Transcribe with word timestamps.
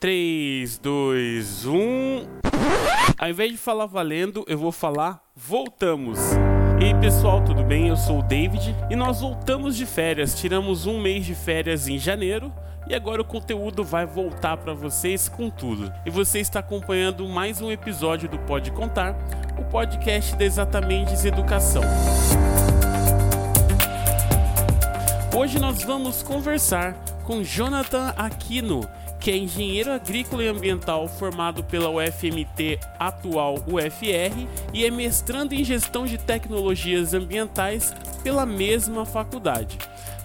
3, 0.00 0.78
2, 0.78 1.66
1. 1.66 2.26
Ao 3.18 3.28
invés 3.28 3.50
de 3.50 3.58
falar 3.58 3.86
valendo, 3.86 4.44
eu 4.46 4.56
vou 4.56 4.70
falar 4.70 5.20
voltamos. 5.34 6.20
E 6.80 6.84
aí 6.84 6.94
pessoal, 7.00 7.42
tudo 7.42 7.64
bem? 7.64 7.88
Eu 7.88 7.96
sou 7.96 8.20
o 8.20 8.22
David 8.22 8.76
e 8.88 8.94
nós 8.94 9.20
voltamos 9.22 9.76
de 9.76 9.84
férias. 9.84 10.38
Tiramos 10.38 10.86
um 10.86 11.00
mês 11.00 11.26
de 11.26 11.34
férias 11.34 11.88
em 11.88 11.98
janeiro 11.98 12.52
e 12.88 12.94
agora 12.94 13.22
o 13.22 13.24
conteúdo 13.24 13.82
vai 13.82 14.06
voltar 14.06 14.56
para 14.58 14.72
vocês 14.72 15.28
com 15.28 15.50
tudo. 15.50 15.92
E 16.06 16.10
você 16.10 16.38
está 16.38 16.60
acompanhando 16.60 17.28
mais 17.28 17.60
um 17.60 17.68
episódio 17.68 18.28
do 18.28 18.38
Pode 18.38 18.70
Contar, 18.70 19.16
o 19.58 19.64
podcast 19.64 20.36
da 20.36 20.44
Exatamente 20.44 21.26
Educação. 21.26 21.82
Hoje 25.36 25.58
nós 25.58 25.82
vamos 25.82 26.22
conversar 26.22 26.94
com 27.24 27.42
Jonathan 27.42 28.14
Aquino, 28.16 28.88
que 29.20 29.30
é 29.30 29.36
engenheiro 29.36 29.92
agrícola 29.92 30.44
e 30.44 30.48
ambiental 30.48 31.08
formado 31.08 31.64
pela 31.64 31.90
UFMT, 31.90 32.78
atual 32.98 33.56
UFR, 33.66 34.46
e 34.72 34.84
é 34.84 34.90
mestrando 34.90 35.54
em 35.54 35.64
gestão 35.64 36.06
de 36.06 36.18
tecnologias 36.18 37.14
ambientais 37.14 37.94
pela 38.22 38.46
mesma 38.46 39.04
faculdade. 39.04 39.78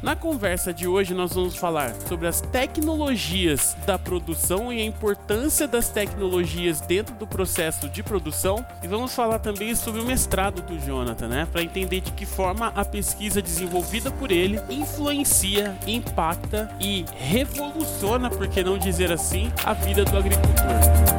Na 0.04 0.18
conversa 0.18 0.74
de 0.74 0.86
hoje, 0.86 1.14
nós 1.14 1.32
vamos 1.32 1.56
falar 1.56 1.96
sobre 2.10 2.28
as 2.28 2.42
tecnologias 2.42 3.74
da 3.86 3.98
produção 3.98 4.72
e 4.72 4.82
a 4.82 4.86
importância 4.86 5.66
das 5.66 5.88
tecnologias 5.88 6.82
dentro 6.82 7.16
do 7.16 7.26
processo 7.26 7.88
de 7.88 8.04
produção. 8.04 8.66
E 8.84 8.88
vamos 8.88 9.16
falar 9.16 9.40
também 9.40 9.74
sobre 9.74 10.02
o 10.02 10.06
mestrado 10.06 10.62
do 10.62 10.78
Jonathan, 10.78 11.30
né? 11.30 11.48
Para 11.50 11.64
entender 11.64 12.02
de 12.02 12.12
que 12.12 12.26
forma 12.26 12.74
a 12.76 12.84
pesquisa 12.84 13.42
desenvolvida 13.42 14.12
por 14.12 14.30
ele 14.30 14.60
influencia, 14.70 15.74
impacta 15.88 16.70
e 16.82 17.06
revoluciona, 17.18 18.30
por 18.30 18.46
que 18.50 18.62
não 18.62 18.78
dizer 18.78 19.10
assim, 19.10 19.54
a 19.64 19.72
vida 19.72 20.04
do 20.04 20.18
agricultor. 20.18 21.14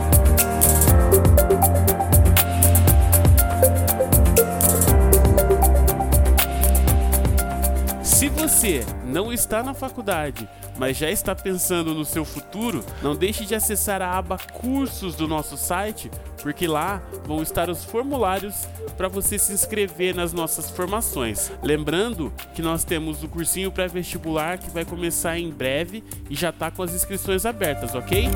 Se 8.25 8.31
você 8.31 8.81
não 9.05 9.31
está 9.31 9.63
na 9.63 9.75
faculdade, 9.75 10.49
mas 10.79 10.97
já 10.97 11.11
está 11.11 11.35
pensando 11.35 11.93
no 11.93 12.07
seu 12.07 12.25
futuro, 12.25 12.83
não 13.03 13.15
deixe 13.15 13.45
de 13.45 13.55
acessar 13.55 14.01
a 14.01 14.17
aba 14.17 14.39
Cursos 14.39 15.15
do 15.15 15.29
nosso 15.29 15.59
site, 15.59 16.11
porque 16.41 16.67
lá 16.67 17.03
vão 17.27 17.43
estar 17.43 17.69
os 17.69 17.85
formulários 17.85 18.67
para 18.97 19.09
você 19.09 19.39
se 19.39 19.53
inscrever 19.53 20.15
nas 20.15 20.33
nossas 20.33 20.71
formações. 20.71 21.53
Lembrando 21.63 22.33
que 22.55 22.63
nós 22.63 22.83
temos 22.83 23.23
o 23.23 23.29
cursinho 23.29 23.71
pré-vestibular 23.71 24.57
que 24.57 24.71
vai 24.71 24.87
começar 24.87 25.39
em 25.39 25.51
breve 25.51 26.03
e 26.31 26.35
já 26.35 26.49
está 26.49 26.71
com 26.71 26.83
as 26.83 26.95
inscrições 26.95 27.45
abertas, 27.45 27.95
ok? 27.95 28.31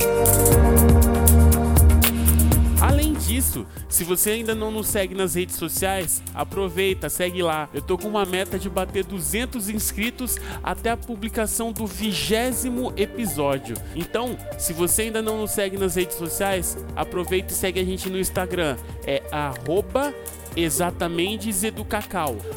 Além 2.80 3.12
disso, 3.12 3.66
se 3.88 4.04
você 4.04 4.30
ainda 4.30 4.54
não 4.54 4.70
nos 4.70 4.86
segue 4.86 5.12
nas 5.12 5.34
redes 5.34 5.56
sociais, 5.56 6.22
aproveita, 6.32 7.10
segue 7.10 7.42
lá. 7.42 7.68
Eu 7.74 7.82
tô 7.82 7.98
com 7.98 8.06
uma 8.06 8.24
meta 8.24 8.56
de 8.56 8.70
bater 8.70 9.04
200 9.04 9.68
inscritos 9.68 10.36
até 10.62 10.90
a 10.90 10.96
publicação 10.96 11.72
do 11.72 11.86
vigésimo 11.86 12.92
episódio. 12.96 13.76
Então, 13.96 14.38
se 14.56 14.72
você 14.72 15.02
ainda 15.02 15.20
não 15.20 15.38
nos 15.38 15.50
segue 15.50 15.76
nas 15.76 15.96
redes 15.96 16.16
sociais, 16.16 16.76
aproveita 16.94 17.52
e 17.52 17.56
segue 17.56 17.80
a 17.80 17.84
gente 17.84 18.08
no 18.08 18.18
Instagram. 18.18 18.76
É 19.04 19.24
arroba 19.32 20.14
exatamente 20.56 21.50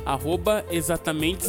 arroba 0.05 0.65
exatamente. 0.69 1.47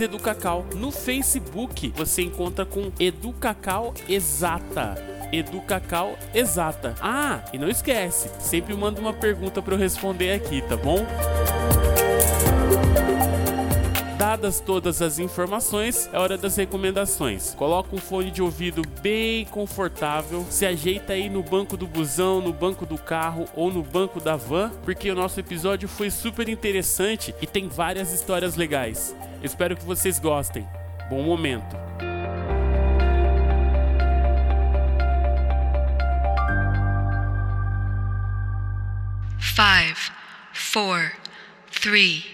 No 0.77 0.91
Facebook 0.91 1.93
você 1.95 2.23
encontra 2.23 2.65
com 2.65 2.91
Educacau 2.99 3.93
Exata. 4.09 5.12
Educacau 5.33 6.17
Exata. 6.35 6.95
Ah, 7.01 7.41
e 7.53 7.59
não 7.59 7.69
esquece, 7.69 8.31
sempre 8.39 8.75
manda 8.75 9.01
uma 9.01 9.13
pergunta 9.13 9.63
para 9.63 9.75
eu 9.75 9.79
responder 9.79 10.33
aqui, 10.33 10.61
tá 10.63 10.77
bom? 10.77 11.07
Dadas 14.19 14.61
todas 14.61 15.03
as 15.03 15.19
informações, 15.19 16.09
é 16.13 16.19
hora 16.19 16.39
das 16.39 16.57
recomendações. 16.57 17.55
Coloca 17.55 17.95
um 17.95 17.99
fone 17.99 18.31
de 18.31 18.41
ouvido 18.41 18.83
bem 19.01 19.45
confortável, 19.47 20.47
se 20.49 20.65
ajeita 20.65 21.13
aí 21.13 21.29
no 21.29 21.43
banco 21.43 21.77
do 21.77 21.87
busão, 21.87 22.41
no 22.41 22.53
banco 22.53 22.87
do 22.87 22.97
carro 22.97 23.47
ou 23.55 23.71
no 23.71 23.83
banco 23.83 24.21
da 24.21 24.37
van, 24.37 24.71
porque 24.85 25.11
o 25.11 25.15
nosso 25.15 25.41
episódio 25.41 25.89
foi 25.89 26.09
super 26.09 26.49
interessante 26.49 27.35
e 27.43 27.47
tem 27.47 27.69
várias 27.69 28.13
histórias 28.13 28.55
legais. 28.55 29.15
Espero 29.43 29.77
que 29.77 29.85
vocês 29.85 30.19
gostem. 30.21 30.67
Bom 31.11 31.23
momento. 31.23 31.92
Five, 39.55 40.11
four, 40.55 41.13
three, 41.71 42.25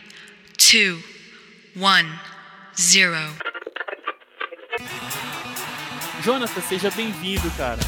two, 0.57 1.03
one, 1.77 2.09
zero. 2.79 3.35
Jonathan, 6.23 6.61
seja 6.61 6.91
bem-vindo, 6.93 7.51
cara. 7.57 7.81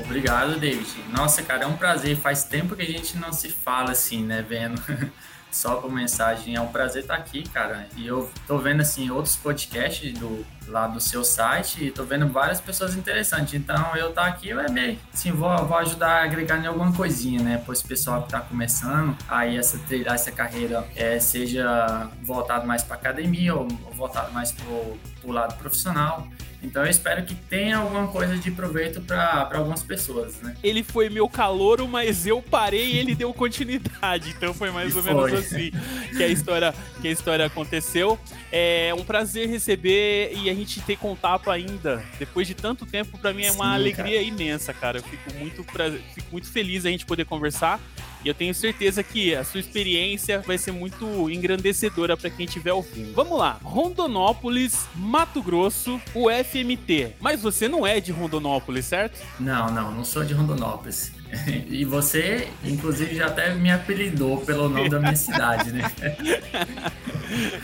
Obrigado, 0.00 0.58
David. 0.58 0.88
Nossa, 1.10 1.42
cara, 1.42 1.64
é 1.64 1.66
um 1.66 1.76
prazer. 1.76 2.16
Faz 2.16 2.44
tempo 2.44 2.74
que 2.74 2.80
a 2.80 2.86
gente 2.86 3.18
não 3.18 3.30
se 3.30 3.50
fala 3.50 3.92
assim, 3.92 4.24
né, 4.24 4.40
vendo 4.40 4.80
só 5.52 5.76
por 5.76 5.92
mensagem. 5.92 6.56
É 6.56 6.60
um 6.60 6.66
prazer 6.66 7.02
estar 7.02 7.14
aqui, 7.14 7.48
cara. 7.48 7.86
E 7.96 8.06
eu 8.06 8.28
tô 8.46 8.58
vendo 8.58 8.80
assim 8.80 9.10
outros 9.10 9.36
podcasts 9.36 10.12
do 10.18 10.44
lá 10.68 10.86
do 10.86 11.00
seu 11.00 11.24
site 11.24 11.84
e 11.84 11.90
tô 11.90 12.04
vendo 12.04 12.28
várias 12.28 12.60
pessoas 12.60 12.96
interessantes. 12.96 13.54
Então 13.54 13.94
eu 13.96 14.12
tá 14.12 14.26
aqui 14.26 14.50
é 14.50 14.70
meio 14.70 14.98
assim, 15.12 15.30
vou, 15.30 15.54
vou 15.66 15.76
ajudar 15.78 16.22
a 16.22 16.24
agregar 16.24 16.58
em 16.58 16.66
alguma 16.66 16.92
coisinha, 16.92 17.42
né? 17.42 17.62
Pois 17.64 17.80
o 17.80 17.86
pessoal 17.86 18.22
que 18.22 18.30
tá 18.30 18.40
começando 18.40 19.16
aí 19.28 19.56
essa 19.56 19.78
trilhar 19.78 20.14
essa 20.14 20.32
carreira 20.32 20.86
é, 20.96 21.18
seja 21.20 22.10
voltado 22.22 22.66
mais 22.66 22.82
para 22.82 22.96
academia 22.96 23.54
ou 23.54 23.68
voltado 23.94 24.32
mais 24.32 24.52
pro, 24.52 24.98
pro 25.20 25.30
lado 25.30 25.56
profissional. 25.58 26.26
Então 26.62 26.84
eu 26.84 26.90
espero 26.90 27.24
que 27.24 27.34
tenha 27.34 27.78
alguma 27.78 28.06
coisa 28.08 28.36
de 28.36 28.50
proveito 28.50 29.00
para 29.00 29.50
algumas 29.54 29.82
pessoas, 29.82 30.40
né? 30.40 30.54
Ele 30.62 30.82
foi 30.82 31.08
meu 31.08 31.28
calouro, 31.28 31.88
mas 31.88 32.26
eu 32.26 32.40
parei 32.40 32.92
e 32.92 32.98
ele 32.98 33.14
deu 33.14 33.34
continuidade. 33.34 34.30
Então 34.30 34.54
foi 34.54 34.70
mais 34.70 34.94
e 34.94 34.96
ou 34.96 35.02
foi. 35.02 35.12
menos 35.12 35.32
assim 35.32 35.72
que 36.16 36.22
a 36.22 36.28
história 36.28 36.74
que 37.00 37.08
a 37.08 37.10
história 37.10 37.46
aconteceu. 37.46 38.18
É 38.50 38.92
um 38.96 39.04
prazer 39.04 39.48
receber 39.48 40.32
e 40.36 40.48
a 40.48 40.54
gente 40.54 40.80
ter 40.82 40.96
contato 40.96 41.50
ainda 41.50 42.04
depois 42.18 42.46
de 42.46 42.54
tanto 42.54 42.86
tempo. 42.86 43.18
Para 43.18 43.32
mim 43.32 43.44
é 43.44 43.50
uma 43.50 43.64
Sim, 43.64 43.74
alegria 43.74 44.18
cara. 44.18 44.22
imensa, 44.22 44.72
cara. 44.72 44.98
Eu 44.98 45.02
fico 45.02 45.34
muito 45.34 45.64
pra... 45.64 45.90
fico 45.90 46.28
muito 46.30 46.50
feliz 46.50 46.86
a 46.86 46.90
gente 46.90 47.04
poder 47.04 47.24
conversar. 47.24 47.80
E 48.24 48.28
eu 48.28 48.34
tenho 48.34 48.54
certeza 48.54 49.02
que 49.02 49.34
a 49.34 49.44
sua 49.44 49.60
experiência 49.60 50.40
vai 50.40 50.56
ser 50.56 50.72
muito 50.72 51.28
engrandecedora 51.28 52.16
para 52.16 52.30
quem 52.30 52.46
estiver 52.46 52.72
ouvindo. 52.72 53.12
Vamos 53.14 53.38
lá. 53.38 53.58
Rondonópolis, 53.62 54.86
Mato 54.94 55.42
Grosso, 55.42 56.00
o 56.14 56.28
FMT. 56.30 57.14
Mas 57.20 57.42
você 57.42 57.68
não 57.68 57.86
é 57.86 58.00
de 58.00 58.12
Rondonópolis, 58.12 58.84
certo? 58.84 59.18
Não, 59.40 59.72
não, 59.72 59.90
não 59.90 60.04
sou 60.04 60.24
de 60.24 60.34
Rondonópolis. 60.34 61.12
E 61.68 61.84
você, 61.86 62.48
inclusive, 62.62 63.14
já 63.14 63.26
até 63.26 63.54
me 63.54 63.70
apelidou 63.70 64.38
pelo 64.42 64.68
nome 64.68 64.90
da 64.90 65.00
minha 65.00 65.16
cidade, 65.16 65.72
né? 65.72 65.90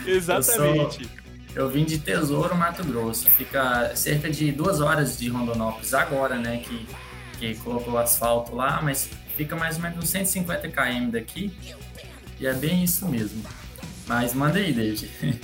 Exatamente. 0.07 1.03
Eu, 1.55 1.63
sou, 1.63 1.65
eu, 1.65 1.69
vim 1.69 1.83
de 1.83 1.99
Tesouro, 1.99 2.55
Mato 2.55 2.83
Grosso. 2.83 3.29
Fica 3.29 3.95
cerca 3.95 4.29
de 4.29 4.51
duas 4.51 4.81
horas 4.81 5.17
de 5.17 5.29
Rondonópolis 5.29 5.93
agora, 5.93 6.35
né? 6.37 6.63
Que, 6.63 6.87
que 7.37 7.55
colocou 7.61 7.93
o 7.93 7.97
asfalto 7.97 8.55
lá, 8.55 8.81
mas 8.81 9.09
fica 9.39 9.55
mais 9.55 9.77
ou 9.77 9.83
menos 9.83 10.03
uns 10.03 10.09
150 10.09 10.67
km 10.67 11.11
daqui. 11.11 11.53
E 12.41 12.45
é 12.45 12.53
bem 12.53 12.83
isso 12.83 13.07
mesmo. 13.07 13.41
Mas 14.05 14.33
manda 14.33 14.59
aí, 14.59 14.73
David. 14.73 15.09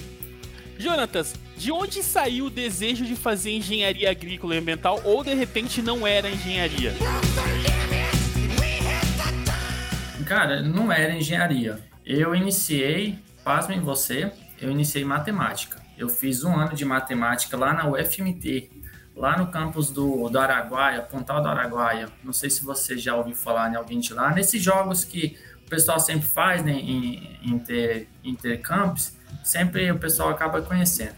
Jonatas, 0.78 1.34
de 1.56 1.72
onde 1.72 2.04
saiu 2.04 2.48
o 2.48 2.50
desejo 2.50 3.06
de 3.06 3.16
fazer 3.16 3.52
engenharia 3.52 4.12
agrícola 4.12 4.54
e 4.54 4.58
ambiental 4.58 5.00
ou 5.06 5.24
de 5.24 5.34
repente 5.34 5.82
não 5.82 6.06
era 6.06 6.30
engenharia? 6.30 6.94
Cara, 10.26 10.62
não 10.62 10.92
era 10.92 11.16
engenharia. 11.16 11.80
Eu 12.06 12.36
iniciei, 12.36 13.18
pasmem 13.46 13.80
você, 13.80 14.30
eu 14.60 14.70
iniciei 14.70 15.06
matemática. 15.06 15.82
Eu 15.98 16.10
fiz 16.10 16.44
um 16.44 16.54
ano 16.54 16.76
de 16.76 16.84
matemática 16.84 17.56
lá 17.56 17.74
na 17.74 17.88
UFMT, 17.90 18.70
lá 19.16 19.38
no 19.38 19.48
campus 19.48 19.90
do, 19.90 20.28
do 20.30 20.38
Araguaia, 20.38 21.02
Pontal 21.02 21.42
do 21.42 21.48
Araguaia. 21.48 22.10
Não 22.24 22.34
sei 22.34 22.50
se 22.50 22.64
você 22.64 22.98
já 22.98 23.16
ouviu 23.16 23.36
falar 23.36 23.72
em 23.72 23.76
alguém 23.76 24.00
de 24.00 24.14
lá. 24.14 24.32
Nesses 24.32 24.62
jogos 24.62 25.06
que 25.06 25.38
o 25.66 25.70
pessoal 25.70 26.00
sempre 26.00 26.28
faz 26.28 26.64
né, 26.64 26.74
em 26.74 27.40
inter, 27.44 28.08
intercampus, 28.24 29.14
sempre 29.44 29.90
o 29.90 29.98
pessoal 29.98 30.30
acaba 30.30 30.62
conhecendo. 30.62 31.16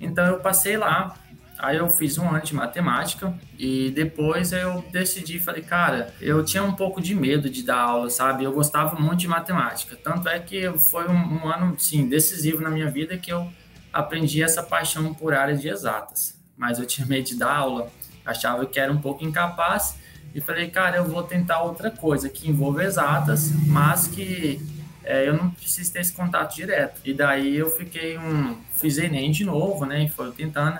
Então 0.00 0.24
eu 0.24 0.38
passei 0.38 0.76
lá, 0.76 1.16
aí 1.58 1.76
eu 1.76 1.88
fiz 1.88 2.16
um 2.16 2.28
ano 2.28 2.42
de 2.42 2.54
matemática 2.54 3.34
e 3.58 3.90
depois 3.90 4.52
eu 4.52 4.84
decidi, 4.90 5.38
falei, 5.38 5.62
cara, 5.62 6.14
eu 6.20 6.44
tinha 6.44 6.62
um 6.62 6.72
pouco 6.72 7.00
de 7.00 7.14
medo 7.14 7.50
de 7.50 7.62
dar 7.62 7.80
aula, 7.80 8.08
sabe? 8.08 8.44
Eu 8.44 8.52
gostava 8.52 8.98
muito 8.98 9.20
de 9.20 9.28
matemática. 9.28 9.96
Tanto 9.96 10.28
é 10.28 10.38
que 10.38 10.72
foi 10.78 11.08
um, 11.08 11.44
um 11.44 11.48
ano, 11.48 11.78
sim, 11.78 12.08
decisivo 12.08 12.62
na 12.62 12.70
minha 12.70 12.90
vida 12.90 13.18
que 13.18 13.32
eu 13.32 13.52
aprendi 13.92 14.42
essa 14.42 14.62
paixão 14.62 15.12
por 15.12 15.34
áreas 15.34 15.60
de 15.60 15.68
exatas 15.68 16.41
mas 16.62 16.78
eu 16.78 16.86
tinha 16.86 17.04
medo 17.04 17.24
de 17.24 17.36
dar 17.36 17.56
aula, 17.56 17.90
achava 18.24 18.64
que 18.64 18.78
era 18.78 18.92
um 18.92 19.00
pouco 19.00 19.24
incapaz 19.24 19.96
e 20.32 20.40
falei, 20.40 20.70
cara, 20.70 20.98
eu 20.98 21.04
vou 21.04 21.24
tentar 21.24 21.60
outra 21.60 21.90
coisa 21.90 22.28
que 22.28 22.48
envolva 22.48 22.84
exatas, 22.84 23.50
mas 23.66 24.06
que 24.06 24.64
é, 25.02 25.28
eu 25.28 25.34
não 25.34 25.50
preciso 25.50 25.92
ter 25.92 26.02
esse 26.02 26.12
contato 26.12 26.54
direto. 26.54 27.00
E 27.04 27.12
daí 27.12 27.56
eu 27.56 27.68
fiquei 27.68 28.16
um. 28.16 28.56
Fiz 28.76 28.96
Enem 28.96 29.32
de 29.32 29.44
novo, 29.44 29.84
né? 29.84 30.04
E 30.04 30.08
foi 30.08 30.30
tentando. 30.30 30.78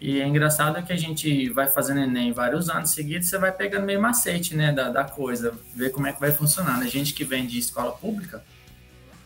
E 0.00 0.18
é 0.18 0.26
engraçado 0.26 0.82
que 0.82 0.94
a 0.94 0.96
gente 0.96 1.50
vai 1.50 1.66
fazendo 1.66 2.00
Enem 2.00 2.32
vários 2.32 2.70
anos 2.70 2.88
seguidos, 2.92 3.28
você 3.28 3.36
vai 3.36 3.52
pegando 3.52 3.84
meio 3.84 4.00
macete, 4.00 4.56
né, 4.56 4.72
da, 4.72 4.88
da 4.88 5.04
coisa, 5.04 5.52
ver 5.74 5.90
como 5.90 6.06
é 6.06 6.12
que 6.14 6.20
vai 6.20 6.32
funcionando. 6.32 6.82
A 6.82 6.86
gente 6.86 7.12
que 7.12 7.22
vem 7.22 7.46
de 7.46 7.58
escola 7.58 7.92
pública, 7.92 8.42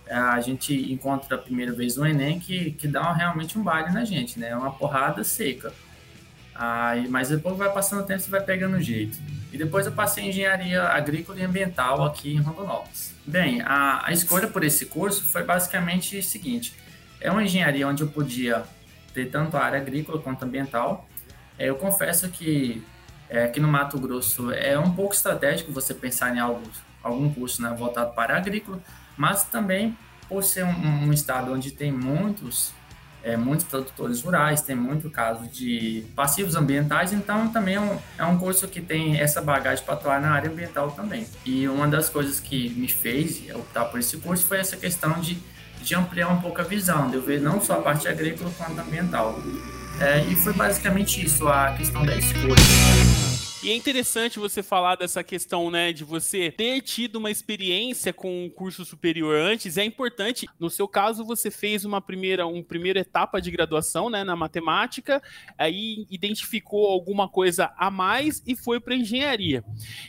é, 0.05 0.17
a 0.17 0.41
gente 0.41 0.75
encontra 0.93 1.37
a 1.37 1.39
primeira 1.39 1.73
vez 1.73 1.97
o 1.97 2.05
Enem 2.05 2.41
que, 2.41 2.73
que 2.73 2.89
dá 2.89 3.13
realmente 3.13 3.57
um 3.57 3.63
baile 3.63 3.93
na 3.93 4.05
gente, 4.05 4.41
né? 4.41 4.49
É 4.49 4.57
uma 4.57 4.73
porrada 4.73 5.23
seca. 5.23 5.73
Aí, 6.65 7.09
mas 7.09 7.29
depois 7.29 7.57
vai 7.57 7.73
passando 7.73 8.03
o 8.03 8.05
tempo, 8.05 8.21
você 8.21 8.31
vai 8.31 8.41
pegando 8.41 8.77
o 8.77 8.81
jeito. 8.81 9.19
E 9.53 9.59
depois 9.59 9.85
eu 9.85 9.91
passei 9.91 10.23
em 10.23 10.29
engenharia 10.29 10.85
agrícola 10.85 11.41
e 11.41 11.43
ambiental 11.43 12.05
aqui 12.05 12.35
em 12.35 12.41
Rondonópolis. 12.41 13.13
Bem, 13.27 13.61
a, 13.63 14.07
a 14.07 14.13
escolha 14.13 14.47
por 14.47 14.63
esse 14.63 14.87
curso 14.87 15.25
foi 15.25 15.43
basicamente 15.43 16.17
o 16.17 16.23
seguinte: 16.23 16.73
é 17.21 17.33
uma 17.33 17.43
engenharia 17.43 17.89
onde 17.89 18.05
eu 18.05 18.09
podia 18.09 18.63
ter 19.13 19.29
tanto 19.29 19.57
a 19.57 19.65
área 19.65 19.81
agrícola 19.81 20.21
quanto 20.21 20.45
ambiental. 20.45 21.09
É, 21.59 21.69
eu 21.69 21.75
confesso 21.75 22.29
que 22.29 22.81
é, 23.29 23.43
aqui 23.43 23.59
no 23.59 23.67
Mato 23.67 23.99
Grosso 23.99 24.53
é 24.53 24.79
um 24.79 24.93
pouco 24.93 25.15
estratégico 25.15 25.73
você 25.73 25.93
pensar 25.93 26.33
em 26.33 26.39
algo, 26.39 26.63
algum 27.03 27.35
curso 27.35 27.61
né, 27.61 27.75
voltado 27.77 28.15
para 28.15 28.35
a 28.35 28.37
agrícola, 28.37 28.79
mas 29.17 29.43
também 29.43 29.99
por 30.29 30.45
ser 30.45 30.65
um, 30.65 31.09
um 31.09 31.13
estado 31.13 31.53
onde 31.53 31.73
tem 31.73 31.91
muitos 31.91 32.73
é, 33.23 33.37
muitos 33.37 33.65
produtores 33.65 34.23
rurais, 34.23 34.61
tem 34.63 34.75
muito 34.75 35.09
caso 35.11 35.47
de 35.49 36.05
passivos 36.15 36.55
ambientais, 36.55 37.13
então 37.13 37.49
também 37.49 37.77
é 37.77 37.81
um, 37.81 37.99
é 38.19 38.25
um 38.25 38.39
curso 38.39 38.67
que 38.69 38.81
tem 38.81 39.19
essa 39.19 39.41
bagagem 39.41 39.85
para 39.85 39.95
atuar 39.95 40.21
na 40.21 40.33
área 40.33 40.51
ambiental 40.51 40.91
também. 40.91 41.27
E 41.45 41.69
uma 41.69 41.87
das 41.87 42.09
coisas 42.09 42.41
que 42.41 42.71
me 42.71 42.89
fez 42.89 43.43
optar 43.55 43.85
por 43.87 44.01
esse 44.01 44.17
curso 44.19 44.45
foi 44.47 44.59
essa 44.59 44.77
questão 44.77 45.21
de, 45.21 45.39
de 45.83 45.95
ampliar 45.95 46.29
um 46.29 46.41
pouco 46.41 46.61
a 46.61 46.65
visão, 46.65 47.09
de 47.09 47.17
eu 47.17 47.23
ver 47.23 47.41
não 47.41 47.61
só 47.61 47.75
a 47.75 47.83
parte 47.83 48.09
agrícola 48.09 48.51
quanto 48.57 48.81
ambiental. 48.81 49.39
É, 50.01 50.21
e 50.25 50.35
foi 50.35 50.53
basicamente 50.53 51.25
isso, 51.25 51.47
a 51.47 51.73
questão 51.75 52.05
da 52.05 52.17
escolha. 52.17 53.22
E 53.63 53.71
é 53.71 53.77
interessante 53.77 54.41
você 54.41 54.61
falar 54.61 54.97
dessa 54.97 55.23
questão, 55.23 55.71
né, 55.71 55.93
de 55.93 56.03
você 56.03 56.51
ter 56.51 56.81
tido 56.81 57.15
uma 57.15 57.31
experiência 57.31 58.13
com 58.13 58.45
um 58.47 58.51
curso 58.51 58.85
superior 58.85 59.37
antes. 59.37 59.77
É 59.77 59.85
importante. 59.85 60.49
No 60.59 60.69
seu 60.69 60.89
caso, 60.89 61.25
você 61.25 61.49
fez 61.49 61.85
uma 61.85 62.01
primeira, 62.01 62.45
uma 62.45 62.65
primeira 62.65 62.99
etapa 62.99 63.41
de 63.41 63.53
graduação, 63.53 64.11
né, 64.11 64.25
na 64.25 64.35
matemática, 64.35 65.23
aí 65.57 66.05
identificou 66.11 66.89
alguma 66.89 67.29
coisa 67.29 67.73
a 67.77 67.89
mais 67.89 68.43
e 68.45 68.57
foi 68.57 68.81
para 68.81 68.97
engenharia. 68.97 69.63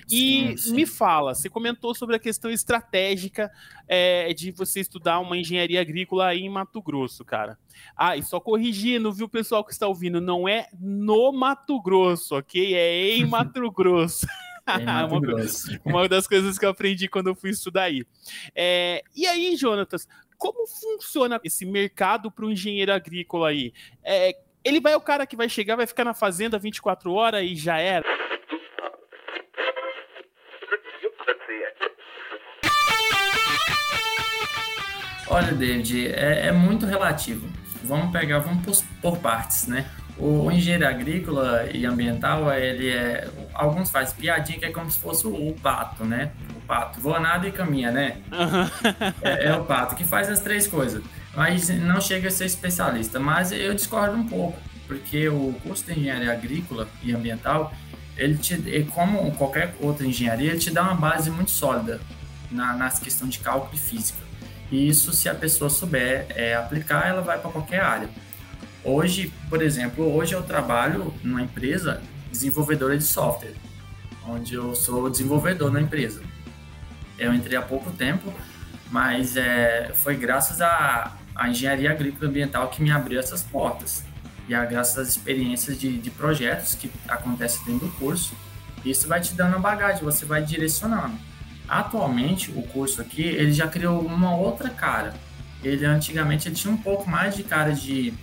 E 0.10 0.48
sim, 0.48 0.58
sim. 0.58 0.74
me 0.74 0.88
fala, 0.88 1.36
você 1.36 1.48
comentou 1.48 1.94
sobre 1.94 2.16
a 2.16 2.20
questão 2.20 2.50
estratégica 2.50 3.52
é, 3.88 4.34
de 4.34 4.52
você 4.52 4.80
estudar 4.80 5.20
uma 5.20 5.38
engenharia 5.38 5.82
agrícola 5.82 6.28
aí 6.28 6.42
em 6.42 6.50
Mato 6.50 6.82
Grosso, 6.82 7.24
cara. 7.24 7.58
Ah, 7.96 8.16
e 8.18 8.24
só 8.24 8.40
corrigindo, 8.40 9.12
viu, 9.12 9.28
pessoal 9.28 9.64
que 9.64 9.72
está 9.72 9.88
ouvindo, 9.88 10.22
não 10.22 10.48
é 10.48 10.68
no 10.80 11.32
Mato 11.32 11.82
Grosso, 11.82 12.36
ok? 12.36 12.74
É 12.76 13.18
em 13.18 13.26
Mato 13.28 13.72
Grosso. 13.72 14.26
Mato 14.66 15.20
Grosso. 15.22 15.80
uma, 15.84 16.02
uma, 16.02 16.10
das 16.10 16.28
coisas 16.28 16.58
que 16.58 16.66
eu 16.66 16.70
aprendi 16.70 17.08
quando 17.08 17.28
eu 17.28 17.36
fui 17.36 17.50
estudar 17.50 17.84
aí. 17.84 18.06
É, 18.56 19.04
e 19.16 19.26
aí, 19.26 19.56
Jonatas, 19.56 20.08
como 20.38 20.68
funciona 20.68 21.40
esse 21.44 21.66
mercado 21.66 22.32
para 22.32 22.46
o 22.46 22.52
engenheiro 22.52 22.94
agrícola 22.94 23.50
aí? 23.50 23.74
É, 24.04 24.36
ele 24.64 24.80
vai, 24.80 24.96
o 24.96 25.02
cara 25.02 25.28
que 25.28 25.36
vai 25.36 25.50
chegar, 25.50 25.76
vai 25.76 25.88
ficar 25.88 26.06
na 26.06 26.14
fazenda 26.14 26.58
24 26.58 27.12
horas 27.12 27.44
e 27.44 27.56
já 27.56 27.78
era? 27.78 28.06
Olha, 35.28 35.54
David, 35.54 36.08
é, 36.08 36.48
é 36.48 36.52
muito 36.52 36.86
relativo. 36.86 37.48
Vamos 37.84 38.12
pegar, 38.12 38.40
vamos 38.40 38.64
por, 38.64 38.86
por 39.02 39.18
partes, 39.20 39.68
né? 39.68 39.86
O, 40.18 40.52
engenheiro 40.52 40.88
agrícola 40.88 41.68
e 41.74 41.86
ambiental, 41.86 42.52
ele 42.54 42.90
é. 42.90 43.28
Alguns 43.54 43.90
fazem 43.90 44.16
piadinha 44.16 44.60
que 44.60 44.66
é 44.66 44.72
como 44.72 44.90
se 44.90 45.00
fosse 45.00 45.26
o, 45.26 45.50
o 45.50 45.54
pato, 45.54 46.06
né? 46.06 46.32
O 46.56 46.62
pato 46.62 47.00
voa 47.00 47.20
nada 47.20 47.48
e 47.48 47.52
caminha, 47.52 47.92
né? 47.92 48.18
é, 49.22 49.48
é, 49.48 49.56
o 49.56 49.64
pato 49.64 49.96
que 49.96 50.04
faz 50.04 50.30
as 50.30 50.40
três 50.40 50.68
coisas. 50.68 51.04
Mas 51.36 51.68
não 51.70 52.00
chega 52.00 52.28
a 52.28 52.32
ser 52.32 52.46
especialista. 52.46 53.20
Mas 53.20 53.52
eu 53.52 53.74
discordo 53.74 54.16
um 54.16 54.28
pouco, 54.28 54.58
porque 54.88 55.28
o 55.30 55.56
curso 55.64 55.84
de 55.86 56.00
engenharia 56.00 56.32
agrícola 56.32 56.88
e 57.02 57.12
ambiental, 57.12 57.74
ele 58.16 58.38
te, 58.38 58.88
como 58.94 59.32
qualquer 59.32 59.76
outra 59.82 60.06
engenharia, 60.06 60.52
ele 60.52 60.60
te 60.60 60.70
dá 60.70 60.84
uma 60.84 60.96
base 60.96 61.32
muito 61.32 61.50
sólida 61.50 62.00
na, 62.52 62.74
nas 62.74 63.00
questões 63.00 63.34
de 63.34 63.40
cálculo 63.40 63.74
e 63.74 63.80
física. 63.80 64.20
E 64.72 64.88
isso, 64.88 65.14
se 65.14 65.30
a 65.30 65.36
pessoa 65.36 65.70
souber 65.70 66.26
é, 66.30 66.56
aplicar, 66.56 67.08
ela 67.08 67.22
vai 67.22 67.40
para 67.40 67.52
qualquer 67.52 67.82
área. 67.82 68.10
Hoje, 68.84 69.32
por 69.50 69.62
exemplo, 69.62 70.14
hoje 70.14 70.34
eu 70.34 70.44
trabalho 70.44 71.14
numa 71.24 71.42
empresa 71.42 72.02
desenvolvedora 72.32 72.98
de 72.98 73.04
software, 73.04 73.54
onde 74.28 74.56
eu 74.56 74.76
sou 74.76 75.10
desenvolvedor 75.10 75.72
na 75.72 75.80
empresa. 75.80 76.22
Eu 77.18 77.34
entrei 77.34 77.58
há 77.58 77.62
pouco 77.62 77.92
tempo, 77.92 78.34
mas 78.92 79.38
é, 79.38 79.92
foi 79.96 80.16
graças 80.16 80.60
à, 80.60 81.16
à 81.36 81.50
engenharia 81.50 81.92
agrícola 81.92 82.30
ambiental 82.30 82.70
que 82.70 82.82
me 82.82 82.92
abriu 82.92 83.20
essas 83.20 83.44
portas. 83.44 84.04
E 84.48 84.54
a 84.54 84.66
graças 84.66 84.98
às 84.98 85.08
experiências 85.08 85.80
de, 85.80 85.98
de 85.98 86.10
projetos 86.10 86.76
que 86.76 86.92
acontecem 87.08 87.64
dentro 87.66 87.88
do 87.88 87.94
curso, 87.94 88.36
isso 88.84 89.08
vai 89.08 89.22
te 89.22 89.34
dando 89.34 89.52
uma 89.52 89.60
bagagem, 89.60 90.04
você 90.04 90.26
vai 90.26 90.44
direcionando. 90.44 91.16
Atualmente, 91.74 92.52
o 92.52 92.62
curso 92.62 93.02
aqui, 93.02 93.24
ele 93.24 93.52
já 93.52 93.68
criou 93.68 94.00
uma 94.00 94.36
outra 94.36 94.70
cara. 94.70 95.12
Ele 95.64 95.84
antigamente 95.84 96.48
ele 96.48 96.54
tinha 96.54 96.72
um 96.72 96.78
pouco 96.78 97.10
mais 97.10 97.36
de 97.36 97.42
cara 97.42 97.74
de, 97.74 98.14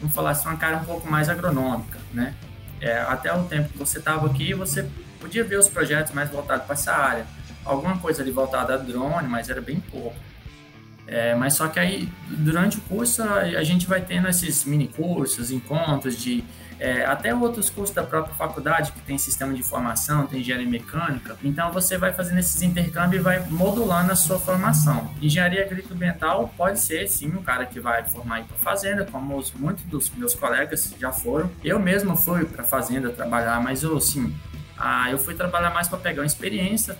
vamos 0.00 0.12
falar 0.12 0.30
assim, 0.30 0.48
uma 0.48 0.56
cara 0.56 0.78
um 0.78 0.84
pouco 0.84 1.08
mais 1.08 1.28
agronômica, 1.28 2.00
né? 2.12 2.34
É, 2.80 2.98
até 2.98 3.32
o 3.32 3.44
tempo 3.44 3.68
que 3.68 3.78
você 3.78 3.98
estava 3.98 4.26
aqui, 4.26 4.52
você 4.54 4.90
podia 5.20 5.44
ver 5.44 5.56
os 5.56 5.68
projetos 5.68 6.12
mais 6.12 6.28
voltados 6.30 6.66
para 6.66 6.74
essa 6.74 6.92
área. 6.92 7.26
Alguma 7.64 7.96
coisa 7.96 8.22
ali 8.22 8.32
voltada 8.32 8.74
a 8.74 8.76
drone, 8.76 9.28
mas 9.28 9.48
era 9.48 9.60
bem 9.60 9.78
pouco. 9.78 10.16
É, 11.06 11.32
mas 11.36 11.54
só 11.54 11.68
que 11.68 11.78
aí, 11.78 12.08
durante 12.28 12.78
o 12.78 12.80
curso, 12.80 13.22
a, 13.22 13.38
a 13.38 13.62
gente 13.62 13.86
vai 13.86 14.00
tendo 14.00 14.26
esses 14.26 14.64
mini 14.64 14.88
cursos, 14.88 15.52
encontros 15.52 16.18
de 16.18 16.42
é, 16.78 17.04
até 17.04 17.34
outros 17.34 17.70
cursos 17.70 17.94
da 17.94 18.02
própria 18.02 18.34
faculdade, 18.34 18.92
que 18.92 19.00
tem 19.00 19.16
sistema 19.16 19.54
de 19.54 19.62
formação, 19.62 20.26
tem 20.26 20.40
engenharia 20.40 20.68
mecânica. 20.68 21.36
Então 21.42 21.72
você 21.72 21.96
vai 21.96 22.12
fazendo 22.12 22.38
esses 22.38 22.60
intercâmbios 22.62 23.20
e 23.20 23.24
vai 23.24 23.40
modulando 23.48 24.12
a 24.12 24.16
sua 24.16 24.38
formação. 24.38 25.10
Engenharia 25.20 25.64
agrícola 25.64 25.94
ambiental 25.94 26.52
pode 26.56 26.80
ser 26.80 27.08
sim 27.08 27.28
um 27.28 27.42
cara 27.42 27.64
que 27.64 27.80
vai 27.80 28.04
formar 28.04 28.44
para 28.44 28.56
fazenda, 28.58 29.04
como 29.04 29.36
os, 29.36 29.52
muitos 29.52 29.84
dos 29.84 30.10
meus 30.10 30.34
colegas 30.34 30.94
já 30.98 31.10
foram. 31.12 31.50
Eu 31.64 31.78
mesmo 31.78 32.16
fui 32.16 32.44
para 32.44 32.62
fazenda 32.62 33.10
trabalhar, 33.10 33.60
mas 33.60 33.82
eu 33.82 33.98
sim, 34.00 34.34
ah, 34.78 35.10
eu 35.10 35.18
fui 35.18 35.34
trabalhar 35.34 35.70
mais 35.70 35.88
para 35.88 35.98
pegar 35.98 36.22
uma 36.22 36.26
experiência. 36.26 36.98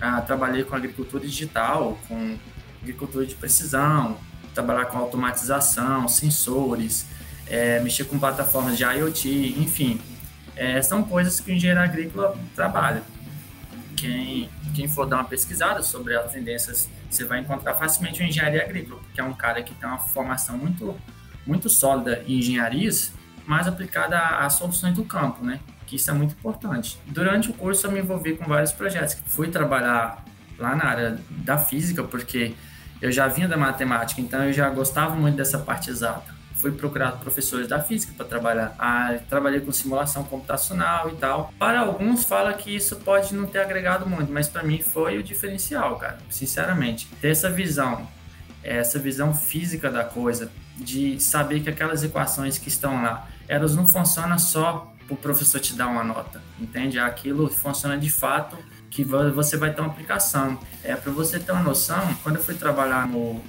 Ah, 0.00 0.20
trabalhei 0.20 0.64
com 0.64 0.74
agricultura 0.74 1.24
digital, 1.24 1.98
com 2.08 2.38
agricultura 2.80 3.26
de 3.26 3.34
precisão, 3.34 4.16
trabalhar 4.54 4.86
com 4.86 4.96
automatização, 4.96 6.08
sensores 6.08 7.17
é, 7.50 7.80
mexer 7.80 8.04
com 8.04 8.18
plataformas 8.18 8.76
de 8.76 8.84
IoT, 8.84 9.54
enfim, 9.58 10.00
é, 10.56 10.80
são 10.82 11.02
coisas 11.02 11.40
que 11.40 11.50
o 11.50 11.54
engenheiro 11.54 11.80
agrícola 11.80 12.36
trabalha. 12.54 13.02
Quem, 13.96 14.48
quem 14.74 14.86
for 14.86 15.06
dar 15.06 15.16
uma 15.16 15.24
pesquisada 15.24 15.82
sobre 15.82 16.14
as 16.16 16.30
tendências, 16.30 16.88
você 17.10 17.24
vai 17.24 17.40
encontrar 17.40 17.74
facilmente 17.74 18.22
o 18.22 18.24
engenharia 18.24 18.62
agrícola, 18.62 19.00
porque 19.00 19.20
é 19.20 19.24
um 19.24 19.32
cara 19.32 19.62
que 19.62 19.74
tem 19.74 19.88
uma 19.88 19.98
formação 19.98 20.56
muito, 20.56 20.96
muito 21.46 21.68
sólida 21.68 22.22
em 22.26 22.38
engenharias, 22.38 23.12
mais 23.46 23.66
aplicada 23.66 24.18
às 24.18 24.54
soluções 24.54 24.94
do 24.94 25.04
campo, 25.04 25.44
né? 25.44 25.58
Que 25.86 25.96
isso 25.96 26.10
é 26.10 26.14
muito 26.14 26.32
importante. 26.32 26.98
Durante 27.06 27.50
o 27.50 27.54
curso 27.54 27.86
eu 27.86 27.90
me 27.90 27.98
envolvi 27.98 28.36
com 28.36 28.44
vários 28.44 28.72
projetos. 28.72 29.16
Fui 29.26 29.48
trabalhar 29.48 30.22
lá 30.58 30.76
na 30.76 30.84
área 30.84 31.18
da 31.30 31.56
física, 31.56 32.04
porque 32.04 32.54
eu 33.00 33.10
já 33.10 33.26
vinha 33.26 33.48
da 33.48 33.56
matemática, 33.56 34.20
então 34.20 34.44
eu 34.44 34.52
já 34.52 34.68
gostava 34.68 35.14
muito 35.16 35.36
dessa 35.36 35.58
parte 35.58 35.88
exata 35.88 36.37
fui 36.58 36.72
procurar 36.72 37.12
professores 37.12 37.68
da 37.68 37.80
física 37.80 38.12
para 38.16 38.26
trabalhar. 38.26 38.74
Ah, 38.78 39.16
trabalhei 39.28 39.60
com 39.60 39.72
simulação 39.72 40.24
computacional 40.24 41.08
e 41.08 41.16
tal. 41.16 41.52
Para 41.58 41.80
alguns 41.80 42.24
fala 42.24 42.52
que 42.52 42.74
isso 42.74 42.96
pode 42.96 43.34
não 43.34 43.46
ter 43.46 43.60
agregado 43.60 44.06
muito, 44.06 44.30
mas 44.32 44.48
para 44.48 44.62
mim 44.62 44.82
foi 44.82 45.18
o 45.18 45.22
diferencial, 45.22 45.96
cara. 45.96 46.18
Sinceramente, 46.28 47.08
ter 47.20 47.30
essa 47.30 47.48
visão, 47.48 48.06
essa 48.62 48.98
visão 48.98 49.32
física 49.32 49.90
da 49.90 50.04
coisa, 50.04 50.50
de 50.76 51.20
saber 51.20 51.60
que 51.60 51.68
aquelas 51.68 52.04
equações 52.04 52.58
que 52.58 52.68
estão 52.68 53.02
lá, 53.02 53.28
elas 53.48 53.74
não 53.74 53.86
funcionam 53.86 54.38
só 54.38 54.92
para 55.06 55.14
o 55.14 55.16
professor 55.16 55.58
te 55.58 55.74
dar 55.74 55.88
uma 55.88 56.04
nota, 56.04 56.40
entende? 56.60 56.98
Aquilo 56.98 57.50
funciona 57.50 57.96
de 57.96 58.10
fato 58.10 58.56
que 58.90 59.02
você 59.04 59.56
vai 59.56 59.72
ter 59.72 59.80
uma 59.80 59.90
aplicação. 59.90 60.58
É 60.84 60.94
para 60.94 61.10
você 61.12 61.38
ter 61.38 61.52
uma 61.52 61.62
noção. 61.62 62.14
Quando 62.22 62.36
eu 62.36 62.42
fui 62.42 62.54
trabalhar 62.54 63.06
no, 63.06 63.42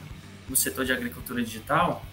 no 0.47 0.55
setor 0.55 0.85
de 0.85 0.91
agricultura 0.91 1.43
digital, 1.43 2.03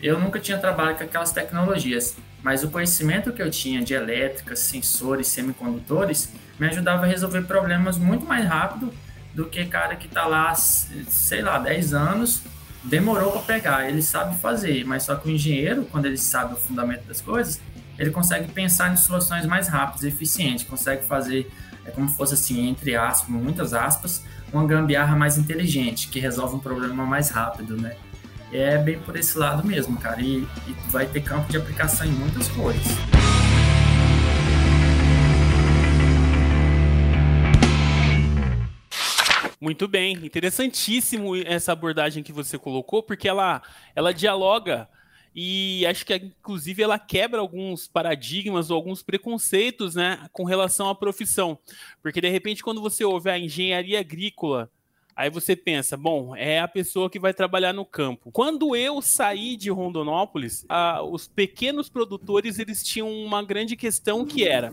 eu 0.00 0.18
nunca 0.18 0.38
tinha 0.38 0.58
trabalhado 0.58 0.98
com 0.98 1.04
aquelas 1.04 1.32
tecnologias, 1.32 2.16
mas 2.42 2.62
o 2.62 2.70
conhecimento 2.70 3.32
que 3.32 3.42
eu 3.42 3.50
tinha 3.50 3.82
de 3.82 3.94
elétrica, 3.94 4.54
sensores, 4.54 5.26
semicondutores, 5.28 6.32
me 6.58 6.68
ajudava 6.68 7.04
a 7.04 7.06
resolver 7.06 7.42
problemas 7.42 7.98
muito 7.98 8.24
mais 8.24 8.46
rápido 8.46 8.92
do 9.34 9.44
que 9.44 9.64
cara 9.66 9.96
que 9.96 10.06
está 10.06 10.26
lá, 10.26 10.54
sei 10.54 11.42
lá, 11.42 11.58
10 11.58 11.94
anos, 11.94 12.42
demorou 12.82 13.32
para 13.32 13.42
pegar. 13.42 13.88
Ele 13.88 14.02
sabe 14.02 14.36
fazer, 14.38 14.84
mas 14.84 15.02
só 15.04 15.16
que 15.16 15.28
o 15.28 15.30
engenheiro, 15.30 15.84
quando 15.90 16.06
ele 16.06 16.16
sabe 16.16 16.54
o 16.54 16.56
fundamento 16.56 17.04
das 17.04 17.20
coisas, 17.20 17.60
ele 17.98 18.10
consegue 18.10 18.50
pensar 18.52 18.92
em 18.92 18.96
soluções 18.96 19.44
mais 19.46 19.68
rápidas, 19.68 20.04
eficientes, 20.04 20.64
consegue 20.64 21.04
fazer, 21.04 21.50
é 21.84 21.90
como 21.90 22.08
fosse 22.08 22.34
assim, 22.34 22.68
entre 22.68 22.94
aspas, 22.94 23.28
muitas 23.28 23.74
aspas, 23.74 24.24
uma 24.52 24.64
gambiarra 24.64 25.16
mais 25.16 25.36
inteligente, 25.36 26.08
que 26.08 26.20
resolve 26.20 26.56
um 26.56 26.60
problema 26.60 27.04
mais 27.04 27.30
rápido, 27.30 27.76
né? 27.76 27.96
É 28.52 28.78
bem 28.78 28.98
por 29.00 29.14
esse 29.14 29.36
lado 29.36 29.66
mesmo, 29.66 29.98
cara, 30.00 30.22
e, 30.22 30.38
e 30.66 30.72
vai 30.88 31.06
ter 31.06 31.20
campo 31.20 31.50
de 31.50 31.58
aplicação 31.58 32.06
em 32.06 32.12
muitas 32.12 32.48
coisas. 32.48 32.82
Muito 39.60 39.86
bem, 39.88 40.14
interessantíssimo 40.24 41.36
essa 41.36 41.72
abordagem 41.72 42.22
que 42.22 42.32
você 42.32 42.56
colocou, 42.56 43.02
porque 43.02 43.28
ela, 43.28 43.60
ela 43.94 44.14
dialoga 44.14 44.88
e 45.34 45.84
acho 45.86 46.06
que 46.06 46.14
inclusive 46.14 46.82
ela 46.82 46.98
quebra 46.98 47.40
alguns 47.40 47.86
paradigmas 47.86 48.70
ou 48.70 48.76
alguns 48.76 49.02
preconceitos, 49.02 49.94
né, 49.94 50.26
com 50.32 50.44
relação 50.44 50.88
à 50.88 50.94
profissão. 50.94 51.58
Porque 52.02 52.20
de 52.20 52.28
repente 52.28 52.62
quando 52.62 52.80
você 52.80 53.04
ouve 53.04 53.30
a 53.30 53.38
engenharia 53.38 54.00
agrícola, 54.00 54.70
aí 55.18 55.28
você 55.28 55.56
pensa, 55.56 55.96
bom, 55.96 56.36
é 56.36 56.60
a 56.60 56.68
pessoa 56.68 57.10
que 57.10 57.18
vai 57.18 57.34
trabalhar 57.34 57.72
no 57.72 57.84
campo. 57.84 58.30
Quando 58.30 58.76
eu 58.76 59.02
saí 59.02 59.56
de 59.56 59.68
Rondonópolis, 59.68 60.64
a, 60.68 61.02
os 61.02 61.26
pequenos 61.26 61.88
produtores 61.88 62.60
eles 62.60 62.84
tinham 62.84 63.10
uma 63.10 63.42
grande 63.42 63.74
questão 63.74 64.24
que 64.24 64.46
era, 64.46 64.72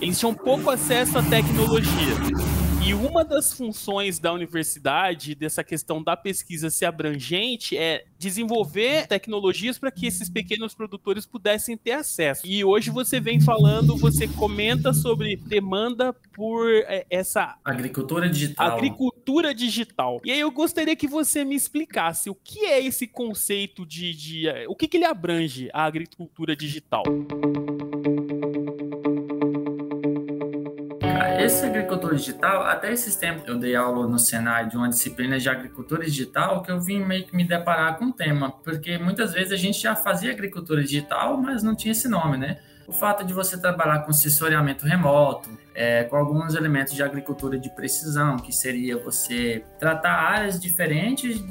eles 0.00 0.16
tinham 0.16 0.32
pouco 0.32 0.70
acesso 0.70 1.18
à 1.18 1.22
tecnologia. 1.24 2.59
E 2.90 2.92
uma 2.92 3.24
das 3.24 3.52
funções 3.52 4.18
da 4.18 4.32
universidade, 4.32 5.36
dessa 5.36 5.62
questão 5.62 6.02
da 6.02 6.16
pesquisa 6.16 6.68
ser 6.70 6.86
abrangente, 6.86 7.76
é 7.78 8.04
desenvolver 8.18 9.06
tecnologias 9.06 9.78
para 9.78 9.92
que 9.92 10.08
esses 10.08 10.28
pequenos 10.28 10.74
produtores 10.74 11.24
pudessem 11.24 11.76
ter 11.76 11.92
acesso. 11.92 12.44
E 12.44 12.64
hoje 12.64 12.90
você 12.90 13.20
vem 13.20 13.40
falando, 13.40 13.96
você 13.96 14.26
comenta 14.26 14.92
sobre 14.92 15.36
demanda 15.36 16.12
por 16.32 16.68
é, 16.68 17.06
essa 17.08 17.56
agricultura 17.64 18.28
digital. 18.28 18.72
Agricultura 18.72 19.54
digital. 19.54 20.20
E 20.24 20.32
aí 20.32 20.40
eu 20.40 20.50
gostaria 20.50 20.96
que 20.96 21.06
você 21.06 21.44
me 21.44 21.54
explicasse 21.54 22.28
o 22.28 22.34
que 22.34 22.66
é 22.66 22.84
esse 22.84 23.06
conceito 23.06 23.86
de, 23.86 24.12
de 24.12 24.48
o 24.66 24.74
que, 24.74 24.88
que 24.88 24.96
ele 24.96 25.06
abrange 25.06 25.70
a 25.72 25.84
agricultura 25.84 26.56
digital. 26.56 27.04
Esse 31.40 31.64
agricultor 31.64 32.14
digital, 32.14 32.64
até 32.64 32.92
esses 32.92 33.16
tempos 33.16 33.48
eu 33.48 33.58
dei 33.58 33.74
aula 33.74 34.06
no 34.06 34.18
Senai 34.18 34.68
de 34.68 34.76
uma 34.76 34.90
disciplina 34.90 35.38
de 35.38 35.48
agricultura 35.48 36.04
digital 36.04 36.62
que 36.62 36.70
eu 36.70 36.78
vim 36.78 37.02
meio 37.02 37.24
que 37.24 37.34
me 37.34 37.44
deparar 37.44 37.96
com 37.96 38.06
o 38.06 38.12
tema, 38.12 38.50
porque 38.62 38.98
muitas 38.98 39.32
vezes 39.32 39.50
a 39.50 39.56
gente 39.56 39.80
já 39.80 39.96
fazia 39.96 40.32
agricultura 40.32 40.82
digital, 40.82 41.38
mas 41.38 41.62
não 41.62 41.74
tinha 41.74 41.92
esse 41.92 42.08
nome, 42.08 42.36
né? 42.36 42.58
O 42.86 42.92
fato 42.92 43.24
de 43.24 43.32
você 43.32 43.58
trabalhar 43.58 44.00
com 44.00 44.12
sensoriamento 44.12 44.84
remoto, 44.84 45.48
é, 45.74 46.04
com 46.04 46.16
alguns 46.16 46.54
elementos 46.54 46.92
de 46.92 47.02
agricultura 47.02 47.58
de 47.58 47.70
precisão, 47.70 48.36
que 48.36 48.52
seria 48.52 48.98
você 48.98 49.64
tratar 49.78 50.12
áreas 50.12 50.60
diferentes 50.60 51.42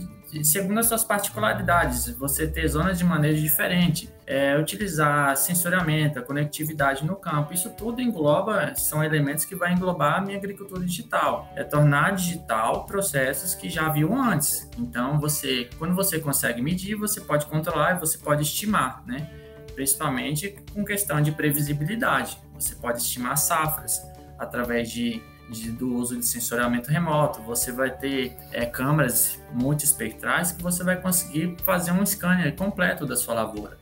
segundo 0.43 0.79
as 0.79 0.85
suas 0.85 1.03
particularidades, 1.03 2.09
você 2.09 2.47
ter 2.47 2.67
zonas 2.67 2.97
de 2.97 3.03
manejo 3.03 3.41
diferente, 3.41 4.09
é, 4.29 4.55
utilizar 4.55 5.35
sensoriamento, 5.35 6.19
a 6.19 6.21
conectividade 6.21 7.03
no 7.03 7.15
campo, 7.15 7.51
isso 7.51 7.71
tudo 7.71 7.99
engloba, 7.99 8.75
são 8.75 9.03
elementos 9.03 9.43
que 9.43 9.55
vai 9.55 9.73
englobar 9.73 10.19
a 10.19 10.21
minha 10.21 10.37
agricultura 10.37 10.85
digital, 10.85 11.51
é 11.55 11.63
tornar 11.63 12.11
digital 12.11 12.85
processos 12.85 13.55
que 13.55 13.67
já 13.71 13.87
haviam 13.87 14.15
antes. 14.15 14.69
Então, 14.77 15.19
você, 15.19 15.67
quando 15.79 15.95
você 15.95 16.19
consegue 16.19 16.61
medir, 16.61 16.93
você 16.93 17.19
pode 17.19 17.47
controlar 17.47 17.95
e 17.95 17.99
você 17.99 18.19
pode 18.19 18.43
estimar, 18.43 19.03
né? 19.07 19.27
Principalmente 19.73 20.55
com 20.73 20.85
questão 20.85 21.19
de 21.21 21.31
previsibilidade. 21.31 22.37
Você 22.53 22.75
pode 22.75 22.99
estimar 22.99 23.35
safras 23.35 23.99
através 24.37 24.91
de 24.91 25.23
de, 25.49 25.71
do 25.71 25.95
uso 25.95 26.15
de 26.15 26.23
sensoriamento 26.23 26.91
remoto, 26.91 27.41
você 27.41 27.71
vai 27.71 27.89
ter 27.89 28.37
é, 28.51 28.67
câmeras 28.67 29.41
multiespectrais 29.51 30.51
que 30.51 30.61
você 30.61 30.83
vai 30.83 31.01
conseguir 31.01 31.57
fazer 31.63 31.91
um 31.91 32.05
scanner 32.05 32.55
completo 32.55 33.03
da 33.03 33.15
sua 33.15 33.33
lavoura. 33.33 33.78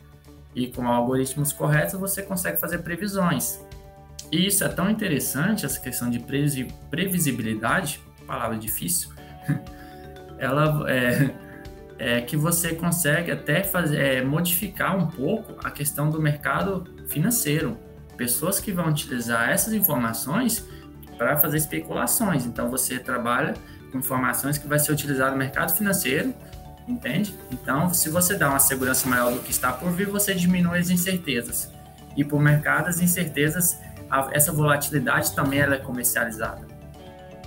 E 0.58 0.66
com 0.72 0.88
algoritmos 0.88 1.54
corretos 1.54 1.94
você 2.00 2.24
consegue 2.24 2.60
fazer 2.60 2.80
previsões. 2.80 3.64
E 4.32 4.48
isso 4.48 4.64
é 4.64 4.68
tão 4.68 4.90
interessante, 4.90 5.68
essa 5.68 5.80
questão 5.80 6.10
de 6.10 6.18
previsibilidade, 6.90 8.02
palavra 8.26 8.58
difícil, 8.58 9.12
ela 10.40 10.84
é, 10.90 11.30
é, 12.00 12.22
que 12.22 12.36
você 12.36 12.74
consegue 12.74 13.30
até 13.30 13.62
fazer, 13.62 14.00
é, 14.00 14.24
modificar 14.24 14.98
um 14.98 15.06
pouco 15.06 15.56
a 15.64 15.70
questão 15.70 16.10
do 16.10 16.20
mercado 16.20 16.86
financeiro. 17.08 17.78
Pessoas 18.18 18.60
que 18.60 18.72
vão 18.72 18.88
utilizar 18.90 19.52
essas 19.52 19.74
informações 19.74 20.68
para 21.20 21.38
fazer 21.38 21.58
especulações. 21.58 22.48
Então 22.48 22.68
você 22.68 22.98
trabalha 22.98 23.54
com 23.92 24.00
informações 24.00 24.58
que 24.58 24.68
vai 24.68 24.80
ser 24.80 24.92
utilizado 24.92 25.34
no 25.34 25.38
mercado 25.38 25.72
financeiro, 25.78 26.34
entende? 26.88 27.36
Então, 27.52 27.94
se 27.94 28.10
você 28.10 28.36
dá 28.36 28.50
uma 28.50 28.60
segurança 28.60 29.08
maior 29.08 29.34
do 29.34 29.40
que 29.40 29.52
está 29.52 29.72
por 29.72 29.92
vir, 29.92 30.08
você 30.08 30.34
diminui 30.34 30.80
as 30.80 30.90
incertezas. 30.90 31.72
E 32.16 32.24
o 32.24 32.40
mercado, 32.40 32.88
as 32.88 33.00
incertezas, 33.00 33.80
essa 34.32 34.52
volatilidade 34.52 35.34
também 35.36 35.60
ela 35.60 35.76
é 35.76 35.80
comercializada. 35.80 36.66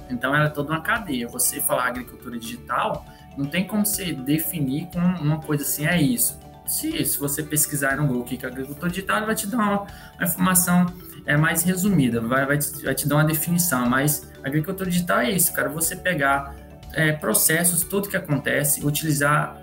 Então, 0.09 0.35
ela 0.35 0.47
é 0.47 0.51
toda 0.51 0.73
uma 0.73 0.81
cadeia. 0.81 1.27
Você 1.29 1.61
falar 1.61 1.89
agricultura 1.89 2.39
digital, 2.39 3.05
não 3.37 3.47
tem 3.47 3.67
como 3.67 3.87
você 3.87 4.13
definir 4.13 4.87
com 4.93 4.99
uma 4.99 5.41
coisa 5.41 5.63
assim, 5.65 5.87
é 5.87 6.01
isso. 6.01 6.39
Se, 6.67 7.05
se 7.05 7.19
você 7.19 7.43
pesquisar 7.43 7.97
no 7.97 8.07
Google 8.07 8.23
o 8.23 8.25
que 8.25 8.45
é 8.45 8.49
agricultura 8.49 8.91
digital, 8.91 9.17
ele 9.19 9.27
vai 9.27 9.35
te 9.35 9.47
dar 9.47 9.57
uma, 9.57 9.81
uma 9.81 10.25
informação 10.25 10.87
é 11.27 11.37
mais 11.37 11.63
resumida, 11.63 12.21
vai, 12.21 12.47
vai, 12.47 12.59
te, 12.59 12.85
vai 12.85 12.95
te 12.95 13.07
dar 13.07 13.17
uma 13.17 13.25
definição, 13.25 13.89
mas 13.89 14.31
agricultura 14.43 14.91
digital 14.91 15.21
é 15.21 15.31
isso, 15.31 15.53
cara, 15.53 15.69
você 15.69 15.95
pegar 15.95 16.55
é, 16.95 17.13
processos, 17.13 17.83
tudo 17.83 18.09
que 18.09 18.17
acontece, 18.17 18.85
utilizar 18.85 19.57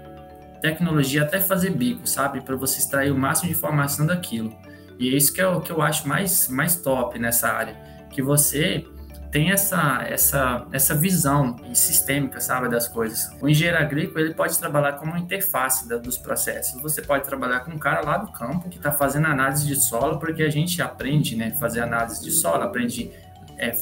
tecnologia 0.61 1.23
até 1.23 1.39
fazer 1.39 1.71
bico, 1.71 2.07
sabe, 2.07 2.41
para 2.41 2.55
você 2.55 2.79
extrair 2.79 3.11
o 3.11 3.17
máximo 3.17 3.49
de 3.49 3.55
informação 3.55 4.05
daquilo. 4.05 4.55
E 4.99 5.13
é 5.13 5.17
isso 5.17 5.33
que 5.33 5.39
é 5.39 5.47
o 5.47 5.61
que 5.61 5.71
eu 5.71 5.81
acho 5.81 6.07
mais, 6.07 6.49
mais 6.49 6.75
top 6.77 7.19
nessa 7.19 7.49
área, 7.49 7.75
que 8.09 8.21
você 8.21 8.85
tem 9.31 9.51
essa, 9.51 10.03
essa, 10.09 10.65
essa 10.71 10.95
visão 10.95 11.55
sistêmica, 11.73 12.39
sabe, 12.39 12.69
das 12.69 12.87
coisas. 12.87 13.29
O 13.41 13.47
engenheiro 13.47 13.77
agrícola 13.77 14.21
ele 14.21 14.33
pode 14.33 14.57
trabalhar 14.57 14.93
como 14.93 15.17
interface 15.17 15.87
da, 15.87 15.97
dos 15.97 16.17
processos. 16.17 16.81
Você 16.81 17.01
pode 17.01 17.25
trabalhar 17.25 17.59
com 17.59 17.71
um 17.71 17.77
cara 17.77 18.01
lá 18.01 18.17
do 18.17 18.31
campo 18.31 18.69
que 18.69 18.77
está 18.77 18.91
fazendo 18.91 19.27
análise 19.27 19.67
de 19.67 19.75
solo, 19.75 20.17
porque 20.17 20.43
a 20.43 20.49
gente 20.49 20.81
aprende, 20.81 21.35
né, 21.35 21.51
fazer 21.59 21.81
análise 21.81 22.23
de 22.23 22.31
solo, 22.31 22.63
aprende 22.63 23.11
é, 23.57 23.75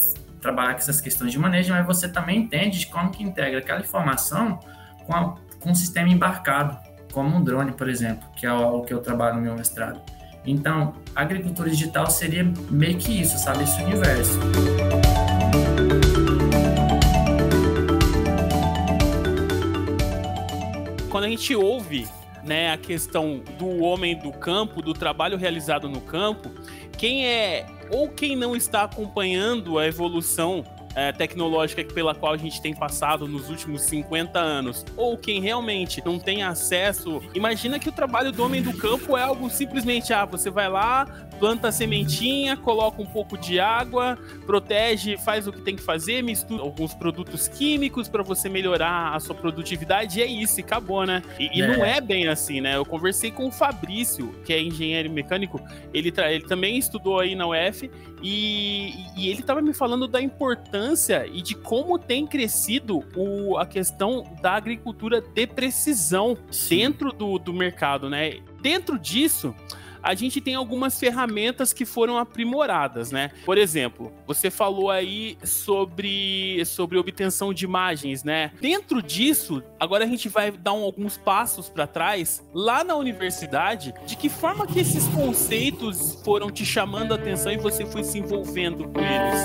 trabalhar 0.45 0.73
com 0.73 0.77
essas 0.77 1.01
questões 1.01 1.31
de 1.31 1.39
manejo, 1.39 1.73
mas 1.73 1.83
você 1.87 2.07
também 2.07 2.41
entende 2.41 2.77
de 2.77 2.85
como 2.85 3.09
que 3.09 3.23
integra 3.23 3.57
aquela 3.57 3.79
informação 3.79 4.59
com, 5.03 5.15
a, 5.15 5.35
com 5.59 5.71
um 5.71 5.75
sistema 5.75 6.07
embarcado, 6.07 6.77
como 7.11 7.35
um 7.35 7.43
drone, 7.43 7.71
por 7.71 7.89
exemplo, 7.89 8.29
que 8.35 8.45
é 8.45 8.53
o, 8.53 8.77
o 8.77 8.81
que 8.83 8.93
eu 8.93 9.01
trabalho 9.01 9.37
no 9.37 9.41
meu 9.41 9.55
mestrado. 9.55 9.99
Então, 10.45 10.93
agricultura 11.15 11.67
digital 11.67 12.07
seria 12.11 12.43
meio 12.69 12.95
que 12.99 13.21
isso, 13.21 13.39
sabe, 13.39 13.63
esse 13.63 13.81
universo. 13.81 14.39
Quando 21.09 21.23
a 21.23 21.29
gente 21.29 21.55
ouve 21.55 22.07
né, 22.45 22.71
a 22.71 22.77
questão 22.77 23.41
do 23.57 23.79
homem 23.79 24.15
do 24.15 24.31
campo, 24.31 24.81
do 24.81 24.93
trabalho 24.93 25.35
realizado 25.35 25.89
no 25.89 25.99
campo, 25.99 26.51
quem 26.97 27.27
é 27.27 27.65
ou 27.89 28.09
quem 28.09 28.35
não 28.35 28.55
está 28.55 28.83
acompanhando 28.83 29.77
a 29.77 29.85
evolução 29.85 30.63
é, 30.95 31.11
tecnológica 31.11 31.83
pela 31.83 32.15
qual 32.15 32.33
a 32.33 32.37
gente 32.37 32.61
tem 32.61 32.73
passado 32.73 33.27
nos 33.27 33.49
últimos 33.49 33.81
50 33.81 34.39
anos, 34.39 34.85
ou 34.95 35.17
quem 35.17 35.41
realmente 35.41 36.01
não 36.03 36.17
tem 36.17 36.41
acesso, 36.41 37.21
imagina 37.33 37.77
que 37.77 37.89
o 37.89 37.91
trabalho 37.91 38.31
do 38.31 38.43
homem 38.43 38.61
do 38.61 38.75
campo 38.75 39.17
é 39.17 39.21
algo 39.21 39.49
simplesmente, 39.49 40.13
ah, 40.13 40.25
você 40.25 40.49
vai 40.49 40.69
lá, 40.69 41.05
planta 41.39 41.67
a 41.67 41.71
sementinha, 41.71 42.57
coloca 42.57 43.01
um 43.01 43.05
pouco 43.05 43.37
de 43.37 43.59
água, 43.59 44.17
protege, 44.45 45.17
faz 45.17 45.47
o 45.47 45.51
que 45.51 45.61
tem 45.61 45.75
que 45.75 45.81
fazer, 45.81 46.21
mistura 46.21 46.61
alguns 46.61 46.93
produtos 46.93 47.47
químicos 47.47 48.07
para 48.07 48.23
você 48.23 48.49
melhorar 48.49 49.13
a 49.13 49.19
sua 49.19 49.35
produtividade, 49.35 50.19
e 50.19 50.23
é 50.23 50.25
isso, 50.25 50.59
e 50.59 50.63
acabou, 50.63 51.05
né? 51.05 51.21
E, 51.39 51.59
e 51.59 51.61
é. 51.61 51.67
não 51.67 51.85
é 51.85 51.99
bem 52.01 52.27
assim, 52.27 52.61
né? 52.61 52.75
Eu 52.75 52.85
conversei 52.85 53.31
com 53.31 53.47
o 53.47 53.51
Fabrício, 53.51 54.33
que 54.45 54.53
é 54.53 54.61
engenheiro 54.61 55.09
mecânico, 55.09 55.61
ele, 55.93 56.13
ele 56.17 56.45
também 56.45 56.77
estudou 56.77 57.19
aí 57.19 57.35
na 57.35 57.47
UF, 57.47 57.89
e, 58.21 59.05
e 59.15 59.29
ele 59.29 59.41
estava 59.41 59.61
me 59.61 59.73
falando 59.73 60.07
da 60.07 60.21
importância 60.21 61.27
e 61.27 61.41
de 61.41 61.53
como 61.53 61.99
tem 61.99 62.25
crescido 62.25 63.03
o, 63.15 63.57
a 63.57 63.65
questão 63.65 64.23
da 64.41 64.53
agricultura 64.53 65.21
de 65.21 65.45
precisão 65.45 66.37
Sim. 66.49 66.77
dentro 66.77 67.11
do, 67.11 67.37
do 67.37 67.53
mercado, 67.53 68.09
né? 68.09 68.39
Dentro 68.61 68.97
disso, 68.97 69.53
a 70.05 70.13
gente 70.13 70.39
tem 70.39 70.53
algumas 70.53 70.99
ferramentas 70.99 71.73
que 71.73 71.83
foram 71.83 72.19
aprimoradas, 72.19 73.11
né? 73.11 73.31
Por 73.43 73.57
exemplo, 73.57 74.13
você 74.27 74.51
falou 74.51 74.91
aí 74.91 75.35
sobre, 75.43 76.63
sobre 76.63 76.99
obtenção 76.99 77.51
de 77.51 77.65
imagens, 77.65 78.23
né? 78.23 78.51
Dentro 78.61 79.01
disso, 79.01 79.63
agora 79.79 80.03
a 80.03 80.07
gente 80.07 80.29
vai 80.29 80.51
dar 80.51 80.73
um, 80.73 80.83
alguns 80.83 81.17
passos 81.17 81.69
para 81.69 81.87
trás, 81.87 82.45
lá 82.53 82.83
na 82.83 82.95
universidade, 82.95 83.95
de 84.05 84.15
que 84.15 84.29
forma 84.29 84.67
que 84.67 84.79
esses 84.79 85.07
conceitos 85.07 86.21
foram 86.23 86.51
te 86.51 86.63
chamando 86.63 87.11
a 87.11 87.15
atenção 87.15 87.51
e 87.51 87.57
você 87.57 87.83
foi 87.83 88.03
se 88.03 88.19
envolvendo 88.19 88.87
com 88.89 88.99
eles? 88.99 89.39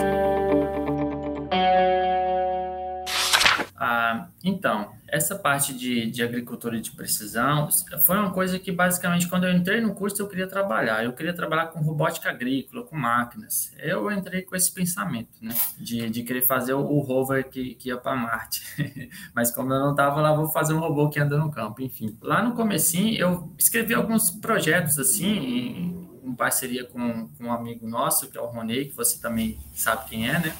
Ah, 3.82 4.28
então, 4.44 4.92
essa 5.08 5.34
parte 5.34 5.72
de, 5.72 6.10
de 6.10 6.22
agricultura 6.22 6.78
de 6.78 6.90
precisão 6.90 7.66
foi 8.04 8.18
uma 8.18 8.30
coisa 8.30 8.58
que, 8.58 8.70
basicamente, 8.70 9.26
quando 9.26 9.46
eu 9.46 9.52
entrei 9.54 9.80
no 9.80 9.94
curso, 9.94 10.20
eu 10.20 10.28
queria 10.28 10.46
trabalhar. 10.46 11.02
Eu 11.02 11.14
queria 11.14 11.32
trabalhar 11.32 11.68
com 11.68 11.80
robótica 11.80 12.28
agrícola, 12.28 12.84
com 12.84 12.94
máquinas. 12.94 13.72
Eu 13.78 14.12
entrei 14.12 14.42
com 14.42 14.54
esse 14.54 14.70
pensamento, 14.70 15.30
né? 15.40 15.54
De, 15.78 16.10
de 16.10 16.22
querer 16.22 16.42
fazer 16.42 16.74
o, 16.74 16.80
o 16.80 17.00
rover 17.00 17.48
que, 17.48 17.74
que 17.76 17.88
ia 17.88 17.96
para 17.96 18.14
Marte. 18.14 18.62
Mas 19.34 19.50
como 19.50 19.72
eu 19.72 19.80
não 19.80 19.92
estava 19.92 20.20
lá, 20.20 20.34
vou 20.34 20.52
fazer 20.52 20.74
um 20.74 20.78
robô 20.78 21.08
que 21.08 21.18
anda 21.18 21.38
no 21.38 21.50
campo, 21.50 21.80
enfim. 21.80 22.18
Lá 22.20 22.42
no 22.42 22.54
comecinho, 22.54 23.16
eu 23.16 23.50
escrevi 23.58 23.94
alguns 23.94 24.30
projetos, 24.30 24.98
assim, 24.98 25.26
em, 25.26 26.10
em 26.22 26.34
parceria 26.34 26.84
com, 26.84 27.28
com 27.28 27.44
um 27.44 27.52
amigo 27.52 27.88
nosso, 27.88 28.30
que 28.30 28.36
é 28.36 28.40
o 28.42 28.46
Ronei, 28.46 28.90
que 28.90 28.94
você 28.94 29.18
também 29.18 29.58
sabe 29.72 30.06
quem 30.10 30.28
é, 30.28 30.38
né? 30.38 30.54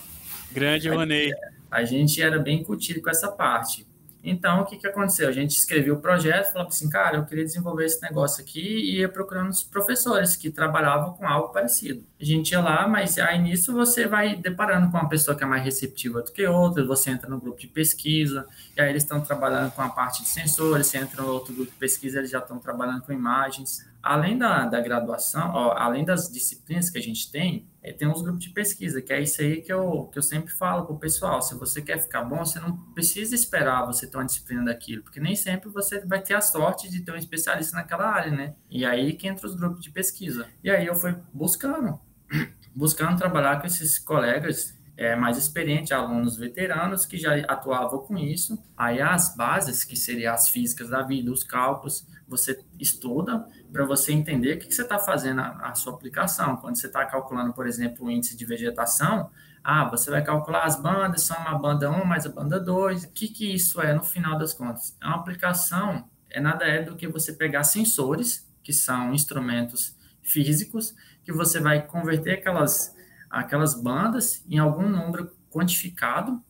Grande 0.53 0.89
Ronei 0.89 1.31
a 1.71 1.85
gente 1.85 2.21
era 2.21 2.39
bem 2.39 2.63
curtido 2.63 3.01
com 3.01 3.11
essa 3.11 3.31
parte. 3.31 3.87
Então, 4.23 4.61
o 4.61 4.67
que, 4.67 4.77
que 4.77 4.87
aconteceu? 4.87 5.29
A 5.29 5.33
gente 5.33 5.53
escreveu 5.53 5.95
o 5.95 6.01
projeto, 6.01 6.53
falou 6.53 6.69
assim, 6.69 6.91
cara, 6.91 7.17
eu 7.17 7.25
queria 7.25 7.45
desenvolver 7.45 7.87
esse 7.87 8.03
negócio 8.03 8.43
aqui 8.43 8.61
e 8.61 8.99
ia 8.99 9.09
procurando 9.09 9.49
os 9.49 9.63
professores 9.63 10.37
que 10.37 10.51
trabalhavam 10.51 11.15
com 11.15 11.27
algo 11.27 11.49
parecido. 11.49 12.05
A 12.21 12.25
gente 12.25 12.51
ia 12.51 12.61
lá, 12.61 12.87
mas 12.87 13.19
aí 13.19 13.39
nisso 13.39 13.73
você 13.73 14.07
vai 14.07 14.37
deparando 14.37 14.91
com 14.91 14.99
uma 14.99 15.09
pessoa 15.09 15.35
que 15.35 15.43
é 15.43 15.47
mais 15.47 15.65
receptiva 15.65 16.21
do 16.21 16.33
que 16.33 16.47
outra, 16.47 16.85
você 16.85 17.11
entra 17.11 17.31
no 17.31 17.41
grupo 17.41 17.59
de 17.59 17.67
pesquisa, 17.67 18.47
e 18.77 18.81
aí 18.81 18.91
eles 18.91 19.05
estão 19.05 19.23
trabalhando 19.23 19.73
com 19.73 19.81
a 19.81 19.89
parte 19.89 20.23
de 20.23 20.29
sensores, 20.29 20.87
você 20.87 20.99
entra 20.99 21.23
no 21.23 21.33
outro 21.33 21.55
grupo 21.55 21.71
de 21.71 21.79
pesquisa, 21.79 22.19
eles 22.19 22.31
já 22.31 22.41
estão 22.41 22.59
trabalhando 22.59 23.03
com 23.03 23.13
imagens. 23.13 23.89
Além 24.03 24.39
da, 24.39 24.67
da 24.67 24.81
graduação, 24.81 25.53
ó, 25.53 25.73
além 25.77 26.05
das 26.05 26.31
disciplinas 26.31 26.89
que 26.89 26.99
a 26.99 27.03
gente 27.03 27.31
tem, 27.31 27.69
é, 27.83 27.93
tem 27.93 28.09
uns 28.09 28.23
grupos 28.23 28.45
de 28.45 28.51
pesquisa, 28.51 29.03
que 29.03 29.13
é 29.13 29.21
isso 29.21 29.41
aí 29.43 29.61
que 29.61 29.73
eu, 29.73 30.09
que 30.13 30.19
eu 30.19 30.23
sempre 30.23 30.53
falo 30.53 30.87
para 30.87 30.95
o 30.95 30.99
pessoal. 30.99 31.43
Se 31.43 31.55
você 31.55 31.83
quer 31.83 31.99
ficar 31.99 32.23
bom, 32.23 32.45
você 32.45 32.59
não 32.59 32.77
precisa 32.95 33.35
esperar 33.35 33.85
você 33.85 34.07
ter 34.07 34.17
uma 34.17 34.25
disciplina 34.25 34.65
daquilo, 34.65 35.03
porque 35.03 35.21
nem 35.21 35.37
sempre 35.37 35.69
você 35.69 36.01
vai 36.07 36.23
ter 36.23 36.35
a 36.35 36.41
sorte 36.41 36.91
de 36.91 37.01
ter 37.03 37.13
um 37.13 37.17
especialista 37.17 37.77
naquela 37.77 38.07
área, 38.07 38.33
né? 38.33 38.55
E 38.71 38.85
aí 38.87 39.13
que 39.13 39.29
entra 39.29 39.47
os 39.47 39.55
grupos 39.55 39.83
de 39.83 39.91
pesquisa. 39.91 40.47
E 40.65 40.71
aí 40.71 40.87
eu 40.87 40.95
fui 40.95 41.15
buscando, 41.33 42.01
buscando 42.75 43.19
trabalhar 43.19 43.61
com 43.61 43.67
esses 43.67 43.99
colegas 43.99 44.80
é, 45.01 45.17
mais 45.17 45.39
experientes, 45.39 45.93
alunos 45.93 46.37
veteranos 46.37 47.07
que 47.07 47.17
já 47.17 47.35
atuavam 47.49 48.01
com 48.01 48.19
isso. 48.19 48.63
Aí 48.77 49.01
as 49.01 49.35
bases, 49.35 49.83
que 49.83 49.97
seriam 49.97 50.35
as 50.35 50.51
físicas 50.51 50.91
da 50.91 51.01
vida, 51.01 51.33
os 51.33 51.43
cálculos, 51.43 52.07
você 52.29 52.63
estuda 52.79 53.47
para 53.73 53.87
você 53.87 54.13
entender 54.13 54.57
o 54.57 54.59
que, 54.59 54.67
que 54.67 54.75
você 54.75 54.83
está 54.83 54.99
fazendo 54.99 55.41
a, 55.41 55.71
a, 55.71 55.75
sua 55.75 55.95
aplicação. 55.95 56.59
Quando 56.59 56.77
você 56.77 56.87
está 56.87 57.03
calculando, 57.07 57.55
por 57.55 57.67
exemplo, 57.67 58.05
o 58.07 58.11
índice 58.11 58.37
de 58.37 58.45
vegetação, 58.45 59.31
ah, 59.65 59.89
você 59.89 60.11
vai 60.11 60.23
calcular 60.23 60.65
as 60.65 60.79
bandas, 60.79 61.23
são 61.23 61.39
uma 61.39 61.59
banda 61.59 61.91
1 61.91 62.05
mais 62.05 62.27
a 62.27 62.29
banda 62.29 62.61
2. 62.61 63.05
O 63.05 63.11
que, 63.13 63.29
que 63.29 63.55
isso 63.55 63.81
é 63.81 63.95
no 63.95 64.05
final 64.05 64.37
das 64.37 64.53
contas? 64.53 64.95
É 65.01 65.07
uma 65.07 65.17
aplicação, 65.17 66.05
é 66.29 66.39
nada 66.43 66.67
é 66.67 66.83
do 66.83 66.95
que 66.95 67.09
você 67.09 67.33
pegar 67.33 67.65
sensores, 67.65 68.47
que 68.63 68.73
são 68.75 69.15
instrumentos 69.15 69.97
físicos, 70.23 70.95
que 71.25 71.33
você 71.33 71.59
vai 71.59 71.87
converter 71.87 72.33
aquelas, 72.33 72.95
aquelas 73.31 73.81
bandas 73.81 74.45
em 74.49 74.59
algum 74.59 74.89
número 74.89 75.31
quantificado 75.51 76.43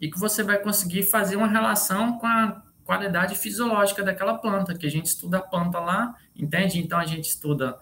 e 0.00 0.10
que 0.10 0.18
você 0.18 0.42
vai 0.42 0.58
conseguir 0.58 1.02
fazer 1.04 1.36
uma 1.36 1.48
relação 1.48 2.18
com 2.18 2.26
a 2.26 2.62
qualidade 2.84 3.34
fisiológica 3.34 4.02
daquela 4.02 4.38
planta, 4.38 4.74
que 4.74 4.86
a 4.86 4.90
gente 4.90 5.06
estuda 5.06 5.38
a 5.38 5.42
planta 5.42 5.78
lá, 5.78 6.14
entende? 6.36 6.78
Então 6.78 6.98
a 6.98 7.04
gente 7.04 7.28
estuda 7.28 7.78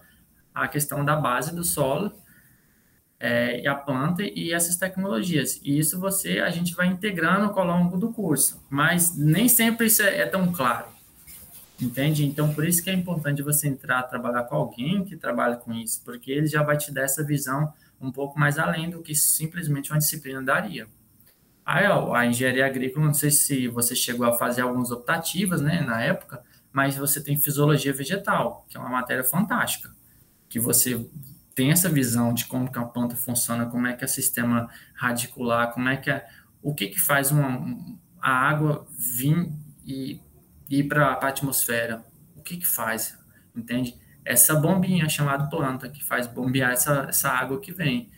a 0.53 0.67
questão 0.67 1.05
da 1.05 1.15
base 1.15 1.55
do 1.55 1.63
solo 1.63 2.11
é, 3.19 3.61
e 3.61 3.67
a 3.67 3.75
planta 3.75 4.23
e 4.23 4.51
essas 4.51 4.75
tecnologias. 4.75 5.59
E 5.63 5.77
isso 5.77 5.99
você 5.99 6.39
a 6.39 6.49
gente 6.49 6.73
vai 6.75 6.87
integrando 6.87 7.45
ao 7.57 7.65
longo 7.65 7.97
do 7.97 8.11
curso, 8.11 8.65
mas 8.69 9.15
nem 9.15 9.47
sempre 9.47 9.87
isso 9.87 10.01
é, 10.01 10.19
é 10.19 10.25
tão 10.25 10.51
claro. 10.51 10.87
Entende? 11.79 12.25
Então, 12.25 12.51
por 12.55 12.67
isso 12.67 12.83
que 12.83 12.89
é 12.89 12.93
importante 12.93 13.43
você 13.43 13.67
entrar, 13.67 14.01
trabalhar 14.03 14.43
com 14.43 14.55
alguém 14.55 15.03
que 15.05 15.15
trabalha 15.15 15.57
com 15.57 15.71
isso, 15.71 16.01
porque 16.03 16.31
ele 16.31 16.47
já 16.47 16.63
vai 16.63 16.75
te 16.75 16.91
dar 16.91 17.03
essa 17.03 17.23
visão 17.23 17.71
um 17.99 18.11
pouco 18.11 18.39
mais 18.39 18.57
além 18.59 18.89
do 18.89 19.01
que 19.01 19.15
simplesmente 19.15 19.91
uma 19.91 19.99
disciplina 19.99 20.41
daria. 20.41 20.87
Aí, 21.65 21.85
ó, 21.87 22.13
a 22.13 22.25
engenharia 22.25 22.65
agrícola, 22.65 23.07
não 23.07 23.13
sei 23.13 23.29
se 23.29 23.67
você 23.67 23.95
chegou 23.95 24.25
a 24.25 24.37
fazer 24.37 24.61
algumas 24.61 24.89
optativas, 24.89 25.61
né, 25.61 25.81
na 25.81 26.01
época, 26.01 26.41
mas 26.71 26.95
você 26.95 27.21
tem 27.21 27.37
fisiologia 27.37 27.91
vegetal, 27.91 28.65
que 28.69 28.77
é 28.77 28.79
uma 28.79 28.89
matéria 28.89 29.23
fantástica, 29.23 29.93
que 30.47 30.59
você 30.59 31.05
tem 31.53 31.71
essa 31.71 31.89
visão 31.89 32.33
de 32.33 32.45
como 32.45 32.71
que 32.71 32.77
a 32.77 32.85
planta 32.85 33.15
funciona, 33.15 33.65
como 33.65 33.87
é 33.87 33.93
que 33.93 34.03
é 34.03 34.05
o 34.05 34.09
sistema 34.09 34.69
radicular, 34.93 35.73
como 35.73 35.89
é 35.89 35.97
que 35.97 36.09
é, 36.09 36.25
o 36.61 36.73
que 36.73 36.87
que 36.87 36.99
faz 36.99 37.31
uma, 37.31 37.97
a 38.21 38.31
água 38.31 38.87
vir 38.97 39.51
e 39.85 40.21
ir 40.69 40.83
para 40.83 41.13
a 41.13 41.27
atmosfera, 41.27 42.05
o 42.35 42.41
que 42.41 42.57
que 42.57 42.67
faz, 42.67 43.17
entende? 43.55 43.99
Essa 44.27 44.55
bombinha 44.55 45.07
chamada 45.07 45.47
planta 45.49 45.87
que 45.87 46.03
faz 46.03 46.27
bombear 46.27 46.71
essa, 46.71 47.05
essa 47.07 47.29
água 47.29 47.61
que 47.61 47.71
vem, 47.71 48.11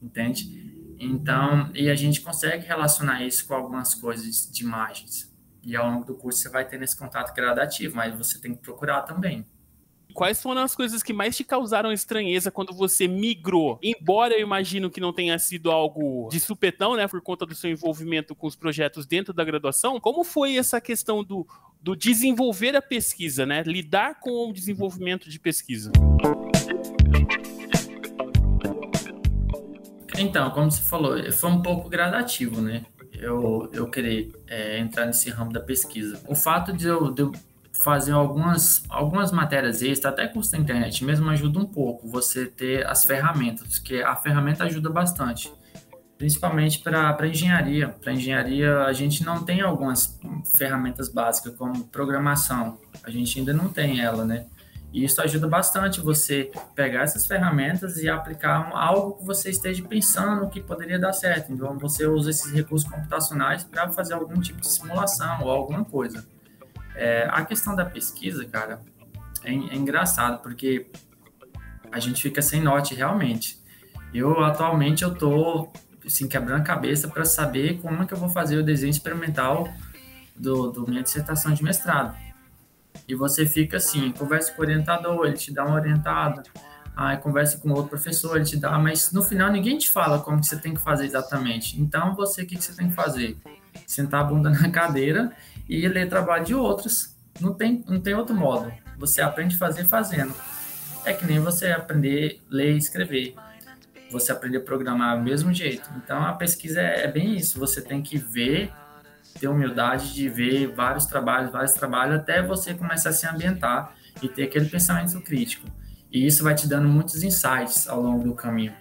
entende? 0.00 0.94
Então, 0.98 1.70
e 1.74 1.88
a 1.88 1.94
gente 1.94 2.20
consegue 2.20 2.66
relacionar 2.66 3.24
isso 3.24 3.46
com 3.46 3.54
algumas 3.54 3.94
coisas 3.94 4.50
de 4.52 4.62
imagens. 4.62 5.34
E 5.62 5.74
ao 5.74 5.90
longo 5.90 6.04
do 6.04 6.14
curso 6.14 6.40
você 6.40 6.50
vai 6.50 6.66
ter 6.66 6.82
esse 6.82 6.94
contato 6.94 7.34
gradativo, 7.34 7.96
mas 7.96 8.14
você 8.14 8.38
tem 8.38 8.54
que 8.54 8.60
procurar 8.60 9.02
também. 9.02 9.46
Quais 10.14 10.40
foram 10.40 10.62
as 10.62 10.76
coisas 10.76 11.02
que 11.02 11.12
mais 11.12 11.36
te 11.36 11.42
causaram 11.42 11.90
estranheza 11.90 12.48
quando 12.48 12.72
você 12.72 13.08
migrou? 13.08 13.80
Embora 13.82 14.34
eu 14.34 14.40
imagino 14.40 14.88
que 14.88 15.00
não 15.00 15.12
tenha 15.12 15.36
sido 15.40 15.72
algo 15.72 16.28
de 16.30 16.38
supetão, 16.38 16.94
né, 16.94 17.08
por 17.08 17.20
conta 17.20 17.44
do 17.44 17.52
seu 17.52 17.68
envolvimento 17.68 18.32
com 18.32 18.46
os 18.46 18.54
projetos 18.54 19.06
dentro 19.06 19.34
da 19.34 19.42
graduação, 19.42 19.98
como 19.98 20.22
foi 20.22 20.56
essa 20.56 20.80
questão 20.80 21.24
do, 21.24 21.44
do 21.82 21.96
desenvolver 21.96 22.76
a 22.76 22.80
pesquisa, 22.80 23.44
né? 23.44 23.64
Lidar 23.64 24.20
com 24.20 24.48
o 24.48 24.52
desenvolvimento 24.52 25.28
de 25.28 25.40
pesquisa? 25.40 25.90
Então, 30.16 30.48
como 30.52 30.70
você 30.70 30.82
falou, 30.82 31.32
foi 31.32 31.50
um 31.50 31.60
pouco 31.60 31.88
gradativo, 31.88 32.60
né? 32.60 32.86
Eu, 33.12 33.68
eu 33.72 33.90
querer 33.90 34.30
é, 34.46 34.78
entrar 34.78 35.06
nesse 35.06 35.28
ramo 35.28 35.52
da 35.52 35.60
pesquisa. 35.60 36.22
O 36.28 36.36
fato 36.36 36.72
de 36.72 36.86
eu, 36.86 37.10
de 37.10 37.22
eu 37.22 37.32
fazer 37.82 38.12
algumas, 38.12 38.82
algumas 38.88 39.32
matérias 39.32 39.82
extras, 39.82 40.12
até 40.12 40.28
curso 40.28 40.52
da 40.52 40.58
internet 40.58 41.04
mesmo, 41.04 41.28
ajuda 41.28 41.58
um 41.58 41.66
pouco 41.66 42.08
você 42.08 42.46
ter 42.46 42.86
as 42.86 43.04
ferramentas, 43.04 43.78
que 43.78 44.02
a 44.02 44.14
ferramenta 44.14 44.64
ajuda 44.64 44.88
bastante, 44.88 45.52
principalmente 46.16 46.78
para 46.78 47.26
engenharia. 47.26 47.88
Para 47.88 48.12
engenharia, 48.12 48.84
a 48.84 48.92
gente 48.92 49.24
não 49.24 49.44
tem 49.44 49.60
algumas 49.60 50.18
ferramentas 50.56 51.08
básicas, 51.08 51.54
como 51.56 51.84
programação, 51.88 52.78
a 53.02 53.10
gente 53.10 53.38
ainda 53.38 53.52
não 53.52 53.68
tem 53.68 54.00
ela, 54.00 54.24
né? 54.24 54.46
E 54.92 55.04
isso 55.04 55.20
ajuda 55.20 55.48
bastante 55.48 56.00
você 56.00 56.52
pegar 56.72 57.00
essas 57.00 57.26
ferramentas 57.26 57.96
e 57.96 58.08
aplicar 58.08 58.70
algo 58.72 59.14
que 59.18 59.24
você 59.24 59.50
esteja 59.50 59.82
pensando 59.82 60.48
que 60.48 60.60
poderia 60.60 61.00
dar 61.00 61.12
certo. 61.12 61.52
Então, 61.52 61.76
você 61.76 62.06
usa 62.06 62.30
esses 62.30 62.52
recursos 62.52 62.88
computacionais 62.88 63.64
para 63.64 63.90
fazer 63.90 64.14
algum 64.14 64.40
tipo 64.40 64.60
de 64.60 64.68
simulação 64.68 65.42
ou 65.42 65.50
alguma 65.50 65.84
coisa. 65.84 66.24
É, 66.94 67.28
a 67.30 67.44
questão 67.44 67.74
da 67.74 67.84
pesquisa, 67.84 68.44
cara, 68.44 68.80
é, 69.42 69.50
é 69.50 69.76
engraçado, 69.76 70.40
porque 70.42 70.90
a 71.90 71.98
gente 71.98 72.22
fica 72.22 72.40
sem 72.40 72.60
norte 72.60 72.94
realmente. 72.94 73.58
Eu, 74.12 74.44
atualmente, 74.44 75.02
eu 75.02 75.14
tô 75.14 75.72
assim, 76.04 76.28
quebrando 76.28 76.60
a 76.60 76.64
cabeça 76.64 77.08
para 77.08 77.24
saber 77.24 77.80
como 77.80 78.02
é 78.02 78.06
que 78.06 78.14
eu 78.14 78.18
vou 78.18 78.28
fazer 78.28 78.58
o 78.58 78.62
desenho 78.62 78.90
experimental 78.90 79.68
do, 80.36 80.70
do 80.70 80.88
minha 80.88 81.02
dissertação 81.02 81.52
de 81.52 81.62
mestrado 81.62 82.14
e 83.06 83.14
você 83.14 83.46
fica 83.46 83.76
assim, 83.76 84.12
conversa 84.12 84.52
com 84.52 84.62
o 84.62 84.64
orientador, 84.64 85.26
ele 85.26 85.36
te 85.36 85.52
dá 85.52 85.64
uma 85.64 85.76
orientada, 85.76 86.42
aí 86.96 87.16
conversa 87.18 87.58
com 87.58 87.70
outro 87.70 87.88
professor, 87.88 88.36
ele 88.36 88.44
te 88.44 88.56
dá, 88.56 88.78
mas 88.78 89.12
no 89.12 89.22
final 89.22 89.50
ninguém 89.50 89.76
te 89.76 89.90
fala 89.90 90.20
como 90.20 90.40
que 90.40 90.46
você 90.46 90.56
tem 90.56 90.74
que 90.74 90.80
fazer 90.80 91.04
exatamente. 91.04 91.80
Então, 91.80 92.14
você, 92.14 92.42
o 92.42 92.46
que, 92.46 92.56
que 92.56 92.64
você 92.64 92.72
tem 92.72 92.88
que 92.88 92.94
fazer? 92.94 93.36
Sentar 93.86 94.20
a 94.20 94.24
bunda 94.24 94.48
na 94.50 94.70
cadeira 94.70 95.32
e 95.68 95.86
ler 95.88 96.08
trabalho 96.08 96.44
de 96.44 96.54
outros. 96.54 97.16
Não 97.40 97.52
tem, 97.52 97.84
não 97.88 98.00
tem 98.00 98.14
outro 98.14 98.34
modo. 98.34 98.72
Você 98.98 99.20
aprende 99.20 99.56
a 99.56 99.58
fazer 99.58 99.84
fazendo. 99.84 100.34
É 101.04 101.12
que 101.12 101.26
nem 101.26 101.38
você 101.40 101.68
aprender 101.68 102.40
a 102.50 102.54
ler 102.54 102.74
e 102.74 102.78
escrever. 102.78 103.34
Você 104.10 104.32
aprender 104.32 104.58
a 104.58 104.60
programar 104.60 105.16
do 105.16 105.22
mesmo 105.22 105.52
jeito. 105.52 105.90
Então, 105.96 106.22
a 106.24 106.32
pesquisa 106.32 106.80
é, 106.80 107.04
é 107.04 107.10
bem 107.10 107.36
isso. 107.36 107.58
Você 107.58 107.82
tem 107.82 108.00
que 108.00 108.16
ver 108.16 108.72
ter 109.38 109.48
humildade 109.48 110.14
de 110.14 110.28
ver 110.28 110.68
vários 110.68 111.06
trabalhos, 111.06 111.50
vários 111.50 111.72
trabalhos, 111.72 112.16
até 112.16 112.42
você 112.42 112.74
começar 112.74 113.10
a 113.10 113.12
se 113.12 113.26
ambientar 113.26 113.92
e 114.22 114.28
ter 114.28 114.44
aquele 114.44 114.66
pensamento 114.66 115.20
crítico. 115.20 115.66
E 116.10 116.26
isso 116.26 116.44
vai 116.44 116.54
te 116.54 116.68
dando 116.68 116.88
muitos 116.88 117.22
insights 117.22 117.88
ao 117.88 118.00
longo 118.00 118.22
do 118.22 118.34
caminho. 118.34 118.72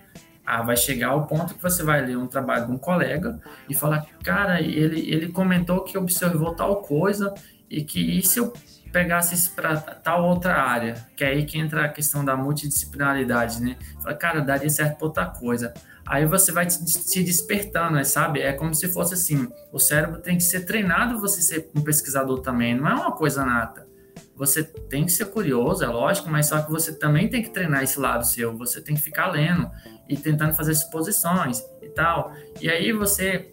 Ah, 0.46 0.62
vai 0.62 0.76
chegar 0.76 1.10
ao 1.10 1.26
ponto 1.26 1.56
que 1.56 1.62
você 1.62 1.84
vai 1.84 2.06
ler 2.06 2.18
um 2.18 2.28
trabalho 2.28 2.66
de 2.66 2.72
um 2.72 2.78
colega 2.78 3.40
e 3.70 3.74
falar, 3.74 4.06
cara, 4.24 4.62
ele, 4.62 5.00
ele 5.10 5.30
comentou 5.30 5.82
que 5.82 5.98
observou 5.98 6.54
tal 6.54 6.82
coisa 6.82 7.34
e 7.70 7.84
que 7.84 8.20
e 8.20 8.22
se 8.22 8.40
eu 8.40 8.54
pegasse 8.92 9.34
isso 9.34 9.56
para 9.56 9.78
tal 9.78 10.26
outra 10.26 10.56
área, 10.56 10.96
que 11.16 11.24
é 11.24 11.30
aí 11.30 11.46
que 11.46 11.58
entra 11.58 11.86
a 11.86 11.90
questão 11.90 12.24
da 12.24 12.38
multidisciplinaridade, 12.38 13.62
né? 13.62 13.76
Fala, 14.02 14.16
cara, 14.16 14.42
daria 14.42 14.70
certo 14.70 14.98
para 14.98 15.08
outra 15.08 15.26
coisa. 15.26 15.74
Aí 16.06 16.26
você 16.26 16.52
vai 16.52 16.70
se 16.70 17.24
despertando, 17.24 18.04
sabe? 18.06 18.42
É 18.42 18.54
como 18.54 18.74
se 18.76 18.92
fosse 18.92 19.14
assim: 19.16 19.48
o 19.72 19.80
cérebro 19.80 20.22
tem 20.22 20.38
que 20.38 20.44
ser 20.44 20.66
treinado 20.66 21.20
você 21.20 21.42
ser 21.42 21.70
um 21.76 21.82
pesquisador 21.82 22.40
também, 22.42 22.76
não 22.76 22.88
é 22.88 22.94
uma 22.94 23.12
coisa 23.14 23.44
nata. 23.44 23.88
Você 24.36 24.64
tem 24.64 25.06
que 25.06 25.12
ser 25.12 25.26
curioso, 25.26 25.84
é 25.84 25.88
lógico, 25.88 26.30
mas 26.30 26.48
só 26.48 26.62
que 26.62 26.72
você 26.72 26.94
também 26.94 27.30
tem 27.30 27.44
que 27.44 27.50
treinar 27.50 27.84
esse 27.84 28.00
lado 28.00 28.26
seu. 28.26 28.56
Você 28.58 28.82
tem 28.82 28.96
que 28.96 29.02
ficar 29.02 29.28
lendo 29.28 29.70
e 30.10 30.18
tentando 30.18 30.56
fazer 30.56 30.74
suposições 30.74 31.64
e 31.82 31.90
tal. 31.90 32.34
E 32.60 32.70
aí 32.70 32.92
você 32.92 33.50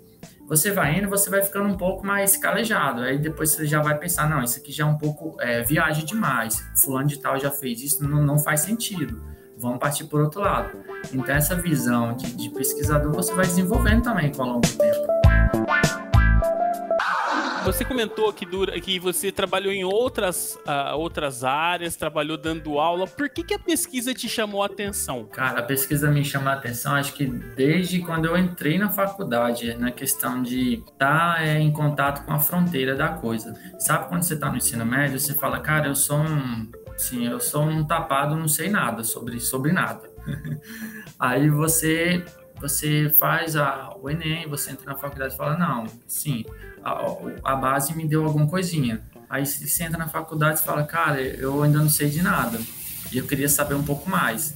você 0.51 0.73
vai 0.73 0.99
indo, 0.99 1.09
você 1.09 1.31
vai 1.31 1.45
ficando 1.45 1.69
um 1.69 1.77
pouco 1.77 2.05
mais 2.05 2.37
calejado. 2.37 3.03
Aí 3.03 3.19
depois 3.19 3.51
você 3.51 3.67
já 3.67 3.81
vai 3.81 3.97
pensar, 3.97 4.29
não, 4.29 4.43
isso 4.43 4.59
aqui 4.59 4.73
já 4.73 4.83
é 4.83 4.87
um 4.87 4.99
pouco 4.99 5.41
é, 5.41 5.63
viagem 5.63 6.05
demais. 6.05 6.61
Fulano 6.75 7.07
de 7.07 7.21
tal 7.21 7.39
já 7.39 7.53
fez 7.53 7.81
isso, 7.81 8.03
não, 8.03 8.21
não 8.25 8.37
faz 8.37 8.63
sentido. 8.63 9.23
Vamos 9.57 9.79
partir 9.79 10.05
por 10.05 10.21
outro 10.21 10.41
lado. 10.41 10.77
Então 11.13 11.33
essa 11.33 11.55
visão 11.55 12.17
de, 12.17 12.33
de 12.35 12.51
pesquisador 12.51 13.13
você 13.13 13.33
vai 13.33 13.47
desenvolvendo 13.47 14.03
também 14.03 14.33
com 14.33 14.43
o 14.43 14.47
longo 14.47 14.61
do 14.61 14.77
tempo. 14.77 16.00
Você 17.73 17.85
comentou 17.85 18.33
que, 18.33 18.45
dura, 18.45 18.81
que 18.81 18.99
você 18.99 19.31
trabalhou 19.31 19.73
em 19.73 19.85
outras, 19.85 20.59
uh, 20.67 20.97
outras 20.97 21.45
áreas, 21.45 21.95
trabalhou 21.95 22.37
dando 22.37 22.81
aula. 22.81 23.07
Por 23.07 23.29
que, 23.31 23.45
que 23.45 23.55
a 23.55 23.59
pesquisa 23.61 24.13
te 24.13 24.29
chamou 24.29 24.65
a 24.65 24.67
atenção? 24.67 25.25
Cara, 25.27 25.61
a 25.61 25.63
pesquisa 25.63 26.11
me 26.11 26.25
chamou 26.25 26.49
a 26.49 26.55
atenção, 26.55 26.97
acho 26.97 27.15
que 27.15 27.27
desde 27.27 28.01
quando 28.01 28.25
eu 28.25 28.37
entrei 28.37 28.77
na 28.77 28.91
faculdade, 28.91 29.73
na 29.75 29.93
questão 29.93 30.43
de 30.43 30.83
estar 30.85 31.37
tá, 31.37 31.45
é, 31.45 31.61
em 31.61 31.71
contato 31.71 32.27
com 32.27 32.33
a 32.33 32.41
fronteira 32.41 32.97
da 32.97 33.11
coisa. 33.11 33.55
Sabe 33.79 34.09
quando 34.09 34.25
você 34.25 34.35
está 34.35 34.51
no 34.51 34.57
ensino 34.57 34.85
médio, 34.85 35.21
você 35.21 35.33
fala, 35.33 35.61
cara, 35.61 35.87
eu 35.87 35.95
sou 35.95 36.19
um. 36.19 36.69
Sim, 36.99 37.29
eu 37.29 37.39
sou 37.39 37.63
um 37.63 37.85
tapado, 37.85 38.35
não 38.35 38.49
sei 38.49 38.69
nada 38.69 39.05
sobre, 39.05 39.39
sobre 39.39 39.71
nada. 39.71 40.11
Aí 41.21 41.49
você 41.49 42.25
você 42.61 43.09
faz 43.19 43.57
a, 43.57 43.95
o 43.99 44.11
Enem, 44.11 44.47
você 44.47 44.71
entra 44.71 44.93
na 44.93 44.95
faculdade 44.95 45.33
e 45.33 45.37
fala, 45.37 45.57
não, 45.57 45.87
sim, 46.07 46.45
a, 46.85 47.53
a 47.53 47.57
base 47.57 47.95
me 47.97 48.07
deu 48.07 48.25
alguma 48.25 48.47
coisinha. 48.47 49.01
Aí 49.29 49.47
você 49.47 49.85
entra 49.85 49.99
na 49.99 50.09
faculdade 50.09 50.61
e 50.61 50.63
fala, 50.65 50.85
cara, 50.85 51.21
eu 51.21 51.63
ainda 51.63 51.79
não 51.79 51.89
sei 51.89 52.11
de 52.11 52.23
nada. 52.23 52.59
E 53.13 53.19
eu 53.19 53.27
queria 53.27 53.49
saber 53.49 53.75
um 53.75 53.83
pouco 53.83 54.09
mais. 54.09 54.55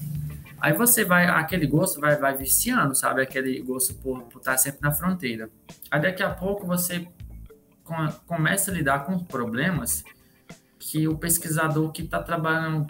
Aí 0.60 0.72
você 0.72 1.04
vai, 1.04 1.26
aquele 1.26 1.66
gosto 1.66 2.00
vai, 2.00 2.16
vai 2.16 2.37
viciando, 2.37 2.94
sabe? 2.94 3.22
Aquele 3.22 3.60
gosto 3.60 3.94
por, 3.94 4.22
por 4.22 4.38
estar 4.38 4.56
sempre 4.56 4.80
na 4.82 4.90
fronteira. 4.90 5.50
Aí 5.90 6.00
daqui 6.00 6.22
a 6.22 6.30
pouco 6.30 6.66
você 6.66 7.06
com, 7.84 7.94
começa 8.26 8.70
a 8.70 8.74
lidar 8.74 9.04
com 9.04 9.18
problemas 9.18 10.04
que 10.78 11.06
o 11.06 11.16
pesquisador 11.16 11.92
que 11.92 12.02
está 12.02 12.22
trabalhando 12.22 12.87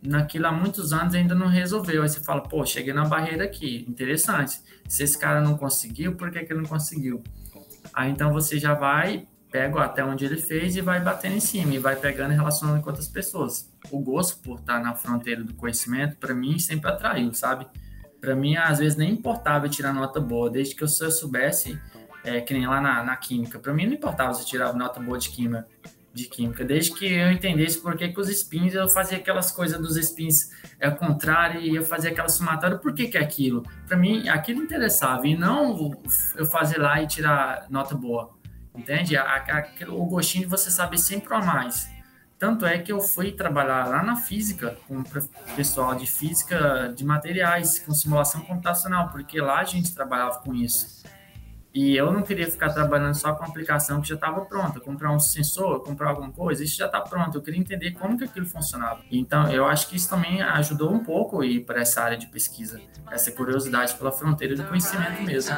naquilo 0.00 0.46
há 0.46 0.52
muitos 0.52 0.92
anos 0.92 1.14
ainda 1.14 1.34
não 1.34 1.48
resolveu. 1.48 2.02
Aí 2.02 2.08
você 2.08 2.20
fala, 2.20 2.40
pô, 2.40 2.64
cheguei 2.64 2.92
na 2.92 3.04
barreira 3.04 3.44
aqui, 3.44 3.84
interessante. 3.88 4.60
Se 4.88 5.02
esse 5.02 5.18
cara 5.18 5.40
não 5.40 5.56
conseguiu, 5.56 6.14
por 6.14 6.30
que, 6.30 6.44
que 6.44 6.52
ele 6.52 6.60
não 6.60 6.68
conseguiu? 6.68 7.22
Aí 7.98 8.12
então 8.12 8.32
você 8.32 8.60
já 8.60 8.74
vai, 8.74 9.26
pega 9.50 9.82
até 9.82 10.04
onde 10.04 10.24
ele 10.24 10.36
fez 10.36 10.76
e 10.76 10.80
vai 10.80 11.00
batendo 11.00 11.34
em 11.34 11.40
cima 11.40 11.74
e 11.74 11.80
vai 11.80 11.96
pegando 11.96 12.32
e 12.32 12.36
relacionando 12.36 12.80
com 12.80 12.90
outras 12.90 13.08
pessoas. 13.08 13.74
O 13.90 13.98
gosto 13.98 14.40
por 14.40 14.60
estar 14.60 14.78
na 14.78 14.94
fronteira 14.94 15.42
do 15.42 15.52
conhecimento, 15.52 16.16
para 16.16 16.32
mim, 16.32 16.60
sempre 16.60 16.88
atraiu, 16.88 17.34
sabe? 17.34 17.66
Para 18.20 18.36
mim, 18.36 18.54
às 18.54 18.78
vezes, 18.78 18.96
nem 18.96 19.14
importava 19.14 19.68
tirar 19.68 19.92
nota 19.92 20.20
boa, 20.20 20.48
desde 20.48 20.76
que 20.76 20.84
eu, 20.84 20.86
soubesse, 20.86 21.76
é, 22.22 22.40
que 22.40 22.54
nem 22.54 22.68
lá 22.68 22.80
na, 22.80 23.02
na 23.02 23.16
química. 23.16 23.58
Para 23.58 23.74
mim, 23.74 23.86
não 23.86 23.94
importava 23.94 24.32
se 24.32 24.42
eu 24.42 24.46
tirava 24.46 24.78
nota 24.78 25.00
boa 25.00 25.18
de 25.18 25.30
química, 25.30 25.66
de 26.18 26.28
química, 26.28 26.64
desde 26.64 26.92
que 26.92 27.06
eu 27.06 27.30
entendesse 27.30 27.80
por 27.80 27.96
que, 27.96 28.08
que 28.08 28.20
os 28.20 28.28
spins, 28.28 28.74
eu 28.74 28.88
fazia 28.88 29.18
aquelas 29.18 29.52
coisas 29.52 29.80
dos 29.80 29.96
spins 29.96 30.50
é 30.80 30.88
o 30.88 30.96
contrário 30.96 31.60
e 31.60 31.76
eu 31.76 31.84
fazia 31.84 32.10
aquela 32.10 32.28
somatória, 32.28 32.76
por 32.76 32.92
que 32.92 33.06
que 33.06 33.16
é 33.16 33.20
aquilo? 33.20 33.62
Para 33.86 33.96
mim, 33.96 34.28
aquilo 34.28 34.62
interessava 34.62 35.26
e 35.26 35.36
não 35.36 35.92
eu 36.36 36.44
fazer 36.46 36.78
lá 36.78 37.00
e 37.00 37.06
tirar 37.06 37.66
nota 37.70 37.94
boa, 37.94 38.30
entende? 38.74 39.14
O 39.88 40.04
gostinho 40.06 40.44
de 40.44 40.50
você 40.50 40.70
saber 40.70 40.98
sempre 40.98 41.32
a 41.34 41.40
mais. 41.40 41.88
Tanto 42.38 42.64
é 42.64 42.78
que 42.78 42.92
eu 42.92 43.00
fui 43.00 43.32
trabalhar 43.32 43.88
lá 43.88 44.02
na 44.02 44.14
física, 44.14 44.76
com 44.86 45.00
o 45.00 45.04
pessoal 45.56 45.96
de 45.96 46.06
física 46.06 46.92
de 46.96 47.04
materiais, 47.04 47.80
com 47.80 47.92
simulação 47.92 48.42
computacional, 48.42 49.08
porque 49.08 49.40
lá 49.40 49.58
a 49.58 49.64
gente 49.64 49.92
trabalhava 49.92 50.38
com 50.38 50.54
isso. 50.54 51.02
E 51.74 51.96
eu 51.96 52.10
não 52.10 52.22
queria 52.22 52.50
ficar 52.50 52.70
trabalhando 52.70 53.14
só 53.14 53.34
com 53.34 53.44
a 53.44 53.46
aplicação 53.46 54.00
que 54.00 54.08
já 54.08 54.14
estava 54.14 54.44
pronta, 54.46 54.80
comprar 54.80 55.12
um 55.12 55.20
sensor, 55.20 55.82
comprar 55.84 56.10
alguma 56.10 56.32
coisa, 56.32 56.64
isso 56.64 56.76
já 56.76 56.86
está 56.86 57.00
pronto. 57.00 57.36
Eu 57.36 57.42
queria 57.42 57.60
entender 57.60 57.92
como 57.92 58.16
que 58.16 58.24
aquilo 58.24 58.46
funcionava. 58.46 59.00
Então, 59.10 59.50
eu 59.50 59.66
acho 59.66 59.88
que 59.88 59.96
isso 59.96 60.08
também 60.08 60.40
ajudou 60.42 60.92
um 60.92 61.04
pouco 61.04 61.44
ir 61.44 61.64
para 61.64 61.80
essa 61.80 62.02
área 62.02 62.16
de 62.16 62.26
pesquisa, 62.26 62.80
essa 63.10 63.30
curiosidade 63.32 63.94
pela 63.94 64.10
fronteira 64.10 64.56
do 64.56 64.64
conhecimento 64.64 65.22
mesmo. 65.22 65.54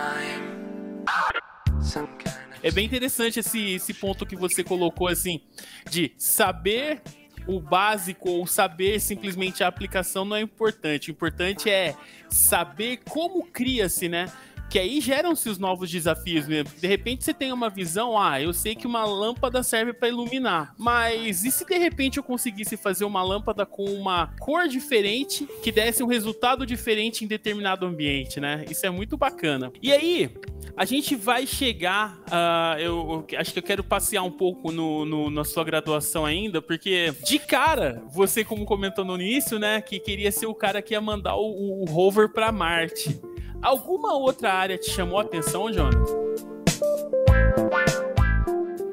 É 2.62 2.70
bem 2.70 2.84
interessante 2.84 3.40
esse, 3.40 3.74
esse 3.74 3.94
ponto 3.94 4.26
que 4.26 4.36
você 4.36 4.62
colocou, 4.62 5.08
assim, 5.08 5.40
de 5.88 6.12
saber 6.18 7.00
o 7.46 7.58
básico 7.58 8.28
ou 8.28 8.46
saber 8.46 9.00
simplesmente 9.00 9.64
a 9.64 9.68
aplicação 9.68 10.24
não 10.24 10.36
é 10.36 10.40
importante. 10.40 11.10
O 11.10 11.12
importante 11.12 11.70
é 11.70 11.96
saber 12.28 13.00
como 13.08 13.46
cria-se, 13.46 14.08
né? 14.08 14.30
Que 14.70 14.78
aí 14.78 15.00
geram-se 15.00 15.48
os 15.48 15.58
novos 15.58 15.90
desafios 15.90 16.46
mesmo. 16.46 16.70
De 16.78 16.86
repente 16.86 17.24
você 17.24 17.34
tem 17.34 17.52
uma 17.52 17.68
visão, 17.68 18.16
ah, 18.16 18.40
eu 18.40 18.52
sei 18.52 18.74
que 18.74 18.86
uma 18.86 19.04
lâmpada 19.04 19.62
serve 19.62 19.92
para 19.92 20.08
iluminar, 20.08 20.74
mas 20.78 21.44
e 21.44 21.50
se 21.50 21.66
de 21.66 21.78
repente 21.78 22.18
eu 22.18 22.22
conseguisse 22.22 22.76
fazer 22.76 23.04
uma 23.04 23.22
lâmpada 23.22 23.66
com 23.66 23.84
uma 23.84 24.28
cor 24.38 24.68
diferente 24.68 25.46
que 25.62 25.72
desse 25.72 26.02
um 26.02 26.06
resultado 26.06 26.64
diferente 26.64 27.24
em 27.24 27.26
determinado 27.26 27.84
ambiente, 27.84 28.38
né? 28.38 28.64
Isso 28.70 28.86
é 28.86 28.90
muito 28.90 29.16
bacana. 29.16 29.72
E 29.82 29.92
aí, 29.92 30.30
a 30.76 30.84
gente 30.84 31.16
vai 31.16 31.46
chegar. 31.46 32.18
Uh, 32.28 32.78
eu, 32.78 33.26
eu, 33.30 33.38
acho 33.38 33.52
que 33.52 33.58
eu 33.58 33.62
quero 33.62 33.82
passear 33.82 34.22
um 34.22 34.30
pouco 34.30 34.70
no, 34.70 35.04
no, 35.04 35.30
na 35.30 35.44
sua 35.44 35.64
graduação 35.64 36.24
ainda, 36.24 36.62
porque 36.62 37.12
de 37.26 37.38
cara, 37.38 38.02
você, 38.10 38.44
como 38.44 38.64
comentou 38.64 39.04
no 39.04 39.16
início, 39.16 39.58
né, 39.58 39.80
que 39.80 39.98
queria 39.98 40.30
ser 40.30 40.46
o 40.46 40.54
cara 40.54 40.80
que 40.80 40.94
ia 40.94 41.00
mandar 41.00 41.36
o, 41.36 41.82
o 41.82 41.84
rover 41.84 42.32
para 42.32 42.52
Marte. 42.52 43.20
Alguma 43.62 44.14
outra 44.14 44.54
área 44.54 44.78
te 44.78 44.90
chamou 44.90 45.18
a 45.18 45.22
atenção, 45.22 45.70
Jonathan? 45.70 46.20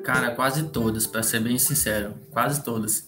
Cara, 0.03 0.31
quase 0.31 0.69
todas, 0.69 1.07
para 1.07 1.23
ser 1.23 1.39
bem 1.39 1.57
sincero, 1.57 2.15
quase 2.31 2.63
todas. 2.63 3.07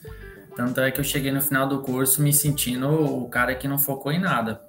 Tanto 0.55 0.79
é 0.81 0.91
que 0.91 0.99
eu 0.99 1.03
cheguei 1.03 1.31
no 1.31 1.41
final 1.41 1.67
do 1.67 1.81
curso 1.81 2.21
me 2.21 2.33
sentindo 2.33 2.89
o 2.89 3.29
cara 3.29 3.55
que 3.55 3.67
não 3.67 3.77
focou 3.77 4.11
em 4.11 4.19
nada. 4.19 4.61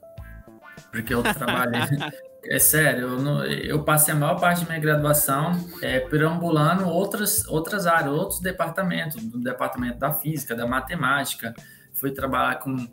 Porque 0.90 1.14
eu 1.14 1.22
trabalhei. 1.22 1.82
é 2.44 2.58
sério, 2.58 3.02
eu, 3.02 3.18
não, 3.20 3.44
eu, 3.44 3.82
passei 3.84 4.14
a 4.14 4.16
maior 4.16 4.40
parte 4.40 4.62
da 4.62 4.68
minha 4.68 4.80
graduação 4.80 5.52
é, 5.82 6.00
perambulando 6.00 6.88
outras, 6.88 7.46
outras 7.46 7.86
áreas, 7.86 8.12
outros 8.12 8.40
departamentos, 8.40 9.22
do 9.22 9.38
departamento 9.38 9.98
da 9.98 10.12
física, 10.12 10.56
da 10.56 10.66
matemática. 10.66 11.54
Fui 11.92 12.10
trabalhar 12.10 12.56
com 12.60 12.88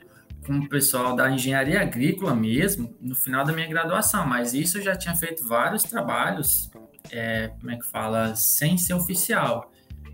com 0.48 0.60
o 0.60 0.70
pessoal 0.70 1.14
da 1.14 1.30
engenharia 1.30 1.82
agrícola 1.82 2.34
mesmo, 2.34 2.96
no 3.02 3.14
final 3.14 3.44
da 3.44 3.52
minha 3.52 3.68
graduação, 3.68 4.26
mas 4.26 4.54
isso 4.54 4.78
eu 4.78 4.82
já 4.82 4.96
tinha 4.96 5.14
feito 5.14 5.46
vários 5.46 5.84
trabalhos, 5.84 6.72
é, 7.12 7.50
como 7.60 7.70
é 7.70 7.76
que 7.76 7.86
fala, 7.86 8.34
sem 8.34 8.78
ser 8.78 8.94
oficial. 8.94 9.70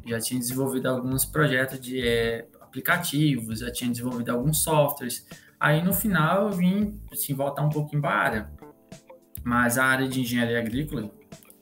Já 0.07 0.19
tinha 0.19 0.39
desenvolvido 0.39 0.87
alguns 0.87 1.23
projetos 1.23 1.79
de 1.79 2.05
é, 2.05 2.47
aplicativos, 2.59 3.59
já 3.59 3.71
tinha 3.71 3.91
desenvolvido 3.91 4.31
alguns 4.31 4.63
softwares. 4.63 5.25
Aí 5.59 5.83
no 5.83 5.93
final 5.93 6.47
eu 6.47 6.51
vim 6.51 6.99
assim, 7.11 7.35
voltar 7.35 7.61
um 7.61 7.69
pouquinho 7.69 8.01
para 8.01 8.11
a 8.11 8.19
área. 8.19 8.51
Mas 9.43 9.77
a 9.77 9.85
área 9.85 10.07
de 10.07 10.19
engenharia 10.19 10.59
agrícola 10.59 11.11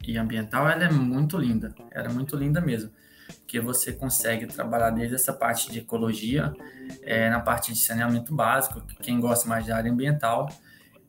e 0.08 0.18
ambiental 0.18 0.68
ela 0.68 0.86
é 0.86 0.90
muito 0.90 1.38
linda, 1.38 1.76
era 1.92 2.10
muito 2.10 2.38
linda 2.38 2.62
mesmo 2.62 2.90
porque 3.52 3.60
você 3.60 3.92
consegue 3.92 4.48
trabalhar 4.48 4.92
desde 4.92 5.14
essa 5.14 5.34
parte 5.34 5.70
de 5.70 5.80
ecologia, 5.80 6.54
é, 7.02 7.30
na 7.30 7.42
parte 7.42 7.74
de 7.74 7.80
saneamento 7.80 8.34
básico, 8.34 8.82
quem 9.02 9.20
gosta 9.20 9.50
mais 9.50 9.66
da 9.66 9.76
área 9.76 9.92
ambiental, 9.92 10.50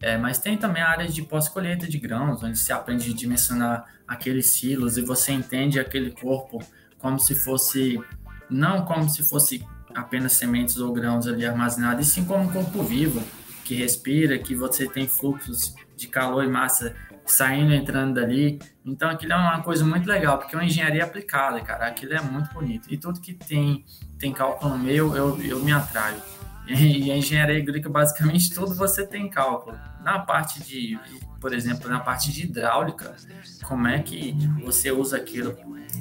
é, 0.00 0.18
mas 0.18 0.38
tem 0.38 0.59
também 0.59 0.83
a 0.83 0.88
área 0.88 1.07
de 1.07 1.22
pós-colheita 1.22 1.87
de 1.87 1.98
grãos, 1.98 2.42
onde 2.42 2.59
se 2.59 2.72
aprende 2.72 3.12
a 3.12 3.14
dimensionar 3.14 3.85
aqueles 4.09 4.46
silos 4.50 4.96
e 4.96 5.02
você 5.02 5.31
entende 5.31 5.78
aquele 5.78 6.11
corpo 6.11 6.59
como 6.98 7.16
se 7.16 7.37
fosse, 7.37 8.02
não 8.50 8.85
como 8.85 9.09
se 9.09 9.22
fosse 9.22 9.64
apenas 9.94 10.33
sementes 10.33 10.78
ou 10.78 10.92
grãos 10.92 11.28
ali 11.28 11.46
armazenados, 11.46 12.09
e 12.09 12.11
sim 12.11 12.24
como 12.24 12.42
um 12.42 12.52
corpo 12.52 12.83
vivo, 12.83 13.22
que 13.64 13.76
respira, 13.76 14.37
que 14.37 14.57
você 14.57 14.88
tem 14.88 15.07
fluxos 15.07 15.76
de 15.96 16.09
calor 16.09 16.42
e 16.42 16.48
massa 16.48 16.92
saindo, 17.26 17.72
entrando 17.72 18.14
dali. 18.14 18.58
Então 18.85 19.08
aquilo 19.11 19.32
é 19.32 19.37
uma 19.37 19.62
coisa 19.62 19.85
muito 19.85 20.06
legal, 20.06 20.38
porque 20.38 20.54
é 20.54 20.58
uma 20.58 20.64
engenharia 20.64 21.04
aplicada, 21.04 21.61
cara. 21.61 21.87
Aquilo 21.87 22.14
é 22.14 22.20
muito 22.20 22.52
bonito. 22.52 22.92
E 22.92 22.96
tudo 22.96 23.20
que 23.20 23.35
tem, 23.35 23.85
tem 24.18 24.32
cálculo 24.32 24.76
no 24.76 24.82
meio, 24.82 25.16
eu, 25.16 25.40
eu 25.42 25.61
me 25.61 25.72
atraio. 25.72 26.20
E 26.66 27.11
a 27.11 27.16
engenharia 27.16 27.58
agrícola, 27.58 27.92
basicamente, 27.92 28.54
tudo 28.54 28.74
você 28.74 29.04
tem 29.06 29.28
cálculo. 29.28 29.76
Na 30.02 30.20
parte 30.20 30.62
de, 30.62 30.98
por 31.40 31.52
exemplo, 31.52 31.90
na 31.90 31.98
parte 31.98 32.32
de 32.32 32.44
hidráulica, 32.44 33.16
como 33.64 33.88
é 33.88 33.98
que 33.98 34.37
você 34.62 34.90
usa 34.92 35.16
aquilo 35.16 35.56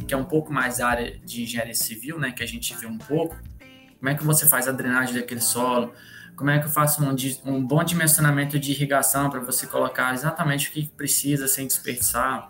que 0.07 0.13
é 0.13 0.17
um 0.17 0.23
pouco 0.23 0.53
mais 0.53 0.79
área 0.79 1.17
de 1.19 1.43
engenharia 1.43 1.75
civil, 1.75 2.19
né, 2.19 2.31
que 2.31 2.43
a 2.43 2.45
gente 2.45 2.75
viu 2.75 2.89
um 2.89 2.97
pouco, 2.97 3.35
como 3.97 4.09
é 4.09 4.15
que 4.15 4.23
você 4.23 4.47
faz 4.47 4.67
a 4.67 4.71
drenagem 4.71 5.15
daquele 5.15 5.41
solo, 5.41 5.93
como 6.41 6.49
é 6.49 6.57
que 6.57 6.65
eu 6.65 6.71
faço 6.71 7.03
um, 7.03 7.15
um 7.45 7.63
bom 7.63 7.83
dimensionamento 7.83 8.57
de 8.57 8.71
irrigação 8.71 9.29
para 9.29 9.39
você 9.39 9.67
colocar 9.67 10.11
exatamente 10.11 10.69
o 10.69 10.71
que 10.71 10.87
precisa 10.87 11.47
sem 11.47 11.67
desperdiçar, 11.67 12.49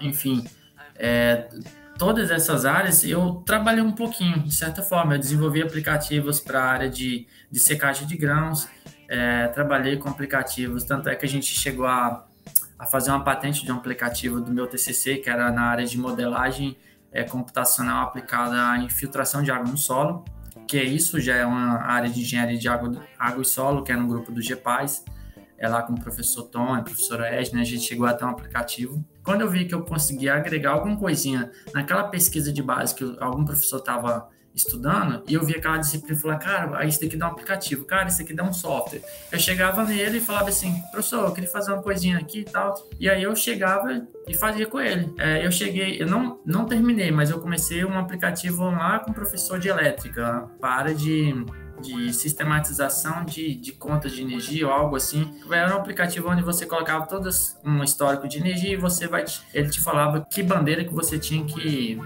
enfim, 0.00 0.44
é, 0.96 1.48
todas 1.96 2.32
essas 2.32 2.64
áreas 2.64 3.04
eu 3.04 3.44
trabalhei 3.46 3.80
um 3.80 3.92
pouquinho, 3.92 4.40
de 4.40 4.52
certa 4.52 4.82
forma. 4.82 5.14
Eu 5.14 5.20
desenvolvi 5.20 5.62
aplicativos 5.62 6.40
para 6.40 6.60
a 6.60 6.64
área 6.64 6.90
de, 6.90 7.28
de 7.48 7.60
secagem 7.60 8.08
de 8.08 8.16
grãos, 8.16 8.68
é, 9.08 9.46
trabalhei 9.46 9.96
com 9.98 10.08
aplicativos, 10.08 10.82
tanto 10.82 11.08
é 11.08 11.14
que 11.14 11.24
a 11.24 11.28
gente 11.28 11.46
chegou 11.46 11.86
a, 11.86 12.26
a 12.76 12.86
fazer 12.86 13.10
uma 13.10 13.22
patente 13.22 13.64
de 13.64 13.70
um 13.70 13.76
aplicativo 13.76 14.40
do 14.40 14.50
meu 14.50 14.66
TCC, 14.66 15.18
que 15.18 15.30
era 15.30 15.52
na 15.52 15.62
área 15.62 15.86
de 15.86 15.96
modelagem 15.96 16.76
é, 17.12 17.22
computacional 17.22 18.02
aplicada 18.02 18.68
à 18.68 18.78
infiltração 18.78 19.44
de 19.44 19.52
água 19.52 19.70
no 19.70 19.78
solo, 19.78 20.24
que 20.66 20.76
é 20.76 20.84
isso 20.84 21.20
já 21.20 21.36
é 21.36 21.46
uma 21.46 21.82
área 21.82 22.08
de 22.08 22.20
engenharia 22.20 22.58
de 22.58 22.68
água, 22.68 23.06
água 23.18 23.42
e 23.42 23.44
solo, 23.44 23.82
que 23.82 23.92
é 23.92 23.96
no 23.96 24.06
grupo 24.06 24.32
do 24.32 24.42
GPAS 24.42 25.04
é 25.58 25.68
lá 25.68 25.82
com 25.82 25.94
o 25.94 26.00
professor 26.00 26.44
Tom, 26.44 26.74
a 26.74 26.82
professora 26.82 27.28
Edna, 27.28 27.62
a 27.62 27.64
gente 27.64 27.82
chegou 27.82 28.06
até 28.06 28.24
um 28.24 28.30
aplicativo. 28.30 29.02
Quando 29.22 29.40
eu 29.40 29.50
vi 29.50 29.64
que 29.64 29.74
eu 29.74 29.82
conseguia 29.82 30.34
agregar 30.34 30.72
alguma 30.72 30.96
coisinha 30.96 31.50
naquela 31.72 32.04
pesquisa 32.04 32.52
de 32.52 32.62
base 32.62 32.94
que 32.94 33.16
algum 33.20 33.44
professor 33.44 33.78
estava 33.78 34.28
estudando, 34.56 35.22
e 35.28 35.34
eu 35.34 35.44
vi 35.44 35.54
aquela 35.54 35.76
disciplina 35.76 36.16
e 36.16 36.20
falava, 36.20 36.40
cara, 36.40 36.84
isso 36.86 37.00
daqui 37.00 37.16
dá 37.16 37.28
um 37.28 37.32
aplicativo, 37.32 37.84
cara, 37.84 38.08
isso 38.08 38.22
aqui 38.22 38.32
dá 38.32 38.42
um 38.42 38.52
software. 38.52 39.02
Eu 39.30 39.38
chegava 39.38 39.84
nele 39.84 40.18
e 40.18 40.20
falava 40.20 40.48
assim, 40.48 40.80
professor, 40.90 41.26
eu 41.26 41.32
queria 41.32 41.50
fazer 41.50 41.72
uma 41.72 41.82
coisinha 41.82 42.16
aqui 42.18 42.40
e 42.40 42.44
tal. 42.44 42.74
E 42.98 43.08
aí 43.08 43.22
eu 43.22 43.36
chegava 43.36 44.06
e 44.26 44.34
fazia 44.34 44.66
com 44.66 44.80
ele. 44.80 45.12
É, 45.18 45.44
eu 45.46 45.52
cheguei, 45.52 46.00
eu 46.00 46.06
não, 46.06 46.40
não 46.44 46.64
terminei, 46.64 47.10
mas 47.10 47.30
eu 47.30 47.38
comecei 47.38 47.84
um 47.84 47.98
aplicativo 47.98 48.64
lá 48.64 48.98
com 48.98 49.12
professor 49.12 49.58
de 49.58 49.68
elétrica, 49.68 50.48
para 50.58 50.94
de 50.94 51.34
de 51.80 52.12
sistematização 52.12 53.24
de, 53.24 53.54
de 53.54 53.72
contas 53.72 54.12
de 54.12 54.22
energia 54.22 54.66
ou 54.66 54.72
algo 54.72 54.96
assim. 54.96 55.30
Era 55.50 55.74
um 55.74 55.78
aplicativo 55.78 56.28
onde 56.28 56.42
você 56.42 56.64
colocava 56.66 57.06
todas 57.06 57.58
um 57.64 57.82
histórico 57.82 58.26
de 58.26 58.38
energia 58.38 58.72
e 58.72 58.76
você 58.76 59.06
vai 59.06 59.24
ele 59.52 59.68
te 59.68 59.80
falava 59.80 60.26
que 60.30 60.42
bandeira 60.42 60.84
que 60.84 60.94
você 60.94 61.18
tinha 61.18 61.44
que 61.44 61.98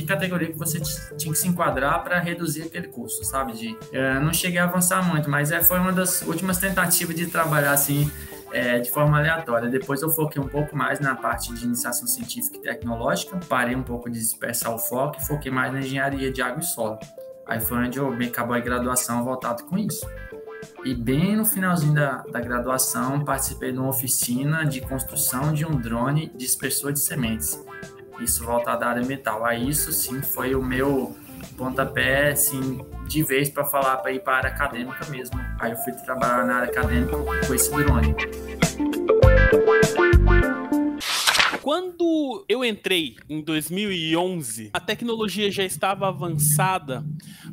de 0.00 0.06
categoria 0.06 0.48
que 0.48 0.58
você 0.58 0.80
tinha 1.16 1.32
que 1.32 1.38
se 1.38 1.46
enquadrar 1.46 2.02
para 2.02 2.18
reduzir 2.18 2.62
aquele 2.62 2.88
custo, 2.88 3.24
sabe? 3.24 3.52
De, 3.52 3.76
é, 3.92 4.18
não 4.18 4.32
cheguei 4.32 4.58
a 4.58 4.64
avançar 4.64 5.02
muito, 5.06 5.30
mas 5.30 5.52
é, 5.52 5.62
foi 5.62 5.78
uma 5.78 5.92
das 5.92 6.22
últimas 6.22 6.58
tentativas 6.58 7.14
de 7.14 7.26
trabalhar 7.26 7.72
assim 7.72 8.10
é, 8.52 8.78
de 8.78 8.90
forma 8.90 9.18
aleatória. 9.18 9.68
Depois 9.68 10.02
eu 10.02 10.10
foquei 10.10 10.40
um 10.40 10.48
pouco 10.48 10.76
mais 10.76 11.00
na 11.00 11.14
parte 11.14 11.52
de 11.54 11.64
iniciação 11.64 12.06
científica 12.06 12.56
e 12.56 12.60
tecnológica, 12.62 13.38
parei 13.48 13.76
um 13.76 13.82
pouco 13.82 14.10
de 14.10 14.18
dispersar 14.18 14.74
o 14.74 14.78
foco 14.78 15.18
e 15.20 15.26
foquei 15.26 15.52
mais 15.52 15.72
na 15.72 15.80
engenharia 15.80 16.32
de 16.32 16.40
água 16.40 16.60
e 16.60 16.64
solo. 16.64 16.98
Aí 17.46 17.60
foi 17.60 17.78
onde 17.78 17.98
eu 17.98 18.12
acabou 18.12 18.54
a 18.54 18.60
graduação 18.60 19.24
voltado 19.24 19.64
com 19.64 19.76
isso. 19.76 20.06
E 20.84 20.94
bem 20.94 21.36
no 21.36 21.44
finalzinho 21.44 21.94
da, 21.94 22.22
da 22.30 22.40
graduação, 22.40 23.24
participei 23.24 23.72
de 23.72 23.78
uma 23.78 23.88
oficina 23.88 24.64
de 24.64 24.80
construção 24.80 25.52
de 25.52 25.64
um 25.64 25.70
drone 25.70 26.32
dispersor 26.36 26.92
de 26.92 27.00
sementes. 27.00 27.62
Isso 28.20 28.44
voltado 28.44 28.84
à 28.84 28.88
área 28.88 29.04
metal. 29.04 29.44
Aí 29.44 29.68
isso 29.68 29.92
sim 29.92 30.22
foi 30.22 30.54
o 30.54 30.62
meu 30.62 31.16
pontapé 31.56 32.30
assim, 32.30 32.84
de 33.06 33.22
vez 33.22 33.48
para 33.48 33.64
falar 33.64 33.96
para 33.98 34.12
ir 34.12 34.20
para 34.20 34.32
a 34.32 34.36
área 34.36 34.50
acadêmica 34.50 35.04
mesmo. 35.06 35.40
Aí 35.58 35.72
eu 35.72 35.78
fui 35.78 35.92
trabalhar 35.92 36.44
na 36.44 36.56
área 36.56 36.70
acadêmica 36.70 37.16
com 37.16 37.54
esse 37.54 37.70
drone. 37.70 38.14
Quando 41.70 42.44
eu 42.48 42.64
entrei 42.64 43.14
em 43.28 43.40
2011, 43.40 44.70
a 44.72 44.80
tecnologia 44.80 45.52
já 45.52 45.62
estava 45.62 46.08
avançada, 46.08 47.06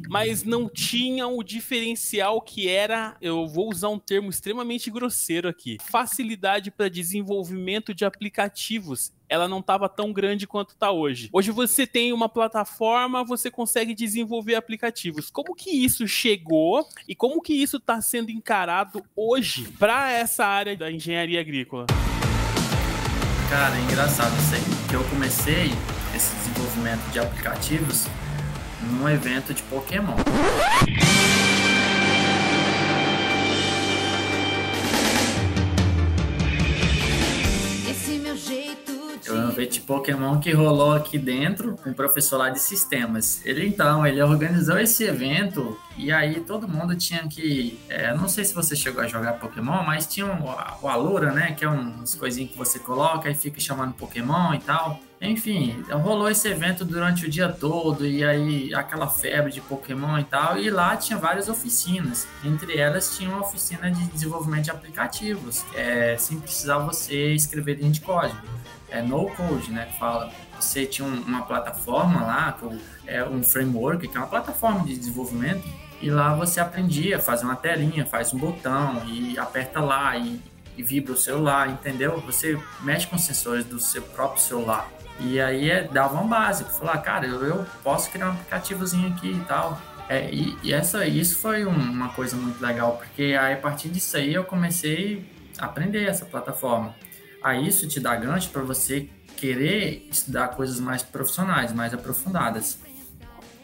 mas 0.09 0.43
não 0.43 0.67
tinha 0.67 1.27
o 1.27 1.43
diferencial 1.43 2.41
que 2.41 2.67
era, 2.67 3.15
eu 3.21 3.47
vou 3.47 3.69
usar 3.69 3.89
um 3.89 3.99
termo 3.99 4.31
extremamente 4.31 4.89
grosseiro 4.89 5.47
aqui, 5.47 5.77
facilidade 5.91 6.71
para 6.71 6.89
desenvolvimento 6.89 7.93
de 7.93 8.05
aplicativos 8.05 9.15
ela 9.29 9.45
não 9.45 9.59
estava 9.59 9.89
tão 9.89 10.13
grande 10.13 10.47
quanto 10.47 10.69
está 10.69 10.89
hoje. 10.89 11.29
Hoje 11.33 11.51
você 11.51 11.85
tem 11.85 12.13
uma 12.13 12.29
plataforma, 12.29 13.25
você 13.25 13.51
consegue 13.51 13.93
desenvolver 13.93 14.55
aplicativos. 14.55 15.29
Como 15.29 15.53
que 15.53 15.69
isso 15.69 16.07
chegou 16.07 16.87
e 17.05 17.13
como 17.13 17.41
que 17.41 17.53
isso 17.53 17.75
está 17.75 17.99
sendo 17.99 18.31
encarado 18.31 19.03
hoje 19.13 19.69
para 19.77 20.09
essa 20.09 20.45
área 20.45 20.77
da 20.77 20.89
engenharia 20.89 21.41
agrícola? 21.41 21.85
Cara, 23.49 23.77
é 23.77 23.79
engraçado 23.79 24.35
isso 24.39 24.55
aí, 24.55 24.63
que 24.89 24.93
eu 24.93 25.03
comecei 25.05 25.73
esse 26.13 26.35
desenvolvimento 26.35 27.09
de 27.11 27.19
aplicativos 27.19 28.05
num 28.81 29.07
evento 29.07 29.53
de 29.53 29.63
Pokémon. 29.63 30.15
Eu 39.27 39.49
evento 39.49 39.73
de 39.73 39.81
Pokémon 39.81 40.39
que 40.39 40.51
rolou 40.51 40.93
aqui 40.93 41.17
dentro 41.17 41.75
com 41.83 41.89
um 41.89 41.93
professor 41.93 42.37
lá 42.37 42.49
de 42.49 42.59
sistemas. 42.59 43.45
Ele 43.45 43.67
então, 43.67 44.05
ele 44.05 44.21
organizou 44.21 44.79
esse 44.79 45.03
evento 45.03 45.77
e 45.97 46.11
aí 46.11 46.39
todo 46.41 46.67
mundo 46.67 46.95
tinha 46.95 47.27
que. 47.27 47.79
É, 47.89 48.13
não 48.13 48.29
sei 48.29 48.45
se 48.45 48.53
você 48.53 48.75
chegou 48.75 49.01
a 49.01 49.07
jogar 49.07 49.33
Pokémon, 49.33 49.83
mas 49.83 50.05
tinha 50.05 50.25
um, 50.27 50.43
o 50.81 50.87
Alura, 50.87 51.31
né? 51.31 51.53
Que 51.53 51.65
é 51.65 51.67
umas 51.67 52.13
coisinhas 52.15 52.51
que 52.51 52.57
você 52.57 52.79
coloca 52.79 53.29
e 53.29 53.35
fica 53.35 53.59
chamando 53.59 53.93
Pokémon 53.93 54.53
e 54.53 54.59
tal. 54.59 54.99
Enfim, 55.19 55.83
rolou 55.89 56.29
esse 56.29 56.47
evento 56.47 56.85
durante 56.85 57.25
o 57.25 57.29
dia 57.29 57.49
todo 57.49 58.05
e 58.05 58.23
aí 58.23 58.71
aquela 58.75 59.07
febre 59.07 59.51
de 59.51 59.61
Pokémon 59.61 60.19
e 60.19 60.23
tal. 60.23 60.59
E 60.59 60.69
lá 60.69 60.95
tinha 60.95 61.17
várias 61.17 61.49
oficinas. 61.49 62.27
Entre 62.43 62.77
elas 62.77 63.17
tinha 63.17 63.29
uma 63.29 63.41
oficina 63.41 63.89
de 63.89 64.05
desenvolvimento 64.05 64.65
de 64.65 64.71
aplicativos, 64.71 65.65
é, 65.73 66.15
sem 66.17 66.39
precisar 66.39 66.77
você 66.77 67.33
escrever 67.33 67.75
dentro 67.75 67.93
de 67.93 68.01
código. 68.01 68.37
É 68.89 69.01
no 69.01 69.29
code, 69.31 69.71
né? 69.71 69.87
Fala. 69.99 70.31
Você 70.59 70.85
tinha 70.85 71.07
um, 71.07 71.21
uma 71.21 71.43
plataforma 71.43 72.21
lá, 72.21 72.57
é 73.05 73.23
um 73.23 73.43
framework, 73.43 74.07
que 74.07 74.17
é 74.17 74.19
uma 74.19 74.27
plataforma 74.27 74.85
de 74.85 74.97
desenvolvimento 74.97 75.63
e 76.01 76.09
lá 76.09 76.33
você 76.33 76.59
aprendia 76.59 77.17
a 77.17 77.19
fazer 77.19 77.45
uma 77.45 77.55
telinha, 77.55 78.05
faz 78.05 78.33
um 78.33 78.37
botão 78.37 79.03
e 79.07 79.37
aperta 79.37 79.79
lá 79.79 80.15
e, 80.15 80.39
e 80.77 80.83
vibra 80.83 81.13
o 81.13 81.17
celular, 81.17 81.69
entendeu? 81.69 82.21
Você 82.21 82.59
mexe 82.81 83.07
com 83.07 83.17
sensores 83.17 83.65
do 83.65 83.79
seu 83.79 84.01
próprio 84.01 84.41
celular. 84.41 84.87
E 85.19 85.39
aí 85.39 85.71
é, 85.71 85.83
dava 85.83 86.21
um 86.21 86.27
básico, 86.27 86.69
falar, 86.71 86.99
cara, 86.99 87.25
eu, 87.25 87.43
eu 87.43 87.65
posso 87.83 88.11
criar 88.11 88.27
um 88.27 88.31
aplicativozinho 88.33 89.11
aqui 89.13 89.31
e 89.31 89.39
tal. 89.47 89.81
É, 90.07 90.29
e, 90.31 90.55
e, 90.63 90.71
essa, 90.71 91.05
isso 91.05 91.39
foi 91.39 91.65
um, 91.65 91.71
uma 91.71 92.09
coisa 92.09 92.37
muito 92.37 92.61
legal, 92.61 92.97
porque 92.97 93.35
aí, 93.39 93.53
a 93.53 93.57
partir 93.57 93.89
disso 93.89 94.15
aí 94.15 94.33
eu 94.33 94.43
comecei 94.43 95.25
a 95.57 95.65
aprender 95.65 96.05
essa 96.05 96.25
plataforma. 96.25 96.95
Aí 97.43 97.67
isso 97.67 97.87
te 97.87 97.99
dá 97.99 98.15
gancho 98.15 98.49
para 98.49 98.61
você 98.61 99.09
querer 99.35 100.07
estudar 100.11 100.49
coisas 100.49 100.79
mais 100.79 101.03
profissionais, 101.03 101.71
mais 101.71 101.93
aprofundadas. 101.93 102.79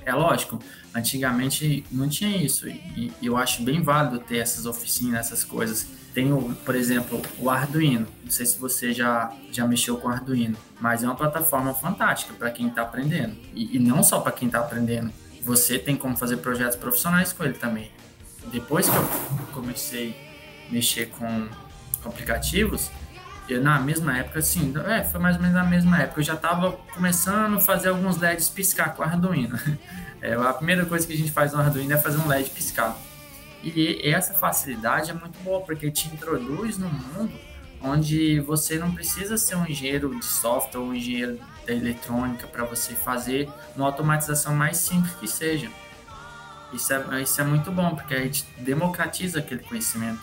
É 0.05 0.13
lógico, 0.13 0.59
antigamente 0.93 1.85
não 1.91 2.07
tinha 2.09 2.37
isso 2.37 2.67
e, 2.67 3.11
eu 3.21 3.37
acho 3.37 3.63
bem 3.63 3.81
válido 3.81 4.19
ter 4.19 4.37
essas 4.37 4.65
oficinas, 4.65 5.27
essas 5.27 5.43
coisas. 5.43 5.87
Tem, 6.13 6.31
o, 6.31 6.53
por 6.63 6.75
exemplo, 6.75 7.21
o 7.39 7.49
Arduino. 7.49 8.05
Não 8.23 8.31
sei 8.31 8.45
se 8.45 8.59
você 8.59 8.93
já, 8.93 9.33
já 9.51 9.65
mexeu 9.65 9.97
com 9.97 10.07
o 10.07 10.11
Arduino, 10.11 10.55
mas 10.79 11.03
é 11.03 11.07
uma 11.07 11.15
plataforma 11.15 11.73
fantástica 11.73 12.33
para 12.33 12.51
quem 12.51 12.67
está 12.67 12.83
aprendendo. 12.83 13.35
E, 13.55 13.77
e 13.77 13.79
não 13.79 14.03
só 14.03 14.19
para 14.19 14.31
quem 14.31 14.47
está 14.47 14.59
aprendendo. 14.59 15.11
Você 15.41 15.79
tem 15.79 15.95
como 15.95 16.15
fazer 16.15 16.37
projetos 16.37 16.75
profissionais 16.75 17.33
com 17.33 17.43
ele 17.43 17.55
também. 17.55 17.91
Depois 18.51 18.87
que 18.87 18.95
eu 18.95 19.09
comecei 19.53 20.15
a 20.69 20.71
mexer 20.71 21.07
com 21.07 21.47
aplicativos, 22.05 22.91
na 23.49 23.79
mesma 23.79 24.17
época, 24.17 24.39
assim, 24.39 24.73
é, 24.87 25.03
foi 25.03 25.19
mais 25.19 25.35
ou 25.35 25.41
menos 25.41 25.55
na 25.55 25.63
mesma 25.63 26.01
época. 26.01 26.21
Eu 26.21 26.23
já 26.23 26.33
estava 26.33 26.71
começando 26.93 27.57
a 27.57 27.59
fazer 27.59 27.89
alguns 27.89 28.17
LEDs 28.17 28.49
piscar 28.49 28.95
com 28.95 29.01
o 29.01 29.05
Arduino. 29.05 29.57
É, 30.25 30.35
a 30.35 30.53
primeira 30.53 30.85
coisa 30.85 31.05
que 31.05 31.11
a 31.11 31.17
gente 31.17 31.33
faz 31.33 31.51
no 31.51 31.59
Arduino 31.59 31.91
é 31.91 31.97
fazer 31.97 32.17
um 32.17 32.29
LED 32.29 32.49
piscar. 32.51 32.97
E 33.61 33.99
essa 34.09 34.33
facilidade 34.33 35.11
é 35.11 35.13
muito 35.13 35.37
boa, 35.43 35.59
porque 35.59 35.91
te 35.91 36.07
introduz 36.07 36.77
no 36.77 36.87
mundo 36.87 37.33
onde 37.83 38.39
você 38.39 38.77
não 38.79 38.93
precisa 38.93 39.37
ser 39.37 39.55
um 39.55 39.67
engenheiro 39.67 40.17
de 40.17 40.23
software 40.23 40.79
ou 40.79 40.87
um 40.87 40.93
engenheiro 40.93 41.37
da 41.67 41.73
eletrônica 41.73 42.47
para 42.47 42.63
você 42.63 42.95
fazer 42.95 43.49
uma 43.75 43.87
automatização 43.87 44.55
mais 44.55 44.77
simples 44.77 45.13
que 45.15 45.27
seja. 45.27 45.69
Isso 46.71 46.93
é, 46.93 47.21
isso 47.21 47.39
é 47.39 47.43
muito 47.43 47.69
bom, 47.69 47.93
porque 47.95 48.15
a 48.15 48.21
gente 48.21 48.45
democratiza 48.57 49.39
aquele 49.39 49.61
conhecimento. 49.61 50.21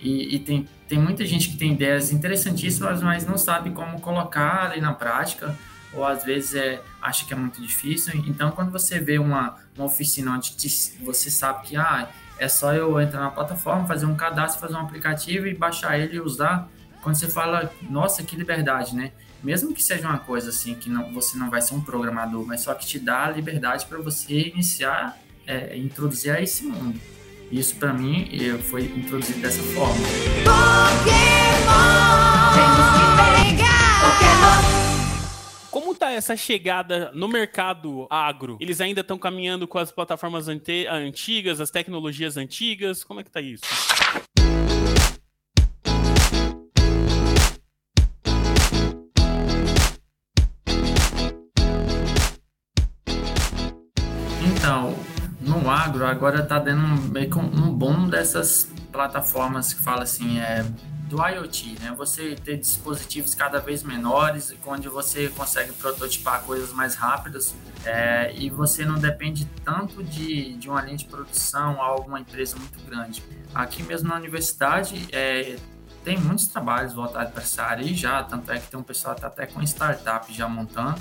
E, 0.00 0.36
e, 0.36 0.38
tem, 0.38 0.68
tem 0.88 0.98
muita 0.98 1.24
gente 1.26 1.50
que 1.50 1.56
tem 1.56 1.72
ideias 1.72 2.10
interessantíssimas, 2.10 3.02
mas 3.02 3.26
não 3.26 3.36
sabe 3.36 3.70
como 3.70 4.00
colocar 4.00 4.70
ali 4.70 4.80
na 4.80 4.94
prática 4.94 5.56
ou 5.92 6.04
às 6.04 6.24
vezes 6.24 6.54
é, 6.54 6.80
acha 7.02 7.24
que 7.24 7.32
é 7.32 7.36
muito 7.36 7.60
difícil. 7.60 8.14
Então, 8.26 8.50
quando 8.50 8.70
você 8.70 9.00
vê 9.00 9.18
uma, 9.18 9.56
uma 9.76 9.86
oficina 9.86 10.32
onde 10.32 10.56
te, 10.56 10.68
você 11.02 11.30
sabe 11.30 11.66
que 11.66 11.76
ah, 11.76 12.08
é 12.38 12.48
só 12.48 12.72
eu 12.72 13.00
entrar 13.00 13.20
na 13.20 13.30
plataforma, 13.30 13.86
fazer 13.86 14.06
um 14.06 14.14
cadastro, 14.14 14.60
fazer 14.60 14.74
um 14.74 14.80
aplicativo 14.80 15.46
e 15.46 15.54
baixar 15.54 15.98
ele 15.98 16.16
e 16.16 16.20
usar, 16.20 16.68
quando 17.02 17.16
você 17.16 17.28
fala, 17.28 17.72
nossa, 17.82 18.22
que 18.22 18.36
liberdade, 18.36 18.94
né? 18.94 19.12
Mesmo 19.42 19.74
que 19.74 19.82
seja 19.82 20.06
uma 20.06 20.18
coisa 20.18 20.50
assim, 20.50 20.74
que 20.74 20.88
não, 20.88 21.12
você 21.12 21.36
não 21.36 21.50
vai 21.50 21.62
ser 21.62 21.74
um 21.74 21.80
programador, 21.80 22.46
mas 22.46 22.60
só 22.60 22.74
que 22.74 22.86
te 22.86 22.98
dá 22.98 23.24
a 23.24 23.30
liberdade 23.30 23.86
para 23.86 23.98
você 23.98 24.48
iniciar, 24.48 25.18
é, 25.46 25.76
introduzir 25.76 26.30
a 26.30 26.40
esse 26.40 26.64
mundo. 26.64 27.00
Isso 27.50 27.74
para 27.76 27.92
mim 27.92 28.30
foi 28.62 28.84
introduzido 28.84 29.40
dessa 29.40 29.62
forma. 29.74 29.94
Como 35.68 35.94
tá 35.94 36.12
essa 36.12 36.36
chegada 36.36 37.10
no 37.12 37.26
mercado 37.26 38.06
agro? 38.08 38.56
Eles 38.60 38.80
ainda 38.80 39.00
estão 39.00 39.18
caminhando 39.18 39.66
com 39.66 39.78
as 39.78 39.90
plataformas 39.90 40.46
antigas, 40.48 41.60
as 41.60 41.70
tecnologias 41.70 42.36
antigas? 42.36 43.02
Como 43.02 43.20
é 43.20 43.24
que 43.24 43.30
tá 43.30 43.40
isso? 43.40 43.62
Então, 54.56 54.94
agro 55.70 56.04
agora 56.06 56.42
tá 56.44 56.58
dando 56.58 56.82
meio 57.10 57.30
que 57.30 57.38
um 57.38 57.72
boom 57.72 58.08
dessas 58.08 58.70
plataformas 58.90 59.72
que 59.72 59.80
fala 59.80 60.02
assim, 60.02 60.38
é 60.38 60.64
do 61.10 61.16
IoT, 61.26 61.80
né? 61.80 61.92
Você 61.96 62.36
ter 62.36 62.56
dispositivos 62.56 63.34
cada 63.34 63.58
vez 63.58 63.82
menores, 63.82 64.54
onde 64.64 64.88
você 64.88 65.28
consegue 65.28 65.72
prototipar 65.72 66.42
coisas 66.42 66.72
mais 66.72 66.94
rápidas 66.94 67.54
é, 67.84 68.32
e 68.36 68.48
você 68.48 68.84
não 68.84 68.96
depende 68.96 69.44
tanto 69.64 70.04
de, 70.04 70.54
de 70.54 70.68
uma 70.68 70.80
linha 70.80 70.96
de 70.96 71.06
produção 71.06 71.74
ou 71.74 71.82
alguma 71.82 72.20
empresa 72.20 72.56
muito 72.56 72.80
grande. 72.86 73.22
Aqui 73.52 73.82
mesmo 73.82 74.08
na 74.08 74.14
universidade 74.14 75.08
é, 75.10 75.56
tem 76.04 76.16
muitos 76.16 76.46
trabalhos 76.46 76.94
voltados 76.94 77.32
para 77.32 77.42
essa 77.42 77.64
área 77.64 77.82
e 77.82 77.92
já, 77.92 78.22
tanto 78.22 78.52
é 78.52 78.60
que 78.60 78.68
tem 78.68 78.78
um 78.78 78.84
pessoal 78.84 79.16
que 79.16 79.20
tá 79.20 79.26
até 79.26 79.46
com 79.46 79.60
startup 79.62 80.32
já 80.32 80.48
montando, 80.48 81.00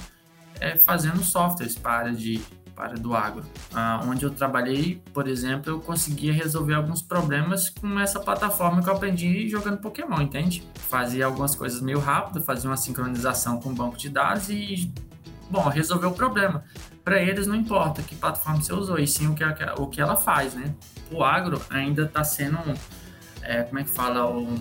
é, 0.59 0.75
fazendo 0.75 1.23
softwares 1.23 1.77
para 1.77 1.91
a 1.91 1.97
área 1.97 2.13
de 2.13 2.41
para 2.79 2.95
do 2.97 3.13
agro. 3.13 3.43
Ah, 3.73 4.01
onde 4.07 4.23
eu 4.23 4.29
trabalhei, 4.29 5.03
por 5.13 5.27
exemplo, 5.27 5.69
eu 5.69 5.81
conseguia 5.81 6.31
resolver 6.31 6.75
alguns 6.75 7.01
problemas 7.01 7.69
com 7.69 7.99
essa 7.99 8.21
plataforma 8.21 8.81
que 8.81 8.87
eu 8.87 8.93
aprendi 8.93 9.49
jogando 9.49 9.79
Pokémon, 9.79 10.21
entende? 10.21 10.65
Fazia 10.75 11.25
algumas 11.25 11.53
coisas 11.53 11.81
meio 11.81 11.99
rápido, 11.99 12.41
fazia 12.41 12.69
uma 12.69 12.77
sincronização 12.77 13.59
com 13.59 13.71
o 13.71 13.73
banco 13.73 13.97
de 13.97 14.07
dados 14.07 14.49
e, 14.49 14.89
bom, 15.51 15.67
resolveu 15.67 16.11
o 16.11 16.13
problema. 16.13 16.63
Para 17.03 17.21
eles 17.21 17.47
não 17.47 17.55
importa 17.55 18.01
que 18.01 18.15
plataforma 18.15 18.61
você 18.61 18.71
usou, 18.71 18.97
e 18.97 19.05
sim 19.05 19.27
o 19.27 19.35
que, 19.35 19.43
o 19.77 19.87
que 19.87 19.99
ela 19.99 20.15
faz, 20.15 20.53
né? 20.53 20.73
O 21.11 21.21
agro 21.21 21.61
ainda 21.69 22.03
está 22.03 22.23
sendo, 22.23 22.59
é, 23.41 23.63
como 23.63 23.79
é 23.79 23.83
que 23.83 23.89
fala, 23.89 24.25
um, 24.31 24.53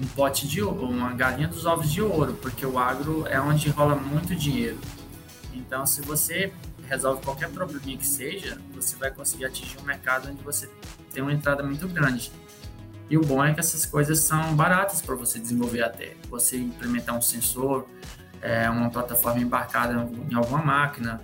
um 0.00 0.06
pote 0.14 0.46
de 0.46 0.62
ouro, 0.62 0.88
uma 0.88 1.12
galinha 1.14 1.48
dos 1.48 1.66
ovos 1.66 1.90
de 1.90 2.00
ouro, 2.00 2.34
porque 2.34 2.64
o 2.64 2.78
agro 2.78 3.26
é 3.26 3.40
onde 3.40 3.68
rola 3.70 3.96
muito 3.96 4.36
dinheiro. 4.36 4.78
Então, 5.52 5.84
se 5.84 6.00
você 6.02 6.52
resolve 6.88 7.22
qualquer 7.22 7.50
probleminha 7.50 7.98
que 7.98 8.06
seja, 8.06 8.58
você 8.72 8.96
vai 8.96 9.10
conseguir 9.10 9.44
atingir 9.44 9.78
um 9.78 9.84
mercado 9.84 10.28
onde 10.28 10.42
você 10.42 10.70
tem 11.12 11.22
uma 11.22 11.32
entrada 11.32 11.62
muito 11.62 11.86
grande. 11.88 12.30
E 13.08 13.16
o 13.16 13.20
bom 13.20 13.44
é 13.44 13.54
que 13.54 13.60
essas 13.60 13.86
coisas 13.86 14.18
são 14.20 14.54
baratas 14.54 15.00
para 15.00 15.14
você 15.14 15.38
desenvolver 15.38 15.82
até. 15.82 16.14
Você 16.28 16.56
implementar 16.56 17.16
um 17.16 17.22
sensor, 17.22 17.86
é, 18.40 18.68
uma 18.68 18.90
plataforma 18.90 19.40
embarcada 19.40 20.08
em 20.28 20.34
alguma 20.34 20.62
máquina, 20.62 21.20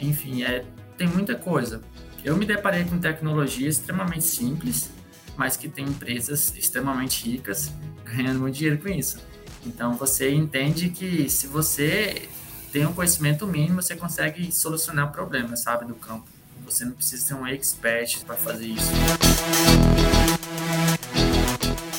enfim, 0.00 0.42
é, 0.42 0.64
tem 0.96 1.06
muita 1.06 1.34
coisa. 1.34 1.82
Eu 2.24 2.36
me 2.36 2.44
deparei 2.44 2.84
com 2.84 2.98
tecnologia 2.98 3.68
extremamente 3.68 4.24
simples, 4.24 4.90
mas 5.36 5.56
que 5.56 5.68
tem 5.68 5.86
empresas 5.86 6.54
extremamente 6.56 7.30
ricas 7.30 7.72
ganhando 8.04 8.40
muito 8.40 8.56
dinheiro 8.56 8.78
com 8.82 8.88
isso. 8.88 9.18
Então 9.64 9.94
você 9.94 10.32
entende 10.32 10.90
que 10.90 11.28
se 11.28 11.46
você 11.46 12.28
tem 12.72 12.86
um 12.86 12.92
conhecimento 12.92 13.46
mínimo, 13.46 13.82
você 13.82 13.96
consegue 13.96 14.52
solucionar 14.52 15.10
problemas, 15.10 15.62
sabe, 15.62 15.84
do 15.84 15.94
campo. 15.94 16.26
Você 16.64 16.84
não 16.84 16.92
precisa 16.92 17.26
ser 17.26 17.34
um 17.34 17.46
expert 17.46 18.24
para 18.24 18.36
fazer 18.36 18.66
isso. 18.66 18.90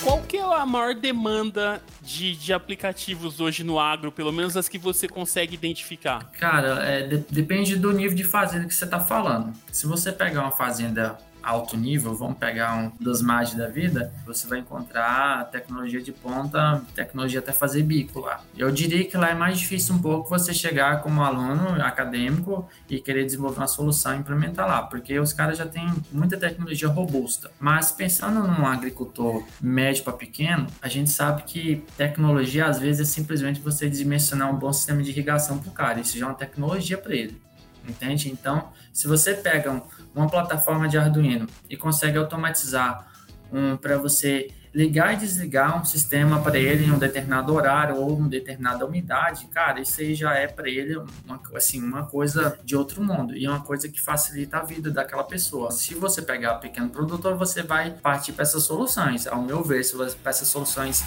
Qual 0.04 0.22
que 0.22 0.38
é 0.38 0.42
a 0.42 0.66
maior 0.66 0.96
demanda 0.96 1.82
de, 2.02 2.36
de 2.36 2.54
aplicativos 2.54 3.40
hoje 3.40 3.64
no 3.64 3.80
agro, 3.80 4.12
pelo 4.12 4.32
menos 4.32 4.56
as 4.56 4.70
que 4.70 4.78
você 4.78 5.08
consegue 5.08 5.56
identificar? 5.56 6.32
Cara, 6.40 6.84
é, 6.86 7.08
de, 7.08 7.18
depende 7.30 7.76
do 7.76 7.92
nível 7.92 8.16
de 8.16 8.24
fazenda 8.24 8.66
que 8.66 8.74
você 8.74 8.86
está 8.86 9.00
falando. 9.00 9.54
Se 9.72 9.86
você 9.86 10.12
pegar 10.12 10.42
uma 10.42 10.52
fazenda 10.52 11.18
alto 11.44 11.78
nível, 11.78 12.16
vamos 12.16 12.38
pegar 12.38 12.76
um 12.76 12.92
dos 13.00 13.22
MAD 13.22 13.56
da 13.56 13.68
vida, 13.68 14.14
você 14.26 14.48
vai 14.48 14.60
encontrar 14.60 15.50
tecnologia 15.52 16.02
de 16.02 16.12
ponta, 16.12 16.82
tecnologia 16.94 17.40
até 17.40 17.52
fazer 17.52 17.84
bico 17.84 18.20
lá. 18.20 18.42
Eu 18.58 18.72
diria 18.72 19.06
que 19.06 19.18
lá 19.18 19.30
é 19.30 19.36
mais 19.36 19.60
difícil 19.60 19.96
um 19.96 20.02
pouco 20.02 20.30
você 20.30 20.54
chegar 20.54 21.02
como 21.02 21.22
aluno 21.24 21.82
acadêmico 21.84 22.68
e 22.90 23.00
querer 23.00 23.26
desenvolver 23.26 23.60
uma 23.60 23.68
solução 23.68 24.16
e 24.16 24.20
implementar 24.20 24.68
lá, 24.68 24.82
porque 24.84 25.20
os 25.20 25.34
caras 25.34 25.58
já 25.58 25.66
têm 25.66 25.92
muita 26.12 26.38
tecnologia 26.38 26.88
robusta. 26.88 27.52
Mas 27.60 27.92
pensando 27.92 28.46
num 28.48 28.66
agricultor 28.66 29.44
médio 29.62 30.04
para 30.04 30.14
pequeno, 30.14 30.68
a 30.82 30.88
gente 30.88 31.10
sabe 31.10 31.44
que 31.44 31.84
tecnologia 31.98 32.66
às 32.66 32.80
vezes 32.80 33.10
é 33.10 33.12
simplesmente 33.12 33.60
você 33.60 33.90
dimensionar 33.90 34.54
um 34.54 34.58
bom 34.58 34.72
sistema 34.72 35.02
de 35.02 35.10
irrigação 35.10 35.58
para 35.58 35.70
o 35.70 35.74
cara. 35.74 36.00
Isso 36.00 36.18
já 36.18 36.26
é 36.26 36.30
uma 36.30 36.36
tecnologia 36.36 36.98
para 36.98 37.16
ele 37.16 37.42
entende? 37.88 38.30
Então, 38.32 38.70
se 38.92 39.08
você 39.08 39.34
pega 39.34 39.82
uma 40.16 40.30
plataforma 40.30 40.88
de 40.88 40.98
Arduino 40.98 41.48
e 41.70 41.78
consegue 41.78 42.18
automatizar 42.18 43.08
um 43.52 43.76
para 43.78 43.98
você 43.98 44.50
ligar 44.74 45.14
e 45.14 45.18
desligar 45.18 45.82
um 45.82 45.84
sistema 45.84 46.42
para 46.42 46.58
ele 46.58 46.86
em 46.86 46.92
um 46.92 46.98
determinado 46.98 47.54
horário 47.54 47.98
ou 47.98 48.16
uma 48.16 48.30
determinada 48.30 48.86
umidade, 48.86 49.46
cara, 49.48 49.82
isso 49.82 50.00
aí 50.00 50.16
já 50.16 50.34
é 50.34 50.48
para 50.48 50.70
ele 50.70 50.96
uma, 50.96 51.42
assim, 51.56 51.84
uma 51.84 52.06
coisa 52.06 52.58
de 52.64 52.76
outro 52.76 53.04
mundo 53.04 53.36
e 53.36 53.46
é 53.46 53.50
uma 53.50 53.62
coisa 53.62 53.90
que 53.90 54.00
facilita 54.00 54.58
a 54.58 54.64
vida 54.64 54.90
daquela 54.90 55.24
pessoa. 55.24 55.72
Se 55.72 55.94
você 55.94 56.22
pegar 56.22 56.56
pequeno 56.56 56.90
produtor, 56.90 57.36
você 57.36 57.62
vai 57.62 57.92
partir 57.92 58.32
para 58.32 58.44
essas 58.44 58.64
soluções. 58.64 59.28
Ao 59.28 59.42
meu 59.42 59.62
ver, 59.62 59.82
para 60.24 60.30
essas 60.30 60.48
soluções 60.48 61.04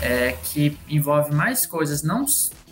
é, 0.00 0.32
que 0.44 0.78
envolve 0.88 1.34
mais 1.34 1.66
coisas, 1.66 2.04
não, 2.04 2.24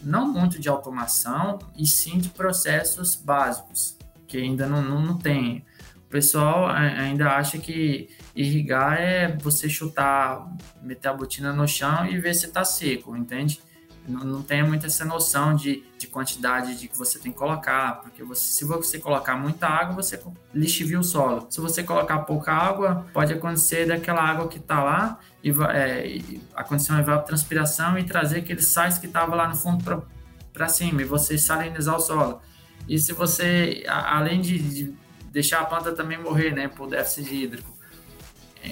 não 0.02 0.32
muito 0.32 0.58
de 0.58 0.68
automação, 0.68 1.58
e 1.76 1.86
sim 1.86 2.18
de 2.18 2.28
processos 2.28 3.14
básicos, 3.14 3.96
que 4.26 4.38
ainda 4.38 4.66
não, 4.66 4.82
não, 4.82 5.00
não 5.00 5.18
tem. 5.18 5.64
O 6.06 6.10
pessoal 6.10 6.66
ainda 6.66 7.30
acha 7.30 7.58
que 7.58 8.10
irrigar 8.34 9.00
é 9.00 9.36
você 9.36 9.68
chutar, 9.68 10.46
meter 10.82 11.08
a 11.08 11.14
botina 11.14 11.52
no 11.52 11.66
chão 11.66 12.06
e 12.06 12.18
ver 12.18 12.34
se 12.34 12.46
está 12.46 12.64
seco, 12.64 13.16
entende? 13.16 13.60
Não, 14.06 14.24
não 14.24 14.42
tem 14.42 14.62
muito 14.62 14.84
essa 14.84 15.04
noção 15.04 15.54
de, 15.54 15.84
de 15.96 16.06
quantidade 16.08 16.76
de 16.78 16.88
que 16.88 16.98
você 16.98 17.18
tem 17.18 17.30
que 17.30 17.38
colocar, 17.38 18.00
porque 18.00 18.22
você, 18.24 18.52
se 18.52 18.64
você 18.64 18.98
colocar 18.98 19.36
muita 19.36 19.68
água, 19.68 19.94
você 19.94 20.20
lixivia 20.52 20.98
o 20.98 21.04
solo. 21.04 21.46
Se 21.48 21.60
você 21.60 21.82
colocar 21.82 22.18
pouca 22.20 22.52
água, 22.52 23.06
pode 23.12 23.32
acontecer 23.32 23.86
daquela 23.86 24.20
água 24.20 24.48
que 24.48 24.58
está 24.58 24.82
lá 24.82 25.20
é, 25.50 26.20
acontecer 26.54 26.92
uma 26.92 27.00
evapotranspiração 27.00 27.98
e 27.98 28.04
trazer 28.04 28.38
aqueles 28.38 28.66
sais 28.66 28.98
que 28.98 29.06
estavam 29.06 29.36
lá 29.36 29.48
no 29.48 29.56
fundo 29.56 30.06
para 30.52 30.68
cima 30.68 31.02
e 31.02 31.04
você 31.04 31.36
salinizar 31.36 31.96
o 31.96 32.00
solo. 32.00 32.40
E 32.88 32.98
se 32.98 33.12
você, 33.12 33.84
além 33.88 34.40
de, 34.40 34.58
de 34.58 34.94
deixar 35.30 35.60
a 35.60 35.64
planta 35.64 35.92
também 35.92 36.18
morrer, 36.18 36.52
né, 36.52 36.68
por 36.68 36.88
déficit 36.88 37.34
hídrico, 37.34 37.72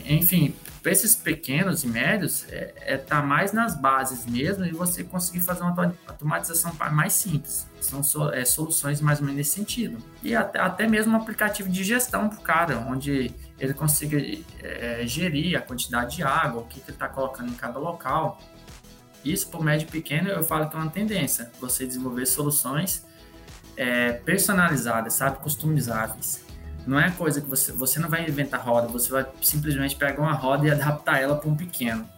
enfim, 0.06 0.54
para 0.82 0.92
esses 0.92 1.14
pequenos 1.14 1.84
e 1.84 1.88
médios, 1.88 2.46
é, 2.48 2.72
é 2.80 2.96
tá 2.96 3.20
mais 3.20 3.52
nas 3.52 3.74
bases 3.74 4.24
mesmo 4.24 4.64
e 4.64 4.70
você 4.70 5.02
conseguir 5.02 5.40
fazer 5.40 5.62
uma 5.62 5.94
automatização 6.06 6.72
mais 6.92 7.12
simples. 7.12 7.66
São 7.80 8.02
so, 8.02 8.30
é, 8.30 8.44
soluções 8.44 9.00
mais 9.00 9.18
ou 9.18 9.24
menos 9.24 9.38
nesse 9.38 9.50
sentido. 9.50 9.98
E 10.22 10.34
até, 10.34 10.60
até 10.60 10.86
mesmo 10.86 11.12
um 11.12 11.16
aplicativo 11.16 11.68
de 11.68 11.82
gestão 11.82 12.28
para 12.28 12.38
o 12.38 12.40
cara, 12.40 12.78
onde 12.78 13.34
ele 13.60 13.74
consiga 13.74 14.18
é, 14.62 15.02
gerir 15.06 15.56
a 15.56 15.60
quantidade 15.60 16.16
de 16.16 16.22
água, 16.22 16.62
o 16.62 16.64
que, 16.64 16.80
que 16.80 16.90
ele 16.90 16.96
está 16.96 17.08
colocando 17.08 17.50
em 17.50 17.54
cada 17.54 17.78
local. 17.78 18.40
Isso, 19.22 19.54
o 19.54 19.62
médio 19.62 19.86
e 19.86 19.90
pequeno, 19.90 20.30
eu 20.30 20.42
falo 20.42 20.68
que 20.68 20.74
é 20.74 20.78
uma 20.78 20.90
tendência, 20.90 21.50
você 21.60 21.86
desenvolver 21.86 22.24
soluções 22.24 23.04
é, 23.76 24.12
personalizadas, 24.12 25.12
sabe, 25.12 25.38
customizáveis. 25.38 26.42
Não 26.86 26.98
é 26.98 27.10
coisa 27.10 27.42
que 27.42 27.48
você, 27.48 27.70
você 27.70 28.00
não 28.00 28.08
vai 28.08 28.26
inventar 28.26 28.64
roda, 28.64 28.88
você 28.88 29.10
vai 29.10 29.26
simplesmente 29.42 29.94
pegar 29.94 30.22
uma 30.22 30.32
roda 30.32 30.66
e 30.66 30.70
adaptar 30.70 31.20
ela 31.20 31.36
para 31.36 31.50
um 31.50 31.54
pequeno, 31.54 32.08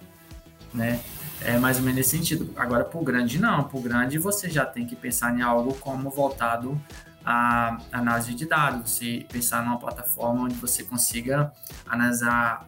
né? 0.72 1.01
É 1.45 1.59
mais 1.59 1.78
ou 1.78 1.82
menos 1.82 1.97
nesse 1.97 2.16
sentido. 2.16 2.53
Agora, 2.57 2.84
para 2.84 3.01
o 3.01 3.03
grande, 3.03 3.40
não. 3.40 3.64
Para 3.64 3.76
o 3.76 3.82
grande, 3.82 4.16
você 4.16 4.49
já 4.49 4.64
tem 4.64 4.86
que 4.86 4.95
pensar 4.95 5.36
em 5.36 5.43
algo 5.43 5.74
como 5.74 6.09
voltado 6.09 6.80
à 7.25 7.79
análise 7.93 8.35
de 8.35 8.47
dados. 8.47 8.91
Você 8.91 9.27
pensar 9.31 9.64
numa 9.64 9.79
plataforma 9.79 10.45
onde 10.45 10.55
você 10.55 10.83
consiga 10.85 11.53
analisar 11.87 12.66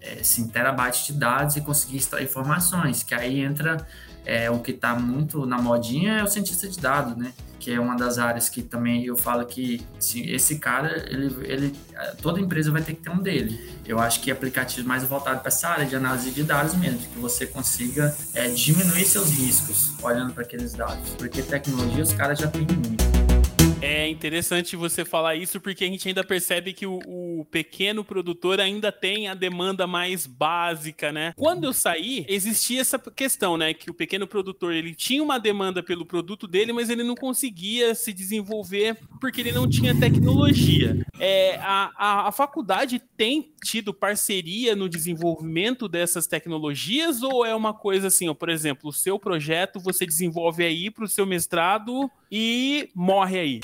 é, 0.00 0.22
5 0.22 0.50
terabytes 0.50 1.06
de 1.06 1.12
dados 1.12 1.56
e 1.56 1.60
conseguir 1.60 1.98
extrair 1.98 2.24
informações, 2.24 3.02
que 3.02 3.14
aí 3.14 3.40
entra 3.40 3.86
é, 4.24 4.50
o 4.50 4.58
que 4.58 4.72
está 4.72 4.94
muito 4.94 5.46
na 5.46 5.58
modinha 5.58 6.18
é 6.18 6.22
o 6.22 6.26
cientista 6.26 6.68
de 6.68 6.78
dados, 6.78 7.16
né? 7.16 7.32
Que 7.58 7.72
é 7.72 7.80
uma 7.80 7.94
das 7.94 8.18
áreas 8.18 8.48
que 8.48 8.62
também 8.62 9.04
eu 9.04 9.16
falo 9.16 9.44
que 9.44 9.86
assim, 9.98 10.24
esse 10.30 10.58
cara, 10.58 11.04
ele, 11.10 11.34
ele, 11.46 11.76
toda 12.22 12.40
empresa 12.40 12.70
vai 12.70 12.80
ter 12.80 12.94
que 12.94 13.02
ter 13.02 13.10
um 13.10 13.18
dele. 13.18 13.78
Eu 13.84 13.98
acho 13.98 14.20
que 14.20 14.30
aplicativos 14.30 14.84
mais 14.84 15.04
voltados 15.04 15.40
para 15.40 15.48
essa 15.48 15.68
área 15.68 15.84
de 15.84 15.94
análise 15.94 16.30
de 16.30 16.42
dados 16.42 16.74
mesmo, 16.74 17.00
que 17.00 17.18
você 17.18 17.46
consiga 17.46 18.14
é, 18.34 18.48
diminuir 18.48 19.04
seus 19.04 19.30
riscos 19.30 19.92
olhando 20.02 20.32
para 20.32 20.42
aqueles 20.42 20.72
dados, 20.72 21.10
porque 21.18 21.42
tecnologia 21.42 22.02
os 22.02 22.12
caras 22.12 22.38
já 22.38 22.48
têm 22.48 22.62
muito. 22.62 23.19
É 23.82 24.06
interessante 24.08 24.76
você 24.76 25.04
falar 25.06 25.36
isso 25.36 25.58
porque 25.58 25.84
a 25.84 25.86
gente 25.86 26.06
ainda 26.06 26.22
percebe 26.22 26.74
que 26.74 26.86
o, 26.86 26.98
o, 27.06 27.46
pequeno 27.50 28.04
produtor 28.04 28.60
ainda 28.60 28.92
tem 28.92 29.26
a 29.26 29.34
demanda 29.34 29.86
mais 29.86 30.26
básica, 30.26 31.10
né? 31.10 31.32
Quando 31.36 31.64
eu 31.64 31.72
saí, 31.72 32.26
existia 32.28 32.82
essa 32.82 32.98
questão, 32.98 33.56
né? 33.56 33.72
Que 33.72 33.90
o 33.90 33.94
pequeno 33.94 34.26
produtor 34.26 34.74
ele 34.74 34.94
tinha 34.94 35.22
uma 35.22 35.38
demanda 35.38 35.82
pelo 35.82 36.04
produto 36.04 36.46
dele, 36.46 36.72
mas 36.72 36.90
ele 36.90 37.02
não 37.02 37.14
conseguia 37.14 37.94
se 37.94 38.12
desenvolver 38.12 38.98
porque 39.18 39.40
ele 39.40 39.52
não 39.52 39.68
tinha 39.68 39.98
tecnologia. 39.98 40.98
É, 41.18 41.56
a, 41.56 41.90
a, 41.96 42.28
a 42.28 42.32
faculdade 42.32 43.02
tem 43.16 43.52
tido 43.64 43.94
parceria 43.94 44.76
no 44.76 44.88
desenvolvimento 44.88 45.88
dessas 45.88 46.26
tecnologias 46.26 47.22
ou 47.22 47.46
é 47.46 47.54
uma 47.54 47.72
coisa 47.72 48.08
assim, 48.08 48.28
ó, 48.28 48.34
por 48.34 48.50
exemplo, 48.50 48.90
o 48.90 48.92
seu 48.92 49.18
projeto 49.18 49.80
você 49.80 50.04
desenvolve 50.04 50.64
aí 50.64 50.90
para 50.90 51.04
o 51.04 51.08
seu 51.08 51.24
mestrado 51.24 52.10
e 52.30 52.88
morre 52.94 53.38
aí? 53.38 53.60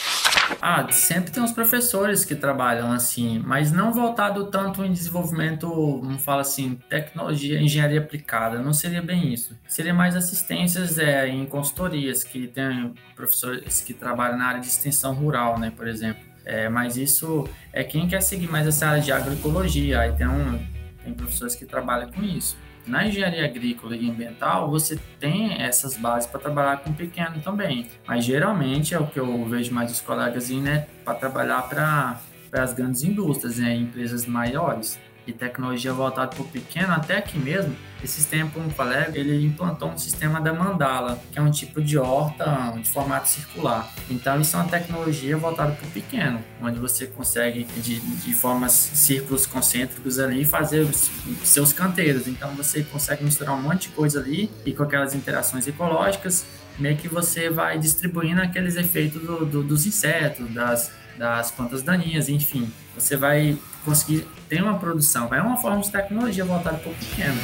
Ah, 0.60 0.86
sempre 0.90 1.30
tem 1.30 1.42
os 1.42 1.52
professores 1.52 2.24
que 2.24 2.34
trabalham 2.34 2.92
assim, 2.92 3.42
mas 3.44 3.72
não 3.72 3.92
voltado 3.92 4.46
tanto 4.46 4.84
em 4.84 4.92
desenvolvimento, 4.92 5.68
vamos 6.00 6.22
falar 6.22 6.42
assim, 6.42 6.78
tecnologia, 6.88 7.60
engenharia 7.60 8.00
aplicada, 8.00 8.58
não 8.60 8.72
seria 8.72 9.02
bem 9.02 9.32
isso. 9.32 9.56
Seria 9.68 9.94
mais 9.94 10.16
assistências 10.16 10.98
é, 10.98 11.28
em 11.28 11.46
consultorias, 11.46 12.22
que 12.24 12.46
tem 12.46 12.94
professores 13.14 13.80
que 13.80 13.92
trabalham 13.92 14.38
na 14.38 14.46
área 14.46 14.60
de 14.60 14.66
extensão 14.66 15.14
rural, 15.14 15.58
né, 15.58 15.72
por 15.74 15.86
exemplo. 15.86 16.22
É, 16.44 16.68
mas 16.68 16.96
isso 16.96 17.48
é 17.72 17.82
quem 17.82 18.06
quer 18.06 18.20
seguir 18.20 18.48
mais 18.48 18.66
essa 18.68 18.86
área 18.86 19.02
de 19.02 19.10
agroecologia, 19.10 20.00
aí 20.00 20.12
tem, 20.12 20.28
um, 20.28 20.64
tem 21.02 21.12
professores 21.12 21.56
que 21.56 21.64
trabalham 21.64 22.10
com 22.10 22.22
isso. 22.22 22.56
Na 22.86 23.06
engenharia 23.06 23.44
agrícola 23.44 23.96
e 23.96 24.08
ambiental, 24.08 24.70
você 24.70 24.98
tem 25.18 25.60
essas 25.60 25.96
bases 25.96 26.28
para 26.28 26.38
trabalhar 26.38 26.76
com 26.78 26.92
pequeno 26.92 27.40
também, 27.40 27.88
mas 28.06 28.24
geralmente 28.24 28.94
é 28.94 28.98
o 28.98 29.06
que 29.06 29.18
eu 29.18 29.44
vejo 29.44 29.74
mais 29.74 29.90
os 29.90 30.00
colegas 30.00 30.50
indo 30.50 30.66
né, 30.66 30.86
para 31.04 31.14
trabalhar 31.14 31.62
para 31.68 32.20
as 32.52 32.72
grandes 32.72 33.02
indústrias, 33.02 33.58
né, 33.58 33.74
empresas 33.74 34.24
maiores 34.24 34.98
e 35.26 35.32
tecnologia 35.32 35.92
voltada 35.92 36.28
para 36.28 36.42
o 36.42 36.48
pequeno, 36.48 36.92
até 36.92 37.16
aqui 37.16 37.38
mesmo, 37.38 37.74
esse 38.02 38.24
tempos 38.26 38.62
um 38.62 38.68
colega, 38.70 39.18
ele 39.18 39.44
implantou 39.44 39.90
um 39.90 39.98
sistema 39.98 40.40
da 40.40 40.52
mandala, 40.52 41.20
que 41.32 41.38
é 41.38 41.42
um 41.42 41.50
tipo 41.50 41.82
de 41.82 41.98
horta 41.98 42.74
de 42.76 42.88
formato 42.88 43.28
circular. 43.28 43.90
Então, 44.08 44.40
isso 44.40 44.56
é 44.56 44.60
uma 44.60 44.68
tecnologia 44.68 45.36
voltada 45.36 45.72
para 45.72 45.86
o 45.86 45.90
pequeno, 45.90 46.42
onde 46.62 46.78
você 46.78 47.06
consegue, 47.06 47.64
de, 47.64 47.98
de 47.98 48.34
formas 48.34 48.72
círculos 48.72 49.46
concêntricos 49.46 50.18
ali, 50.18 50.44
fazer 50.44 50.80
os 50.80 51.10
seus 51.42 51.72
canteiros. 51.72 52.28
Então, 52.28 52.54
você 52.54 52.82
consegue 52.84 53.24
misturar 53.24 53.54
um 53.54 53.62
monte 53.62 53.88
de 53.88 53.94
coisa 53.94 54.20
ali 54.20 54.50
e 54.64 54.72
com 54.72 54.82
aquelas 54.82 55.14
interações 55.14 55.66
ecológicas, 55.66 56.44
meio 56.78 56.96
que 56.96 57.08
você 57.08 57.48
vai 57.48 57.78
distribuindo 57.78 58.40
aqueles 58.40 58.76
efeitos 58.76 59.20
do, 59.22 59.46
do, 59.46 59.62
dos 59.62 59.86
insetos, 59.86 60.52
das, 60.52 60.92
das 61.18 61.50
plantas 61.50 61.82
daninhas, 61.82 62.28
enfim. 62.28 62.70
Você 62.94 63.16
vai 63.16 63.58
conseguir 63.84 64.26
ter 64.48 64.62
uma 64.62 64.78
produção. 64.78 65.32
É 65.34 65.40
uma 65.40 65.56
forma 65.56 65.80
de 65.80 65.90
tecnologia 65.90 66.44
voltada 66.44 66.78
para 66.78 66.90
o 66.90 66.94
pequeno. 66.94 67.36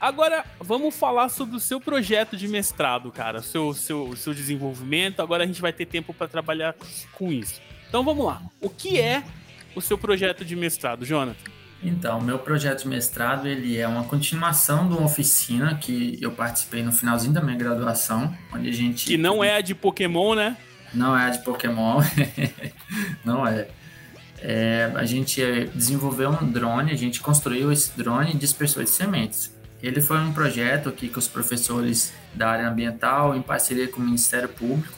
Agora, 0.00 0.44
vamos 0.60 0.94
falar 0.94 1.28
sobre 1.28 1.56
o 1.56 1.60
seu 1.60 1.80
projeto 1.80 2.36
de 2.36 2.46
mestrado, 2.46 3.10
cara. 3.10 3.42
Seu, 3.42 3.74
seu, 3.74 4.14
seu 4.16 4.32
desenvolvimento. 4.32 5.20
Agora 5.20 5.42
a 5.42 5.46
gente 5.46 5.60
vai 5.60 5.72
ter 5.72 5.86
tempo 5.86 6.14
para 6.14 6.28
trabalhar 6.28 6.74
com 7.12 7.32
isso. 7.32 7.60
Então 7.88 8.04
vamos 8.04 8.24
lá. 8.24 8.40
O 8.60 8.70
que 8.70 9.00
é 9.00 9.24
o 9.74 9.80
seu 9.80 9.98
projeto 9.98 10.44
de 10.44 10.54
mestrado, 10.54 11.04
Jonathan? 11.04 11.50
Então, 11.82 12.20
meu 12.20 12.38
projeto 12.38 12.82
de 12.82 12.88
mestrado 12.88 13.46
ele 13.46 13.78
é 13.78 13.86
uma 13.86 14.04
continuação 14.04 14.88
de 14.88 14.94
uma 14.94 15.04
oficina 15.04 15.76
que 15.76 16.18
eu 16.20 16.32
participei 16.32 16.82
no 16.82 16.90
finalzinho 16.90 17.32
da 17.32 17.40
minha 17.40 17.56
graduação, 17.56 18.34
onde 18.52 18.68
a 18.68 18.72
gente 18.72 19.06
que 19.06 19.16
não 19.16 19.44
é 19.44 19.56
a 19.56 19.60
de 19.60 19.74
Pokémon, 19.74 20.34
né? 20.34 20.56
Não 20.92 21.16
é 21.16 21.26
a 21.26 21.30
de 21.30 21.44
Pokémon, 21.44 22.02
não 23.24 23.46
é. 23.46 23.68
é. 24.40 24.90
A 24.94 25.04
gente 25.04 25.42
desenvolveu 25.74 26.30
um 26.30 26.50
drone, 26.50 26.92
a 26.92 26.96
gente 26.96 27.20
construiu 27.20 27.70
esse 27.70 27.96
drone 27.96 28.34
dispersou 28.34 28.82
de 28.82 28.90
sementes. 28.90 29.54
Ele 29.82 30.00
foi 30.00 30.18
um 30.18 30.32
projeto 30.32 30.88
aqui 30.88 31.08
que 31.08 31.18
os 31.18 31.28
professores 31.28 32.12
da 32.34 32.50
área 32.50 32.68
ambiental, 32.68 33.36
em 33.36 33.42
parceria 33.42 33.86
com 33.86 34.00
o 34.00 34.04
Ministério 34.04 34.48
Público, 34.48 34.92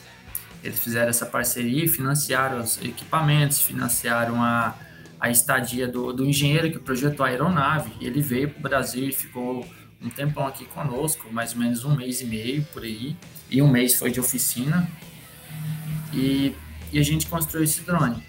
eles 0.63 0.79
fizeram 0.79 1.09
essa 1.09 1.25
parceria 1.25 1.85
e 1.85 1.87
financiaram 1.87 2.59
os 2.59 2.79
equipamentos, 2.81 3.61
financiaram 3.61 4.41
a 4.41 4.75
a 5.21 5.29
estadia 5.29 5.87
do, 5.87 6.11
do 6.11 6.25
engenheiro 6.25 6.71
que 6.71 6.79
projetou 6.79 7.23
a 7.23 7.29
aeronave. 7.29 7.91
Ele 8.01 8.23
veio 8.23 8.49
para 8.49 8.57
o 8.57 8.61
Brasil 8.63 9.07
e 9.07 9.11
ficou 9.11 9.63
um 10.01 10.09
tempão 10.09 10.47
aqui 10.47 10.65
conosco, 10.65 11.31
mais 11.31 11.53
ou 11.53 11.59
menos 11.59 11.85
um 11.85 11.95
mês 11.95 12.21
e 12.21 12.25
meio 12.25 12.65
por 12.73 12.81
aí. 12.81 13.15
E 13.47 13.61
um 13.61 13.69
mês 13.69 13.99
foi 13.99 14.09
de 14.09 14.19
oficina. 14.19 14.89
E, 16.13 16.55
e 16.91 16.99
a 16.99 17.03
gente 17.03 17.27
construiu 17.27 17.63
esse 17.63 17.81
drone. 17.81 18.23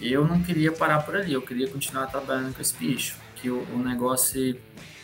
Eu 0.00 0.26
não 0.26 0.40
queria 0.42 0.70
parar 0.72 1.00
por 1.00 1.16
ali, 1.16 1.32
eu 1.32 1.42
queria 1.42 1.68
continuar 1.68 2.06
trabalhando 2.06 2.54
com 2.54 2.60
esse 2.60 2.74
bicho. 2.76 3.16
Que 3.36 3.50
o, 3.50 3.62
o 3.72 3.78
negócio 3.78 4.56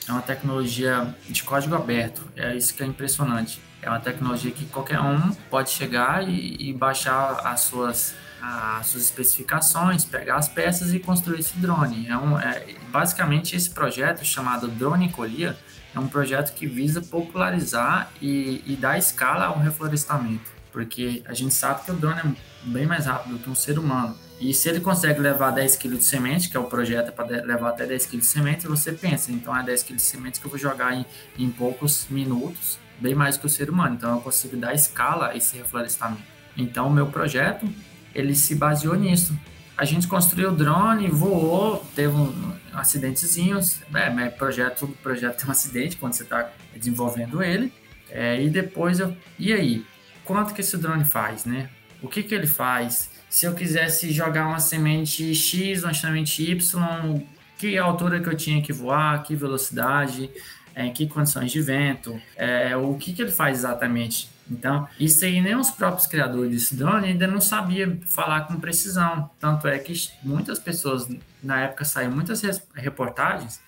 é 0.09 0.13
uma 0.13 0.23
tecnologia 0.23 1.15
de 1.29 1.43
código 1.43 1.75
aberto. 1.75 2.23
É 2.37 2.57
isso 2.57 2.75
que 2.75 2.83
é 2.83 2.87
impressionante. 2.87 3.61
É 3.81 3.89
uma 3.89 4.01
tecnologia 4.01 4.51
que 4.51 4.65
qualquer 4.67 5.01
um 5.01 5.33
pode 5.51 5.71
chegar 5.71 6.27
e, 6.29 6.71
e 6.71 6.73
baixar 6.73 7.41
as 7.45 7.61
suas 7.61 8.15
as 8.45 8.89
suas 8.89 9.05
especificações, 9.05 10.05
pegar 10.05 10.37
as 10.37 10.49
peças 10.49 10.93
e 10.93 10.99
construir 10.99 11.41
esse 11.41 11.57
drone. 11.57 12.07
É 12.09 12.17
um, 12.17 12.39
é, 12.39 12.75
basicamente, 12.91 13.57
esse 13.57 13.71
projeto 13.71 14.25
chamado 14.25 14.69
Drone 14.69 15.09
Colia 15.09 15.57
é 15.95 15.99
um 15.99 16.09
projeto 16.09 16.55
que 16.55 16.67
visa 16.67 17.01
popularizar 17.01 18.11
e, 18.21 18.63
e 18.67 18.77
dar 18.77 18.99
escala 18.99 19.47
ao 19.47 19.59
reflorestamento, 19.59 20.51
porque 20.75 21.23
a 21.25 21.33
gente 21.33 21.55
sabe 21.55 21.85
que 21.85 21.93
o 21.93 21.95
drone 21.95 22.19
é 22.19 22.25
bem 22.65 22.85
mais 22.85 23.07
rápido 23.07 23.39
que 23.39 23.49
um 23.49 23.55
ser 23.55 23.79
humano. 23.79 24.19
E 24.41 24.53
se 24.53 24.69
ele 24.69 24.81
consegue 24.81 25.21
levar 25.21 25.53
10 25.53 25.77
kg 25.77 25.97
de 25.97 26.05
semente, 26.05 26.51
que 26.51 26.57
é 26.57 26.61
o 26.61 26.65
projeto 26.65 27.13
para 27.13 27.27
levar 27.45 27.69
até 27.69 27.87
10 27.87 28.07
kg 28.07 28.19
de 28.19 28.27
semente, 28.27 28.67
você 28.67 28.91
pensa, 28.91 29.31
então 29.31 29.57
é 29.57 29.63
10 29.63 29.85
kg 29.85 29.95
de 29.95 30.03
semente 30.03 30.41
que 30.41 30.47
eu 30.47 30.51
vou 30.51 30.59
jogar 30.59 30.93
em, 30.93 31.07
em 31.39 31.49
poucos 31.49 32.09
minutos, 32.11 32.81
bem 32.99 33.15
mais 33.15 33.37
que 33.37 33.47
o 33.47 33.49
ser 33.49 33.71
humano. 33.71 33.95
Então 33.95 34.17
eu 34.17 34.21
consigo 34.21 34.57
dar 34.57 34.75
escala 34.75 35.29
a 35.29 35.37
esse 35.37 35.57
reflorestamento. 35.57 36.23
Então 36.57 36.89
o 36.89 36.93
meu 36.93 37.07
projeto 37.07 37.73
ele 38.13 38.35
se 38.35 38.57
baseou 38.57 38.97
nisso. 38.97 39.33
A 39.77 39.85
gente 39.85 40.09
construiu 40.09 40.51
o 40.51 40.57
drone, 40.57 41.07
voou, 41.07 41.87
teve 41.95 42.15
um, 42.15 42.53
acidentezinhos, 42.73 43.79
é, 43.95 44.29
projeto, 44.29 44.89
projeto 45.05 45.39
tem 45.39 45.49
um 45.49 45.53
acidente 45.53 45.97
quando 45.97 46.15
você 46.15 46.25
está 46.25 46.51
desenvolvendo 46.75 47.41
ele. 47.41 47.73
É, 48.11 48.43
e 48.43 48.51
depois 48.51 48.99
eu, 48.99 49.17
e 49.39 49.53
aí, 49.53 49.85
quanto 50.25 50.55
que 50.55 50.61
esse 50.61 50.77
drone 50.77 51.05
faz, 51.05 51.45
né? 51.45 51.69
O 52.03 52.09
que 52.09 52.23
que 52.23 52.35
ele 52.35 52.47
faz? 52.47 53.11
Se 53.29 53.47
eu 53.47 53.55
quisesse 53.55 54.13
jogar 54.13 54.47
uma 54.47 54.61
semente 54.61 55.35
X, 55.35 55.85
uma 55.85 55.95
semente 55.95 56.43
Y, 56.51 57.23
que 57.59 57.79
altura 57.79 58.21
que 58.21 58.29
eu 58.29 58.37
tinha 58.37 58.61
que 58.63 58.73
voar, 58.73 59.23
que 59.23 59.35
velocidade, 59.35 60.31
é, 60.75 60.91
que 60.91 61.07
condições 61.07 61.51
de 61.53 61.61
vento, 61.61 62.21
é, 62.37 62.77
o 62.77 62.95
que 62.95 63.13
que 63.13 63.23
ele 63.23 63.31
faz 63.31 63.59
exatamente? 63.59 64.29
Então, 64.51 64.87
isso 65.01 65.25
aí 65.25 65.41
nem 65.41 65.57
os 65.57 65.71
próprios 65.71 66.07
criadores 66.07 66.51
desse 66.51 66.77
drone 66.77 67.09
ainda 67.09 67.27
não 67.27 67.41
sabiam 67.41 67.99
falar 68.07 68.43
com 68.43 68.61
precisão. 68.61 69.31
Tanto 69.41 69.67
é 69.67 69.79
que 69.79 69.95
muitas 70.23 70.59
pessoas, 70.59 71.09
na 71.43 71.61
época, 71.63 71.85
saíram 71.85 72.13
muitas 72.13 72.43
reportagens 72.75 73.64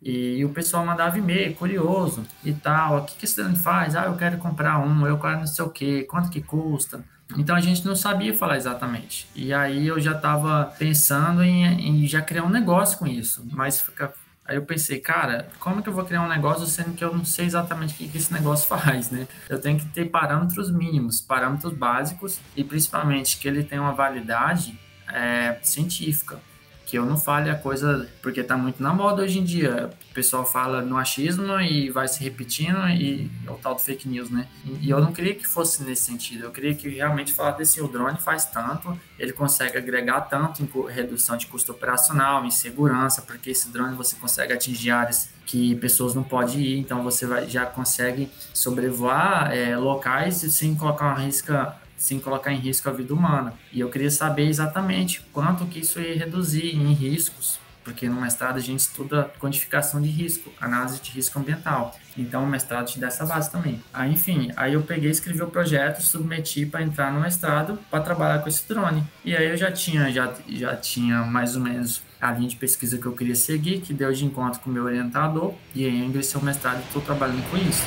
e 0.00 0.44
o 0.44 0.50
pessoal 0.50 0.86
mandava 0.86 1.18
e-mail, 1.18 1.54
curioso 1.54 2.24
e 2.44 2.52
tal. 2.52 2.98
O 2.98 3.04
que, 3.04 3.16
que 3.16 3.24
esse 3.24 3.36
drone 3.36 3.56
faz? 3.56 3.96
Ah, 3.96 4.04
eu 4.06 4.16
quero 4.16 4.38
comprar 4.38 4.78
um, 4.78 5.06
eu 5.06 5.18
quero 5.18 5.38
não 5.38 5.46
sei 5.46 5.64
o 5.64 5.70
que, 5.70 6.04
quanto 6.04 6.30
que 6.30 6.40
custa. 6.40 7.04
Então 7.36 7.54
a 7.54 7.60
gente 7.60 7.84
não 7.84 7.94
sabia 7.94 8.34
falar 8.34 8.56
exatamente. 8.56 9.28
E 9.34 9.52
aí 9.52 9.86
eu 9.86 10.00
já 10.00 10.12
estava 10.12 10.72
pensando 10.78 11.42
em, 11.42 11.64
em, 11.64 12.06
já 12.06 12.22
criar 12.22 12.44
um 12.44 12.48
negócio 12.48 12.98
com 12.98 13.06
isso, 13.06 13.46
mas 13.52 13.80
fica, 13.80 14.12
Aí 14.48 14.56
eu 14.56 14.64
pensei, 14.64 14.98
cara, 14.98 15.46
como 15.60 15.82
que 15.82 15.90
eu 15.90 15.92
vou 15.92 16.06
criar 16.06 16.22
um 16.22 16.28
negócio 16.28 16.66
sendo 16.66 16.94
que 16.94 17.04
eu 17.04 17.14
não 17.14 17.22
sei 17.22 17.44
exatamente 17.44 17.92
o 17.92 17.96
que, 17.98 18.08
que 18.08 18.16
esse 18.16 18.32
negócio 18.32 18.66
faz, 18.80 19.10
né? 19.10 19.28
Eu 19.46 19.60
tenho 19.60 19.78
que 19.78 19.84
ter 19.86 20.06
parâmetros 20.06 20.70
mínimos, 20.70 21.20
parâmetros 21.20 21.74
básicos 21.74 22.40
e 22.56 22.64
principalmente 22.64 23.36
que 23.36 23.46
ele 23.46 23.62
tenha 23.62 23.82
uma 23.82 23.92
validade 23.92 24.78
é, 25.12 25.58
científica, 25.62 26.40
que 26.88 26.96
eu 26.96 27.04
não 27.04 27.18
fale 27.18 27.50
a 27.50 27.54
coisa, 27.54 28.08
porque 28.22 28.42
tá 28.42 28.56
muito 28.56 28.82
na 28.82 28.94
moda 28.94 29.22
hoje 29.22 29.38
em 29.38 29.44
dia. 29.44 29.90
O 30.10 30.14
pessoal 30.14 30.42
fala 30.42 30.80
no 30.80 30.96
achismo 30.96 31.60
e 31.60 31.90
vai 31.90 32.08
se 32.08 32.24
repetindo 32.24 32.78
e 32.88 33.30
é 33.46 33.50
o 33.50 33.56
tal 33.56 33.74
do 33.74 33.80
fake 33.82 34.08
news, 34.08 34.30
né? 34.30 34.48
E 34.80 34.88
eu 34.88 34.98
não 34.98 35.12
queria 35.12 35.34
que 35.34 35.46
fosse 35.46 35.84
nesse 35.84 36.04
sentido. 36.04 36.44
Eu 36.44 36.50
queria 36.50 36.74
que 36.74 36.88
realmente 36.88 37.34
falasse 37.34 37.60
assim, 37.60 37.80
o 37.82 37.88
drone 37.88 38.16
faz 38.16 38.46
tanto, 38.46 38.98
ele 39.18 39.34
consegue 39.34 39.76
agregar 39.76 40.22
tanto 40.22 40.62
em 40.62 40.90
redução 40.90 41.36
de 41.36 41.46
custo 41.46 41.72
operacional, 41.72 42.46
em 42.46 42.50
segurança, 42.50 43.20
porque 43.20 43.50
esse 43.50 43.68
drone 43.68 43.94
você 43.94 44.16
consegue 44.16 44.54
atingir 44.54 44.90
áreas 44.90 45.28
que 45.44 45.74
pessoas 45.76 46.14
não 46.14 46.22
podem 46.22 46.58
ir, 46.58 46.78
então 46.78 47.02
você 47.02 47.26
vai, 47.26 47.46
já 47.46 47.66
consegue 47.66 48.30
sobrevoar 48.54 49.52
é, 49.52 49.76
locais 49.76 50.36
sem 50.36 50.74
colocar 50.74 51.04
uma 51.04 51.20
risca 51.20 51.76
sem 51.98 52.18
colocar 52.18 52.52
em 52.52 52.58
risco 52.58 52.88
a 52.88 52.92
vida 52.92 53.12
humana. 53.12 53.52
E 53.72 53.80
eu 53.80 53.90
queria 53.90 54.10
saber 54.10 54.46
exatamente 54.46 55.20
quanto 55.32 55.66
que 55.66 55.80
isso 55.80 56.00
ia 56.00 56.16
reduzir 56.16 56.74
em 56.74 56.92
riscos, 56.94 57.58
porque 57.82 58.08
no 58.08 58.20
mestrado 58.20 58.56
a 58.56 58.60
gente 58.60 58.80
estuda 58.80 59.30
quantificação 59.40 60.00
de 60.00 60.08
risco, 60.08 60.52
análise 60.60 61.00
de 61.00 61.10
risco 61.10 61.38
ambiental. 61.38 61.96
Então 62.16 62.44
o 62.44 62.46
mestrado 62.46 62.86
te 62.86 62.98
dá 62.98 63.08
essa 63.08 63.26
base 63.26 63.50
também. 63.50 63.82
Aí, 63.92 64.12
enfim, 64.12 64.52
aí 64.56 64.74
eu 64.74 64.82
peguei, 64.82 65.10
escrevi 65.10 65.42
o 65.42 65.48
projeto, 65.48 66.02
submeti 66.02 66.66
para 66.66 66.82
entrar 66.82 67.12
no 67.12 67.20
mestrado 67.20 67.78
para 67.90 68.00
trabalhar 68.00 68.40
com 68.40 68.48
esse 68.48 68.66
drone. 68.68 69.02
E 69.24 69.34
aí 69.34 69.48
eu 69.48 69.56
já 69.56 69.72
tinha, 69.72 70.12
já, 70.12 70.32
já 70.48 70.76
tinha 70.76 71.22
mais 71.22 71.56
ou 71.56 71.62
menos 71.62 72.02
a 72.20 72.32
linha 72.32 72.48
de 72.48 72.56
pesquisa 72.56 72.98
que 72.98 73.06
eu 73.06 73.12
queria 73.12 73.36
seguir, 73.36 73.80
que 73.80 73.94
deu 73.94 74.12
de 74.12 74.24
encontro 74.24 74.60
com 74.60 74.68
o 74.68 74.72
meu 74.72 74.84
orientador, 74.84 75.54
e 75.74 75.84
aí 75.84 76.00
eu 76.00 76.06
ingressei 76.06 76.38
no 76.38 76.44
mestrado 76.44 76.80
e 76.80 76.82
estou 76.84 77.00
trabalhando 77.00 77.48
com 77.48 77.56
isso 77.56 77.84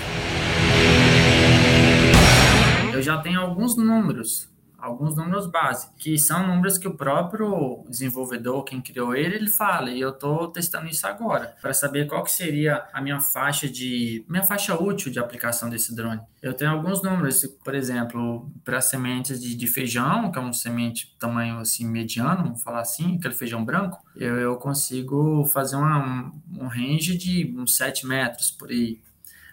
eu 3.02 3.06
já 3.06 3.18
tenho 3.18 3.42
alguns 3.42 3.76
números, 3.76 4.48
alguns 4.78 5.16
números 5.16 5.48
base, 5.48 5.90
que 5.98 6.20
são 6.20 6.46
números 6.46 6.78
que 6.78 6.88
o 6.88 6.96
próprio 6.96 7.84
desenvolvedor, 7.90 8.64
quem 8.64 8.80
criou 8.80 9.16
ele, 9.16 9.38
ele 9.38 9.50
fala, 9.50 9.90
e 9.90 10.00
eu 10.00 10.12
estou 10.12 10.50
testando 10.50 10.88
isso 10.88 11.08
agora, 11.08 11.56
para 11.60 11.74
saber 11.74 12.06
qual 12.06 12.24
que 12.24 12.32
seria 12.32 12.84
a 12.94 13.02
minha 13.02 13.20
faixa 13.20 13.68
de 13.68 14.24
minha 14.30 14.44
faixa 14.44 14.80
útil 14.80 15.12
de 15.12 15.18
aplicação 15.18 15.68
desse 15.68 15.96
drone. 15.96 16.22
Eu 16.44 16.54
tenho 16.54 16.70
alguns 16.70 17.02
números, 17.02 17.44
por 17.64 17.74
exemplo, 17.74 18.48
para 18.64 18.80
sementes 18.82 19.42
de, 19.42 19.56
de, 19.56 19.66
feijão, 19.66 20.32
que 20.32 20.38
é 20.38 20.42
um 20.42 20.54
semente 20.54 21.16
tamanho 21.18 21.58
assim 21.58 21.88
mediano, 21.88 22.44
vamos 22.44 22.62
falar 22.62 22.82
assim, 22.82 23.16
aquele 23.16 23.34
feijão 23.34 23.66
branco, 23.66 23.98
eu, 24.16 24.36
eu 24.36 24.58
consigo 24.58 25.44
fazer 25.46 25.76
uma, 25.76 25.98
um, 25.98 26.66
um 26.66 26.68
range 26.68 27.18
de 27.18 27.52
uns 27.58 27.76
7 27.76 28.06
metros 28.06 28.52
por 28.52 28.70
aí 28.70 29.02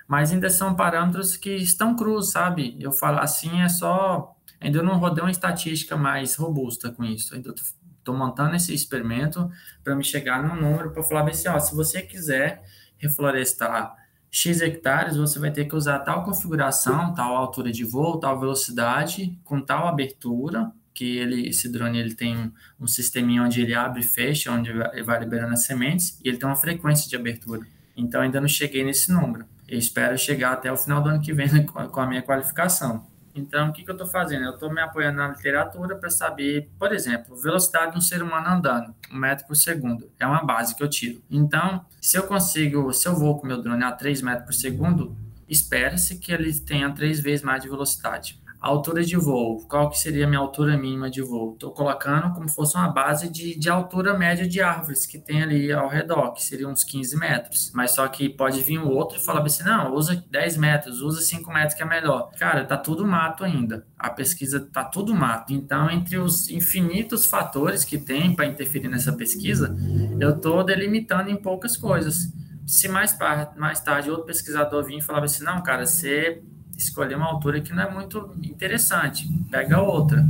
mas 0.09 0.33
ainda 0.33 0.49
são 0.49 0.75
parâmetros 0.75 1.37
que 1.37 1.55
estão 1.55 1.95
crus, 1.95 2.31
sabe? 2.31 2.75
Eu 2.81 2.91
falo 2.91 3.19
assim, 3.19 3.61
é 3.61 3.69
só. 3.69 4.35
Ainda 4.59 4.83
não 4.83 4.99
rodei 4.99 5.23
uma 5.23 5.31
estatística 5.31 5.97
mais 5.97 6.35
robusta 6.35 6.91
com 6.91 7.05
isso. 7.05 7.35
Ainda 7.35 7.55
estou 7.99 8.17
montando 8.17 8.57
esse 8.57 8.75
experimento 8.75 9.51
para 9.85 9.95
me 9.95 10.03
chegar 10.03 10.43
num 10.43 10.57
número 10.57 10.91
para 10.91 11.03
falar 11.03 11.29
assim: 11.29 11.49
ó, 11.49 11.59
se 11.61 11.77
você 11.77 12.01
quiser 12.01 12.65
reflorestar 12.97 13.95
X 14.31 14.63
hectares, 14.63 15.17
você 15.17 15.39
vai 15.39 15.51
ter 15.51 15.67
que 15.67 15.77
usar 15.77 15.99
tal 16.01 16.25
configuração, 16.25 17.13
tal 17.13 17.37
altura 17.37 17.71
de 17.71 17.85
voo, 17.85 18.19
tal 18.19 18.41
velocidade, 18.41 19.39
com 19.45 19.61
tal 19.61 19.87
abertura, 19.87 20.73
que 20.95 21.19
ele, 21.19 21.49
esse 21.49 21.71
drone 21.71 21.99
ele 21.99 22.15
tem 22.15 22.37
um, 22.37 22.53
um 22.81 22.87
sisteminha 22.87 23.43
onde 23.43 23.61
ele 23.61 23.75
abre 23.75 24.01
e 24.01 24.05
fecha, 24.05 24.51
onde 24.51 24.73
vai, 24.73 25.03
vai 25.03 25.21
liberando 25.21 25.53
as 25.53 25.65
sementes, 25.65 26.19
e 26.25 26.29
ele 26.29 26.39
tem 26.39 26.49
uma 26.49 26.57
frequência 26.57 27.09
de 27.09 27.15
abertura. 27.15 27.67
Então, 27.97 28.21
ainda 28.21 28.41
não 28.41 28.49
cheguei 28.49 28.85
nesse 28.85 29.13
número. 29.13 29.47
Eu 29.69 29.79
espero 29.79 30.17
chegar 30.17 30.53
até 30.53 30.73
o 30.73 30.77
final 30.77 31.03
do 31.03 31.11
ano 31.11 31.21
que 31.21 31.33
vem 31.33 31.49
com 31.67 32.01
a 32.01 32.07
minha 32.07 32.23
qualificação. 32.23 33.07
Então, 33.35 33.69
o 33.69 33.73
que, 33.73 33.85
que 33.85 33.91
eu 33.91 33.95
estou 33.95 34.07
fazendo? 34.07 34.45
Eu 34.45 34.55
estou 34.55 34.73
me 34.73 34.81
apoiando 34.81 35.19
na 35.19 35.29
literatura 35.29 35.95
para 35.95 36.11
saber, 36.11 36.69
por 36.79 36.93
exemplo, 36.93 37.37
velocidade 37.37 37.93
de 37.93 37.99
um 37.99 38.01
ser 38.01 38.23
humano 38.23 38.49
andando, 38.49 38.95
um 39.13 39.17
metro 39.17 39.47
por 39.47 39.57
segundo. 39.57 40.11
É 40.19 40.27
uma 40.27 40.43
base 40.43 40.75
que 40.75 40.83
eu 40.83 40.89
tiro. 40.89 41.23
Então, 41.31 41.85
se 42.01 42.17
eu 42.17 42.25
consigo, 42.25 42.93
se 42.93 43.07
eu 43.07 43.15
vou 43.15 43.39
com 43.39 43.47
meu 43.47 43.63
drone 43.63 43.85
a 43.85 43.93
3 43.93 44.23
metros 44.23 44.47
por 44.47 44.55
segundo, 44.55 45.17
espera-se 45.49 46.19
que 46.19 46.33
ele 46.33 46.53
tenha 46.59 46.91
três 46.91 47.21
vezes 47.21 47.45
mais 47.45 47.63
de 47.63 47.69
velocidade 47.69 48.38
altura 48.61 49.05
de 49.05 49.17
voo, 49.17 49.65
qual 49.69 49.89
que 49.89 49.99
seria 49.99 50.27
a 50.27 50.29
minha 50.29 50.41
altura 50.41 50.77
mínima 50.77 51.09
de 51.09 51.23
voo? 51.23 51.53
Estou 51.53 51.71
colocando 51.71 52.35
como 52.35 52.49
fosse 52.49 52.77
uma 52.77 52.89
base 52.89 53.29
de, 53.29 53.57
de 53.57 53.71
altura 53.71 54.19
média 54.19 54.49
de 54.49 54.61
árvores 54.61 55.07
que 55.07 55.19
tem 55.19 55.43
ali 55.43 55.73
ao 55.73 55.89
redor, 55.89 56.33
que 56.33 56.43
seriam 56.43 56.73
uns 56.73 56.83
15 56.83 57.17
metros. 57.17 57.71
Mas 57.73 57.93
só 57.93 58.07
que 58.09 58.29
pode 58.29 58.61
vir 58.61 58.79
o 58.79 58.89
outro 58.89 59.17
e 59.17 59.25
falar 59.25 59.45
assim, 59.45 59.63
não, 59.63 59.95
usa 59.95 60.25
10 60.29 60.57
metros, 60.57 61.01
usa 61.01 61.21
5 61.21 61.53
metros 61.53 61.75
que 61.75 61.83
é 61.83 61.87
melhor. 61.87 62.31
Cara, 62.39 62.65
tá 62.65 62.77
tudo 62.77 63.07
mato 63.07 63.45
ainda. 63.45 63.87
A 63.97 64.11
pesquisa 64.11 64.61
tá 64.61 64.85
tudo 64.85 65.15
mato. 65.15 65.53
Então, 65.53 65.89
entre 65.89 66.19
os 66.19 66.51
infinitos 66.51 67.27
fatores 67.27 67.85
que 67.85 67.97
tem 67.97 68.35
para 68.35 68.47
interferir 68.47 68.89
nessa 68.89 69.13
pesquisa, 69.13 69.77
eu 70.19 70.31
estou 70.31 70.65
delimitando 70.65 71.31
em 71.31 71.37
poucas 71.37 71.77
coisas. 71.77 72.33
Se 72.67 72.89
mais, 72.89 73.17
mais 73.57 73.81
tarde 73.81 74.11
outro 74.11 74.27
pesquisador 74.27 74.85
vir 74.85 74.99
e 74.99 75.01
falar 75.01 75.25
assim, 75.25 75.45
não, 75.45 75.63
cara, 75.63 75.87
você 75.87 76.43
escolher 76.79 77.17
uma 77.17 77.27
altura 77.27 77.61
que 77.61 77.73
não 77.73 77.83
é 77.83 77.91
muito 77.91 78.33
interessante, 78.43 79.29
pega 79.51 79.83
outra. 79.83 80.25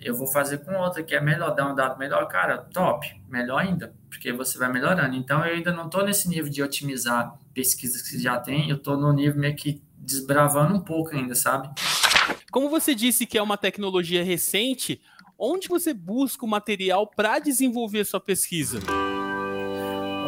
Eu 0.00 0.16
vou 0.16 0.26
fazer 0.26 0.58
com 0.58 0.74
outra 0.74 1.02
que 1.02 1.14
é 1.14 1.20
melhor, 1.20 1.54
dar 1.54 1.70
um 1.70 1.74
dado 1.74 1.98
melhor, 1.98 2.26
cara, 2.28 2.58
top, 2.58 3.20
melhor 3.28 3.58
ainda, 3.58 3.94
porque 4.08 4.32
você 4.32 4.56
vai 4.58 4.72
melhorando. 4.72 5.14
Então 5.14 5.44
eu 5.44 5.54
ainda 5.54 5.72
não 5.72 5.86
estou 5.86 6.04
nesse 6.04 6.28
nível 6.28 6.50
de 6.50 6.62
otimizar 6.62 7.36
pesquisas 7.52 8.02
que 8.02 8.18
já 8.18 8.38
tem, 8.38 8.70
eu 8.70 8.76
estou 8.76 8.96
no 8.96 9.12
nível 9.12 9.38
meio 9.38 9.54
que 9.54 9.82
desbravando 9.98 10.74
um 10.74 10.80
pouco 10.80 11.14
ainda, 11.14 11.34
sabe? 11.34 11.68
Como 12.50 12.70
você 12.70 12.94
disse 12.94 13.26
que 13.26 13.36
é 13.36 13.42
uma 13.42 13.58
tecnologia 13.58 14.24
recente, 14.24 15.00
onde 15.38 15.68
você 15.68 15.92
busca 15.92 16.44
o 16.44 16.48
material 16.48 17.06
para 17.06 17.38
desenvolver 17.38 18.04
sua 18.04 18.20
pesquisa? 18.20 18.80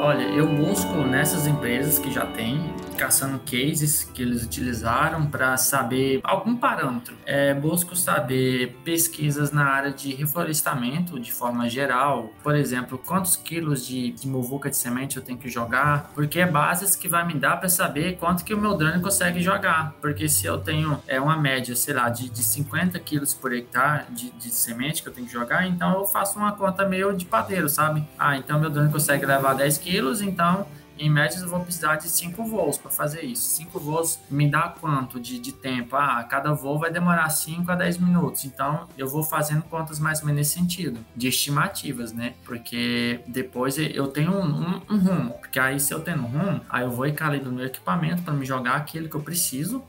Olha, 0.01 0.23
eu 0.23 0.47
busco 0.47 0.95
nessas 0.99 1.49
empresas 1.49 1.99
que 1.99 2.09
já 2.13 2.25
têm, 2.25 2.73
caçando 2.97 3.41
cases 3.41 4.05
que 4.05 4.23
eles 4.23 4.45
utilizaram 4.45 5.27
para 5.27 5.57
saber 5.57 6.21
algum 6.23 6.57
parâmetro. 6.57 7.17
É, 7.27 7.53
busco 7.53 7.97
saber 7.97 8.77
pesquisas 8.85 9.51
na 9.51 9.65
área 9.65 9.91
de 9.91 10.15
reflorestamento 10.15 11.19
de 11.19 11.33
forma 11.33 11.69
geral. 11.69 12.33
Por 12.45 12.55
exemplo, 12.55 12.97
quantos 12.97 13.35
quilos 13.35 13.85
de, 13.85 14.13
de 14.13 14.29
muvuca 14.29 14.71
de 14.71 14.77
semente 14.77 15.17
eu 15.17 15.23
tenho 15.23 15.37
que 15.37 15.49
jogar, 15.49 16.13
porque 16.15 16.39
é 16.39 16.47
bases 16.47 16.95
que 16.95 17.09
vai 17.09 17.27
me 17.27 17.35
dar 17.35 17.57
para 17.57 17.69
saber 17.69 18.19
quanto 18.19 18.45
que 18.45 18.55
o 18.55 18.59
meu 18.59 18.77
drone 18.77 19.03
consegue 19.03 19.43
jogar. 19.43 19.95
Porque 20.01 20.29
se 20.29 20.47
eu 20.47 20.59
tenho 20.59 21.03
é 21.09 21.21
uma 21.21 21.37
média, 21.37 21.75
sei 21.75 21.95
lá, 21.95 22.09
de, 22.09 22.31
de 22.31 22.45
50 22.45 22.97
quilos 23.01 23.35
por 23.35 23.53
hectare 23.53 24.05
de, 24.11 24.31
de 24.31 24.51
semente 24.51 25.03
que 25.03 25.09
eu 25.09 25.13
tenho 25.13 25.27
que 25.27 25.33
jogar, 25.33 25.67
então 25.67 25.93
eu 25.99 26.07
faço 26.07 26.39
uma 26.39 26.53
conta 26.53 26.87
meio 26.87 27.17
de 27.17 27.25
padeiro, 27.25 27.69
sabe? 27.69 28.05
Ah, 28.17 28.37
então 28.37 28.61
meu 28.61 28.71
drone 28.71 28.93
consegue 28.93 29.27
levar 29.27 29.55
10 29.55 29.79
quilos 29.79 29.88
quilos, 29.89 30.21
então 30.21 30.67
em 30.99 31.09
média 31.09 31.39
eu 31.39 31.49
vou 31.49 31.61
precisar 31.61 31.97
de 31.97 32.09
cinco 32.09 32.45
voos 32.45 32.77
para 32.77 32.91
fazer 32.91 33.23
isso. 33.23 33.49
Cinco 33.51 33.79
voos 33.79 34.19
me 34.29 34.51
dá 34.51 34.75
quanto 34.81 35.21
de, 35.21 35.39
de 35.39 35.53
tempo? 35.53 35.95
Ah, 35.95 36.25
cada 36.25 36.53
voo 36.53 36.79
vai 36.79 36.91
demorar 36.91 37.31
5 37.31 37.71
a 37.71 37.77
10 37.77 37.99
minutos. 37.99 38.45
Então 38.45 38.89
eu 38.99 39.09
vou 39.09 39.23
fazendo 39.23 39.63
contas 39.63 40.01
mais 40.01 40.21
ou 40.21 40.27
menos 40.27 40.41
nesse 40.41 40.59
sentido, 40.59 40.99
de 41.15 41.29
estimativas, 41.29 42.13
né? 42.13 42.35
Porque 42.45 43.21
depois 43.29 43.79
eu 43.79 44.09
tenho 44.09 44.33
um, 44.33 44.45
um, 44.45 44.83
um 44.91 44.99
rumo. 44.99 45.31
Porque 45.39 45.61
aí 45.61 45.79
se 45.79 45.95
eu 45.95 46.01
tenho 46.01 46.19
um 46.19 46.27
rumo, 46.27 46.61
aí 46.69 46.83
eu 46.83 46.91
vou 46.91 47.07
e 47.07 47.13
calibro 47.13 47.53
meu 47.53 47.67
equipamento 47.67 48.23
para 48.23 48.35
me 48.35 48.45
jogar 48.45 48.75
aquilo 48.75 49.09
que 49.09 49.15
eu 49.15 49.23
preciso. 49.23 49.83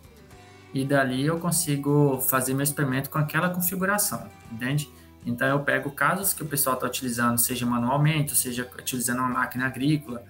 E 0.71 0.85
dali 0.85 1.25
eu 1.25 1.39
consigo 1.39 2.21
fazer 2.21 2.53
meu 2.53 2.63
experimento 2.63 3.09
com 3.09 3.17
aquela 3.17 3.49
configuração, 3.49 4.27
entende? 4.51 4.87
Então 5.29 5.47
eu 5.47 5.59
pego 5.59 5.91
casos 5.91 6.33
que 6.33 6.43
o 6.43 6.45
pessoal 6.45 6.75
está 6.75 6.87
utilizando, 6.87 7.37
seja 7.37 7.65
manualmente, 7.65 8.35
seja 8.35 8.69
utilizando 8.77 9.19
uma 9.19 9.29
máquina 9.29 9.65
agrícola, 9.65 10.23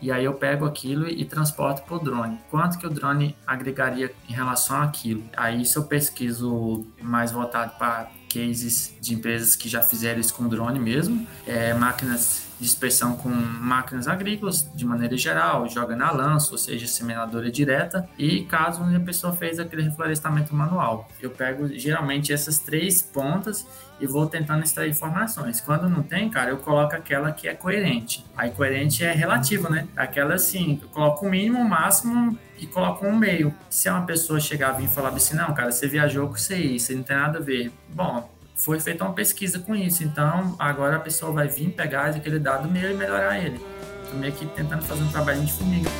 e 0.00 0.10
aí 0.10 0.24
eu 0.24 0.34
pego 0.34 0.66
aquilo 0.66 1.08
e 1.08 1.24
transporto 1.24 1.82
para 1.82 1.94
o 1.94 1.98
drone. 2.00 2.40
Quanto 2.50 2.76
que 2.76 2.86
o 2.86 2.90
drone 2.90 3.36
agregaria 3.46 4.12
em 4.28 4.32
relação 4.32 4.82
àquilo? 4.82 5.22
Aí 5.36 5.64
se 5.64 5.76
eu 5.76 5.84
pesquiso 5.84 6.84
mais 7.00 7.30
voltado 7.30 7.78
para 7.78 8.10
cases 8.28 8.96
de 9.00 9.14
empresas 9.14 9.54
que 9.54 9.68
já 9.68 9.80
fizeram 9.80 10.20
isso 10.20 10.34
com 10.34 10.48
drone 10.48 10.80
mesmo, 10.80 11.26
é, 11.46 11.72
máquinas 11.74 12.51
dispersão 12.62 13.16
com 13.16 13.28
máquinas 13.28 14.06
agrícolas 14.06 14.68
de 14.74 14.86
maneira 14.86 15.16
geral, 15.16 15.68
joga 15.68 15.96
na 15.96 16.10
lança, 16.10 16.52
ou 16.52 16.58
seja, 16.58 16.86
semeadora 16.86 17.50
direta, 17.50 18.08
e 18.16 18.44
caso 18.44 18.82
a 18.82 19.00
pessoa 19.00 19.32
fez 19.34 19.58
aquele 19.58 19.82
reflorestamento 19.82 20.54
manual. 20.54 21.08
Eu 21.20 21.30
pego 21.30 21.68
geralmente 21.68 22.32
essas 22.32 22.58
três 22.58 23.02
pontas 23.02 23.66
e 24.00 24.06
vou 24.06 24.26
tentando 24.26 24.64
extrair 24.64 24.90
informações. 24.90 25.60
Quando 25.60 25.88
não 25.88 26.02
tem, 26.02 26.28
cara, 26.28 26.50
eu 26.50 26.56
coloco 26.56 26.94
aquela 26.94 27.30
que 27.32 27.46
é 27.46 27.54
coerente. 27.54 28.24
Aí 28.36 28.50
coerente 28.50 29.04
é 29.04 29.12
relativo, 29.12 29.70
né? 29.70 29.86
Aquela 29.96 30.34
assim, 30.34 30.78
eu 30.82 30.88
coloco 30.88 31.26
o 31.26 31.30
mínimo, 31.30 31.60
o 31.60 31.68
máximo 31.68 32.36
e 32.58 32.66
coloco 32.66 33.06
um 33.06 33.16
meio. 33.16 33.54
Se 33.70 33.88
uma 33.88 34.02
pessoa 34.02 34.40
chegar 34.40 34.80
e 34.82 34.88
falar 34.88 35.10
assim, 35.10 35.36
não, 35.36 35.52
cara, 35.54 35.70
você 35.70 35.86
viajou 35.86 36.28
com 36.28 36.36
isso 36.36 36.52
aí, 36.52 36.78
você 36.78 36.94
não 36.94 37.02
tem 37.02 37.16
nada 37.16 37.38
a 37.38 37.42
ver. 37.42 37.72
Bom, 37.88 38.28
foi 38.54 38.78
feita 38.80 39.04
uma 39.04 39.12
pesquisa 39.12 39.58
com 39.58 39.74
isso. 39.74 40.04
Então, 40.04 40.54
agora 40.58 40.96
a 40.96 41.00
pessoa 41.00 41.32
vai 41.32 41.48
vir 41.48 41.70
pegar 41.70 42.06
aquele 42.06 42.38
dado 42.38 42.68
meu 42.68 42.90
e 42.90 42.94
melhorar 42.94 43.38
ele. 43.38 43.60
Estou 44.04 44.18
meio 44.18 44.32
que 44.32 44.46
tentando 44.46 44.82
fazer 44.82 45.02
um 45.02 45.10
trabalho 45.10 45.42
de 45.42 45.52
formiga. 45.52 45.90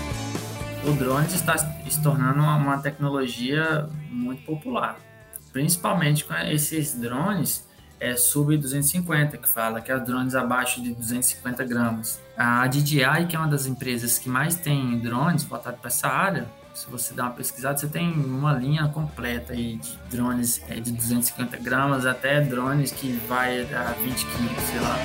O 0.85 0.93
drone 0.93 1.27
está 1.27 1.57
se 1.57 2.03
tornando 2.03 2.41
uma, 2.41 2.79
tecnologia 2.79 3.89
muito 4.11 4.43
popular. 4.43 4.99
Principalmente 5.53 6.25
com 6.25 6.35
esses 6.35 6.95
drones 6.95 7.69
é 8.01 8.17
sub 8.17 8.57
250, 8.57 9.39
que 9.39 9.49
fala 9.49 9.81
que 9.81 9.93
é 9.93 9.99
drones 10.01 10.35
abaixo 10.35 10.83
de 10.83 10.93
250 10.93 11.65
gramas. 11.65 12.21
A 12.37 12.67
DJI, 12.67 13.27
que 13.29 13.37
é 13.37 13.39
uma 13.39 13.47
das 13.47 13.67
empresas 13.67 14.19
que 14.19 14.29
mais 14.29 14.57
tem 14.57 14.99
drones 14.99 15.45
voltados 15.45 15.79
para 15.79 15.89
essa 15.89 16.09
área, 16.09 16.47
se 16.75 16.89
você 16.89 17.15
dá 17.15 17.25
uma 17.25 17.33
pesquisada, 17.33 17.77
você 17.77 17.89
tem 17.89 18.11
uma 18.11 18.53
linha 18.55 18.89
completa 18.89 19.53
aí 19.53 19.77
de 19.77 19.99
drones 20.11 20.63
é, 20.69 20.81
de 20.81 20.93
250 20.93 21.57
gramas 21.59 22.07
até 22.07 22.41
drones 22.41 22.91
que 22.93 23.13
vai 23.29 23.63
a 23.75 23.93
20 23.93 24.27
quilos, 24.27 24.63
sei 24.71 24.81
lá. 24.81 24.97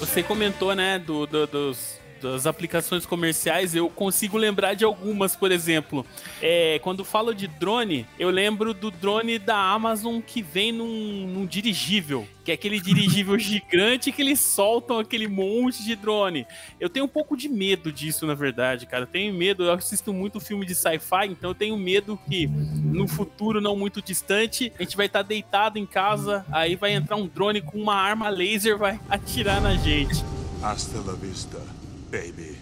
Você 0.00 0.22
comentou, 0.22 0.74
né, 0.74 0.98
do, 0.98 1.26
do 1.26 1.46
dos 1.46 1.98
das 2.32 2.46
aplicações 2.46 3.04
comerciais, 3.04 3.74
eu 3.74 3.88
consigo 3.88 4.36
lembrar 4.36 4.74
de 4.74 4.84
algumas, 4.84 5.36
por 5.36 5.52
exemplo. 5.52 6.04
É, 6.40 6.78
quando 6.82 7.04
falo 7.04 7.34
de 7.34 7.46
drone, 7.46 8.06
eu 8.18 8.30
lembro 8.30 8.72
do 8.72 8.90
drone 8.90 9.38
da 9.38 9.56
Amazon 9.56 10.20
que 10.20 10.42
vem 10.42 10.72
num, 10.72 11.26
num 11.26 11.46
dirigível. 11.46 12.26
Que 12.44 12.50
é 12.50 12.54
aquele 12.54 12.80
dirigível 12.80 13.36
gigante 13.40 14.12
que 14.12 14.22
eles 14.22 14.40
soltam 14.40 14.98
aquele 14.98 15.28
monte 15.28 15.84
de 15.84 15.94
drone. 15.96 16.46
Eu 16.80 16.88
tenho 16.88 17.04
um 17.04 17.08
pouco 17.08 17.36
de 17.36 17.48
medo 17.48 17.92
disso, 17.92 18.26
na 18.26 18.34
verdade, 18.34 18.86
cara. 18.86 19.04
Eu 19.04 19.08
tenho 19.08 19.32
medo, 19.32 19.64
eu 19.64 19.72
assisto 19.72 20.12
muito 20.12 20.40
filme 20.40 20.64
de 20.64 20.74
sci-fi, 20.74 21.26
então 21.28 21.50
eu 21.50 21.54
tenho 21.54 21.76
medo 21.76 22.18
que 22.28 22.46
no 22.46 23.06
futuro 23.06 23.60
não 23.60 23.76
muito 23.76 24.00
distante, 24.00 24.72
a 24.78 24.82
gente 24.82 24.96
vai 24.96 25.06
estar 25.06 25.22
tá 25.22 25.28
deitado 25.28 25.78
em 25.78 25.86
casa, 25.86 26.44
aí 26.50 26.76
vai 26.76 26.92
entrar 26.92 27.16
um 27.16 27.26
drone 27.26 27.60
com 27.60 27.78
uma 27.78 27.94
arma 27.94 28.28
laser 28.28 28.78
vai 28.78 28.98
atirar 29.08 29.60
na 29.60 29.74
gente. 29.74 30.24
Hasta 30.62 30.98
la 31.00 31.12
vista 31.12 31.83
baby. 32.14 32.56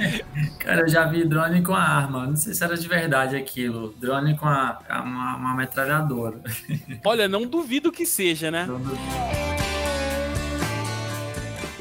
Cara, 0.58 0.80
eu 0.80 0.88
já 0.88 1.04
vi 1.06 1.24
drone 1.24 1.62
com 1.62 1.74
a 1.74 1.82
arma. 1.82 2.26
Não 2.26 2.36
sei 2.36 2.54
se 2.54 2.64
era 2.64 2.76
de 2.76 2.88
verdade 2.88 3.36
aquilo. 3.36 3.94
Drone 4.00 4.36
com 4.36 4.46
a, 4.46 4.78
uma, 5.04 5.36
uma 5.36 5.54
metralhadora. 5.54 6.40
Olha, 7.04 7.28
não 7.28 7.46
duvido 7.46 7.92
que 7.92 8.06
seja, 8.06 8.50
né? 8.50 8.64
Não 8.66 8.80
duvido 8.80 9.69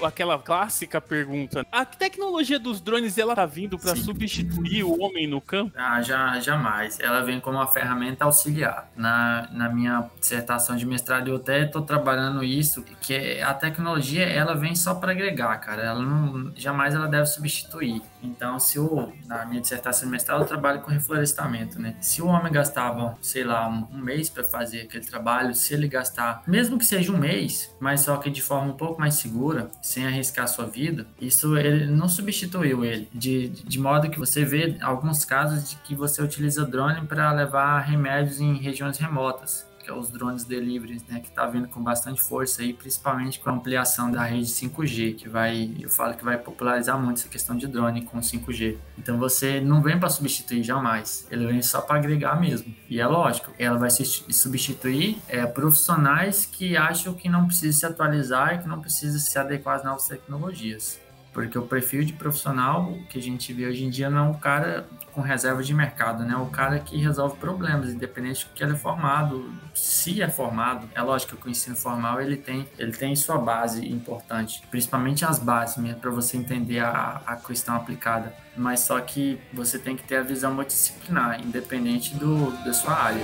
aquela 0.05 0.37
clássica 0.39 0.99
pergunta: 1.01 1.65
a 1.71 1.85
tecnologia 1.85 2.59
dos 2.59 2.81
drones 2.81 3.17
ela 3.17 3.35
tá 3.35 3.45
vindo 3.45 3.77
para 3.77 3.95
substituir 3.95 4.83
o 4.83 5.01
homem 5.01 5.27
no 5.27 5.41
campo? 5.41 5.73
Ah, 5.77 6.01
já, 6.01 6.39
jamais. 6.39 6.99
Ela 6.99 7.21
vem 7.21 7.39
como 7.39 7.57
uma 7.57 7.67
ferramenta 7.67 8.25
auxiliar. 8.25 8.89
Na, 8.95 9.47
na 9.51 9.69
minha 9.69 10.09
dissertação 10.19 10.75
de 10.75 10.85
mestrado 10.85 11.29
eu 11.29 11.37
até 11.37 11.63
estou 11.63 11.81
trabalhando 11.81 12.43
isso, 12.43 12.83
que 13.01 13.41
a 13.41 13.53
tecnologia 13.53 14.25
ela 14.25 14.55
vem 14.55 14.75
só 14.75 14.95
para 14.95 15.11
agregar, 15.11 15.57
cara. 15.57 15.83
Ela 15.83 16.01
não, 16.01 16.51
jamais 16.55 16.93
ela 16.93 17.07
deve 17.07 17.25
substituir. 17.25 18.01
Então, 18.21 18.59
se 18.59 18.79
o 18.79 19.11
na 19.25 19.45
minha 19.45 19.61
dissertação 19.61 20.07
de 20.07 20.11
mestrado 20.11 20.41
eu 20.41 20.47
trabalho 20.47 20.81
com 20.81 20.91
reflorestamento, 20.91 21.79
né? 21.79 21.95
Se 22.01 22.21
o 22.21 22.27
homem 22.27 22.51
gastava, 22.51 23.17
sei 23.21 23.43
lá, 23.43 23.67
um, 23.67 23.97
mês 23.97 24.29
para 24.29 24.43
fazer 24.43 24.81
aquele 24.81 25.05
trabalho, 25.05 25.53
se 25.53 25.73
ele 25.73 25.87
gastar, 25.87 26.43
mesmo 26.47 26.77
que 26.77 26.85
seja 26.85 27.11
um 27.11 27.17
mês, 27.17 27.75
mas 27.79 28.01
só 28.01 28.17
que 28.17 28.29
de 28.29 28.41
forma 28.41 28.71
um 28.71 28.77
pouco 28.77 28.99
mais 28.99 29.15
segura, 29.15 29.69
sem 29.81 30.05
arriscar 30.05 30.45
a 30.45 30.47
sua 30.47 30.65
vida, 30.65 31.05
isso 31.19 31.57
ele 31.57 31.85
não 31.85 32.07
substituiu 32.07 32.83
ele. 32.83 33.09
De, 33.13 33.49
de 33.49 33.79
modo 33.79 34.09
que 34.09 34.19
você 34.19 34.43
vê 34.43 34.77
alguns 34.81 35.23
casos 35.25 35.69
de 35.69 35.75
que 35.77 35.95
você 35.95 36.21
utiliza 36.21 36.65
drone 36.65 37.05
para 37.05 37.31
levar 37.31 37.79
remédios 37.81 38.39
em 38.39 38.55
regiões 38.55 38.97
remotas 38.97 39.68
que 39.89 39.91
é 39.91 39.95
os 39.95 40.11
drones 40.11 40.43
delivery, 40.43 41.01
né, 41.09 41.19
que 41.19 41.29
está 41.29 41.47
vindo 41.47 41.67
com 41.67 41.81
bastante 41.81 42.21
força 42.21 42.61
aí, 42.61 42.73
principalmente 42.73 43.39
com 43.39 43.49
a 43.49 43.53
ampliação 43.53 44.11
da 44.11 44.23
rede 44.23 44.45
5G, 44.45 45.15
que 45.15 45.27
vai, 45.27 45.71
eu 45.79 45.89
falo 45.89 46.13
que 46.13 46.23
vai 46.23 46.37
popularizar 46.37 46.99
muito 46.99 47.17
essa 47.17 47.27
questão 47.27 47.55
de 47.55 47.65
drone 47.65 48.03
com 48.03 48.19
5G. 48.19 48.77
Então 48.99 49.17
você 49.17 49.59
não 49.59 49.81
vem 49.81 49.99
para 49.99 50.09
substituir 50.09 50.63
jamais, 50.63 51.27
ele 51.31 51.47
vem 51.47 51.61
só 51.63 51.81
para 51.81 51.97
agregar 51.97 52.39
mesmo. 52.39 52.73
E 52.87 53.01
é 53.01 53.07
lógico, 53.07 53.51
ela 53.57 53.79
vai 53.79 53.89
substituir 53.89 55.17
é, 55.27 55.45
profissionais 55.47 56.45
que 56.45 56.77
acham 56.77 57.15
que 57.15 57.27
não 57.27 57.47
precisa 57.47 57.79
se 57.79 57.85
atualizar 57.85 58.55
e 58.55 58.57
que 58.59 58.67
não 58.67 58.79
precisa 58.79 59.17
se 59.17 59.39
adequar 59.39 59.77
às 59.77 59.83
novas 59.83 60.07
tecnologias. 60.07 60.99
Porque 61.39 61.57
o 61.57 61.61
perfil 61.61 62.03
de 62.03 62.11
profissional 62.11 62.97
que 63.07 63.17
a 63.17 63.21
gente 63.21 63.53
vê 63.53 63.65
hoje 63.65 63.85
em 63.85 63.89
dia 63.89 64.09
não 64.09 64.17
é 64.17 64.29
um 64.29 64.33
cara 64.33 64.85
com 65.13 65.21
reserva 65.21 65.63
de 65.63 65.73
mercado, 65.73 66.25
né? 66.25 66.35
O 66.35 66.47
cara 66.47 66.79
que 66.79 66.97
resolve 66.97 67.37
problemas, 67.37 67.93
independente 67.93 68.45
do 68.45 68.51
que 68.51 68.61
ele 68.61 68.73
é 68.73 68.75
formado, 68.75 69.49
se 69.73 70.21
é 70.21 70.27
formado. 70.27 70.89
É 70.93 71.01
lógico 71.01 71.37
que 71.37 71.47
o 71.47 71.49
ensino 71.49 71.77
formal 71.77 72.19
ele 72.19 72.35
tem, 72.35 72.67
ele 72.77 72.91
tem 72.91 73.15
sua 73.15 73.37
base 73.37 73.87
importante, 73.89 74.61
principalmente 74.69 75.23
as 75.23 75.39
bases 75.39 75.77
mesmo 75.77 76.01
para 76.01 76.11
você 76.11 76.35
entender 76.35 76.79
a, 76.79 77.21
a 77.25 77.37
questão 77.37 77.73
aplicada. 77.73 78.35
Mas 78.57 78.81
só 78.81 78.99
que 78.99 79.39
você 79.53 79.79
tem 79.79 79.95
que 79.95 80.03
ter 80.03 80.17
a 80.17 80.23
visão 80.23 80.53
multidisciplinar, 80.53 81.39
independente 81.41 82.15
do, 82.15 82.51
da 82.65 82.73
sua 82.73 82.95
área. 82.95 83.23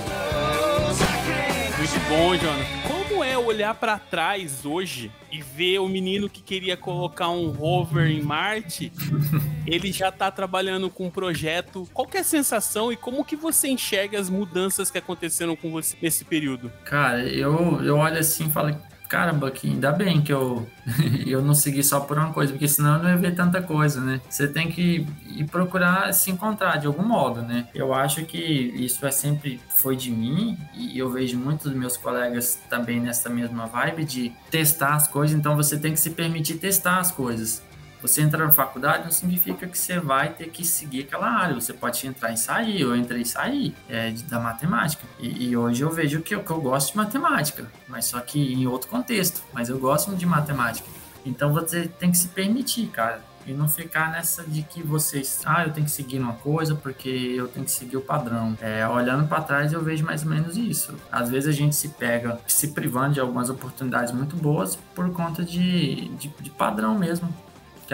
Muito 1.76 2.08
bom, 2.08 2.34
Jonas. 2.34 3.05
Como 3.16 3.24
é 3.24 3.38
olhar 3.38 3.74
para 3.74 3.98
trás 3.98 4.66
hoje 4.66 5.10
e 5.32 5.40
ver 5.40 5.78
o 5.78 5.88
menino 5.88 6.28
que 6.28 6.42
queria 6.42 6.76
colocar 6.76 7.30
um 7.30 7.48
rover 7.48 8.10
em 8.10 8.20
Marte, 8.20 8.92
ele 9.66 9.90
já 9.90 10.12
tá 10.12 10.30
trabalhando 10.30 10.90
com 10.90 11.06
um 11.06 11.10
projeto. 11.10 11.88
Qual 11.94 12.06
é 12.12 12.18
a 12.18 12.22
sensação 12.22 12.92
e 12.92 12.96
como 12.96 13.24
que 13.24 13.34
você 13.34 13.68
enxerga 13.68 14.20
as 14.20 14.28
mudanças 14.28 14.90
que 14.90 14.98
aconteceram 14.98 15.56
com 15.56 15.70
você 15.70 15.96
nesse 16.02 16.26
período? 16.26 16.70
Cara, 16.84 17.26
eu, 17.26 17.82
eu 17.82 17.96
olho 17.96 18.18
assim 18.18 18.48
e 18.48 18.50
falo, 18.50 18.78
caramba, 19.08 19.50
que 19.50 19.68
ainda 19.68 19.92
bem 19.92 20.20
que 20.20 20.32
eu, 20.32 20.68
eu 21.26 21.42
não 21.42 21.54
segui 21.54 21.82
só 21.82 22.00
por 22.00 22.18
uma 22.18 22.32
coisa, 22.32 22.52
porque 22.52 22.68
senão 22.68 22.96
eu 22.96 23.02
não 23.02 23.10
ia 23.10 23.16
ver 23.16 23.34
tanta 23.34 23.62
coisa, 23.62 24.00
né? 24.00 24.20
Você 24.28 24.48
tem 24.48 24.70
que 24.70 25.06
ir 25.28 25.44
procurar 25.44 26.12
se 26.12 26.30
encontrar 26.30 26.76
de 26.76 26.86
algum 26.86 27.04
modo, 27.04 27.42
né? 27.42 27.68
Eu 27.74 27.94
acho 27.94 28.24
que 28.24 28.38
isso 28.38 29.04
é 29.06 29.10
sempre 29.10 29.60
foi 29.68 29.96
de 29.96 30.10
mim 30.10 30.58
e 30.74 30.98
eu 30.98 31.10
vejo 31.10 31.38
muitos 31.38 31.70
dos 31.70 31.78
meus 31.78 31.96
colegas 31.96 32.58
também 32.68 33.00
nessa 33.00 33.28
mesma 33.28 33.66
vibe 33.66 34.04
de 34.04 34.32
testar 34.50 34.94
as 34.94 35.06
coisas, 35.06 35.36
então 35.36 35.56
você 35.56 35.78
tem 35.78 35.92
que 35.92 36.00
se 36.00 36.10
permitir 36.10 36.54
testar 36.54 36.98
as 36.98 37.10
coisas. 37.10 37.62
Você 38.02 38.22
entrar 38.22 38.44
na 38.44 38.52
faculdade 38.52 39.04
não 39.04 39.10
significa 39.10 39.66
que 39.66 39.78
você 39.78 39.98
vai 39.98 40.30
ter 40.30 40.48
que 40.50 40.64
seguir 40.64 41.02
aquela 41.02 41.28
área. 41.28 41.54
Você 41.54 41.72
pode 41.72 42.06
entrar 42.06 42.32
e 42.32 42.36
sair, 42.36 42.80
eu 42.80 42.94
entrei 42.94 43.22
e 43.22 43.26
saí 43.26 43.74
é, 43.88 44.10
da 44.28 44.38
matemática. 44.38 45.04
E, 45.18 45.48
e, 45.48 45.56
hoje 45.56 45.82
eu 45.82 45.90
vejo 45.90 46.20
que 46.20 46.34
eu, 46.34 46.42
que 46.42 46.50
eu 46.50 46.60
gosto 46.60 46.92
de 46.92 46.96
matemática, 46.96 47.66
mas 47.88 48.06
só 48.06 48.20
que 48.20 48.52
em 48.52 48.66
outro 48.66 48.88
contexto. 48.88 49.42
Mas 49.52 49.68
eu 49.68 49.78
gosto 49.78 50.14
de 50.14 50.26
matemática. 50.26 50.88
Então 51.24 51.52
você 51.52 51.88
tem 51.88 52.10
que 52.10 52.18
se 52.18 52.28
permitir, 52.28 52.86
cara. 52.88 53.20
E 53.46 53.52
não 53.52 53.68
ficar 53.68 54.10
nessa 54.10 54.42
de 54.42 54.62
que 54.62 54.82
vocês, 54.82 55.40
ah, 55.44 55.64
eu 55.64 55.72
tenho 55.72 55.86
que 55.86 55.92
seguir 55.92 56.18
uma 56.18 56.32
coisa 56.34 56.74
porque 56.74 57.08
eu 57.08 57.46
tenho 57.46 57.64
que 57.64 57.70
seguir 57.70 57.96
o 57.96 58.00
padrão. 58.00 58.58
É, 58.60 58.86
olhando 58.88 59.28
para 59.28 59.40
trás, 59.40 59.72
eu 59.72 59.80
vejo 59.80 60.04
mais 60.04 60.24
ou 60.24 60.30
menos 60.30 60.56
isso. 60.56 60.96
Às 61.12 61.30
vezes 61.30 61.48
a 61.48 61.52
gente 61.52 61.76
se 61.76 61.90
pega 61.90 62.40
se 62.46 62.68
privando 62.68 63.14
de 63.14 63.20
algumas 63.20 63.48
oportunidades 63.48 64.12
muito 64.12 64.34
boas 64.34 64.76
por 64.96 65.08
conta 65.12 65.44
de, 65.44 66.08
de, 66.16 66.28
de 66.28 66.50
padrão 66.50 66.98
mesmo 66.98 67.32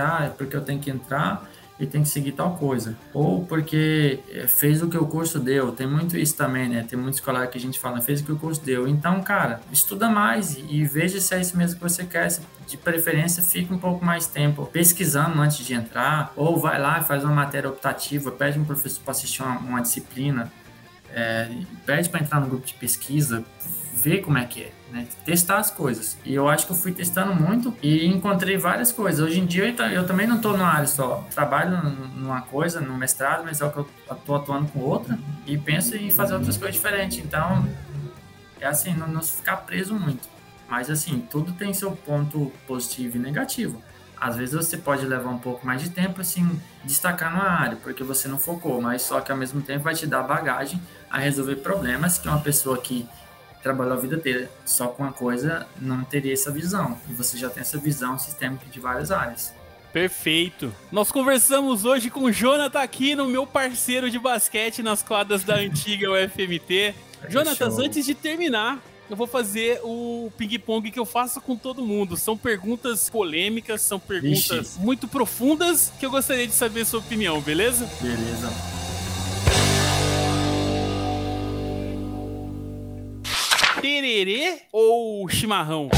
ah, 0.00 0.24
é 0.26 0.28
porque 0.28 0.56
eu 0.56 0.60
tenho 0.60 0.80
que 0.80 0.90
entrar 0.90 1.48
e 1.82 1.86
tem 1.86 2.02
que 2.02 2.08
seguir 2.08 2.32
tal 2.32 2.56
coisa. 2.56 2.96
Ou 3.12 3.44
porque 3.44 4.20
eh, 4.30 4.46
fez 4.46 4.80
o 4.82 4.88
que 4.88 4.96
o 4.96 5.04
curso 5.04 5.40
deu. 5.40 5.72
Tem 5.72 5.86
muito 5.86 6.16
isso 6.16 6.36
também, 6.36 6.68
né? 6.68 6.86
Tem 6.88 6.96
muitos 6.96 7.18
colegas 7.18 7.50
que 7.50 7.58
a 7.58 7.60
gente 7.60 7.78
fala, 7.78 8.00
fez 8.00 8.20
o 8.20 8.24
que 8.24 8.30
o 8.30 8.36
curso 8.36 8.62
deu. 8.64 8.86
Então, 8.86 9.20
cara, 9.20 9.60
estuda 9.72 10.08
mais 10.08 10.56
e 10.56 10.84
veja 10.84 11.20
se 11.20 11.34
é 11.34 11.40
isso 11.40 11.56
mesmo 11.56 11.76
que 11.76 11.82
você 11.82 12.04
quer. 12.04 12.28
De 12.68 12.76
preferência, 12.76 13.42
fica 13.42 13.74
um 13.74 13.78
pouco 13.78 14.04
mais 14.04 14.28
tempo 14.28 14.64
pesquisando 14.66 15.40
antes 15.40 15.58
de 15.66 15.74
entrar. 15.74 16.32
Ou 16.36 16.56
vai 16.56 16.80
lá 16.80 17.00
e 17.00 17.04
faz 17.04 17.24
uma 17.24 17.34
matéria 17.34 17.68
optativa, 17.68 18.30
pede 18.30 18.60
um 18.60 18.64
professor 18.64 19.02
para 19.02 19.10
assistir 19.10 19.42
uma, 19.42 19.58
uma 19.58 19.82
disciplina. 19.82 20.52
É, 21.12 21.50
pede 21.84 22.08
para 22.08 22.20
entrar 22.20 22.40
no 22.40 22.46
grupo 22.46 22.64
de 22.64 22.74
pesquisa, 22.74 23.44
ver 23.92 24.20
como 24.20 24.38
é 24.38 24.46
que 24.46 24.62
é, 24.62 24.72
né? 24.92 25.06
Testar 25.24 25.56
as 25.56 25.70
coisas. 25.70 26.18
E 26.24 26.34
eu 26.34 26.48
acho 26.48 26.66
que 26.66 26.72
eu 26.72 26.76
fui 26.76 26.92
testando 26.92 27.34
muito 27.34 27.74
e 27.82 28.06
encontrei 28.06 28.58
várias 28.58 28.92
coisas. 28.92 29.26
Hoje 29.26 29.40
em 29.40 29.46
dia 29.46 29.74
eu, 29.92 30.06
também 30.06 30.26
não 30.26 30.36
estou 30.36 30.52
numa 30.52 30.68
área 30.68 30.86
só. 30.86 31.26
Trabalho 31.34 31.82
numa 32.14 32.42
coisa, 32.42 32.80
no 32.80 32.96
mestrado, 32.96 33.42
mas 33.44 33.60
é 33.60 33.68
que 33.68 33.78
eu 33.78 33.88
estou 34.10 34.36
atuando 34.36 34.68
com 34.68 34.80
outra 34.80 35.18
e 35.46 35.56
penso 35.56 35.96
em 35.96 36.10
fazer 36.10 36.34
outras 36.34 36.56
coisas 36.58 36.76
diferentes. 36.76 37.18
Então, 37.18 37.66
é 38.60 38.66
assim, 38.66 38.94
não, 38.94 39.08
não 39.08 39.22
ficar 39.22 39.56
preso 39.58 39.94
muito. 39.94 40.28
Mas 40.68 40.90
assim, 40.90 41.26
tudo 41.30 41.52
tem 41.52 41.72
seu 41.72 41.92
ponto 41.92 42.52
positivo 42.66 43.16
e 43.16 43.20
negativo. 43.20 43.82
Às 44.20 44.36
vezes 44.36 44.54
você 44.54 44.76
pode 44.76 45.04
levar 45.04 45.30
um 45.30 45.38
pouco 45.38 45.66
mais 45.66 45.82
de 45.82 45.90
tempo, 45.90 46.20
assim, 46.20 46.60
destacar 46.84 47.32
numa 47.32 47.48
área, 47.48 47.76
porque 47.76 48.04
você 48.04 48.28
não 48.28 48.38
focou, 48.38 48.80
mas 48.80 49.02
só 49.02 49.20
que 49.20 49.32
ao 49.32 49.36
mesmo 49.36 49.60
tempo 49.60 49.82
vai 49.82 49.94
te 49.94 50.06
dar 50.06 50.22
bagagem 50.22 50.80
a 51.10 51.18
resolver 51.18 51.56
problemas 51.56 52.18
que 52.18 52.28
uma 52.28 52.38
pessoa 52.38 52.78
que 52.78 53.08
trabalhou 53.62 53.94
a 53.94 53.96
vida 53.96 54.16
inteira 54.16 54.50
só 54.64 54.88
com 54.88 55.02
uma 55.02 55.12
coisa, 55.12 55.66
não 55.80 56.02
teria 56.04 56.32
essa 56.32 56.50
visão. 56.50 56.98
E 57.08 57.12
você 57.12 57.36
já 57.38 57.48
tem 57.48 57.60
essa 57.60 57.78
visão 57.78 58.18
sistêmica 58.18 58.66
de 58.66 58.80
várias 58.80 59.10
áreas. 59.10 59.54
Perfeito. 59.92 60.74
Nós 60.90 61.12
conversamos 61.12 61.84
hoje 61.84 62.08
com 62.08 62.24
o 62.24 62.32
Jonathan 62.32 62.80
aqui, 62.80 63.14
no 63.14 63.28
meu 63.28 63.46
parceiro 63.46 64.10
de 64.10 64.18
basquete 64.18 64.82
nas 64.82 65.02
quadras 65.02 65.44
da 65.44 65.56
antiga 65.56 66.08
UFMT. 66.10 66.94
Jonatas, 67.28 67.78
antes 67.78 68.04
de 68.04 68.14
terminar, 68.14 68.82
eu 69.08 69.16
vou 69.16 69.26
fazer 69.26 69.80
o 69.84 70.32
ping-pong 70.38 70.90
que 70.90 70.98
eu 70.98 71.04
faço 71.04 71.40
com 71.40 71.54
todo 71.54 71.84
mundo. 71.84 72.16
São 72.16 72.36
perguntas 72.36 73.10
polêmicas, 73.10 73.82
são 73.82 74.00
perguntas 74.00 74.72
Ixi. 74.72 74.80
muito 74.80 75.06
profundas 75.06 75.92
que 76.00 76.06
eu 76.06 76.10
gostaria 76.10 76.46
de 76.46 76.54
saber 76.54 76.80
a 76.80 76.86
sua 76.86 77.00
opinião, 77.00 77.40
beleza? 77.40 77.88
Beleza. 78.00 78.81
Tererê 83.82 84.60
ou 84.70 85.28
chimarrão? 85.28 85.88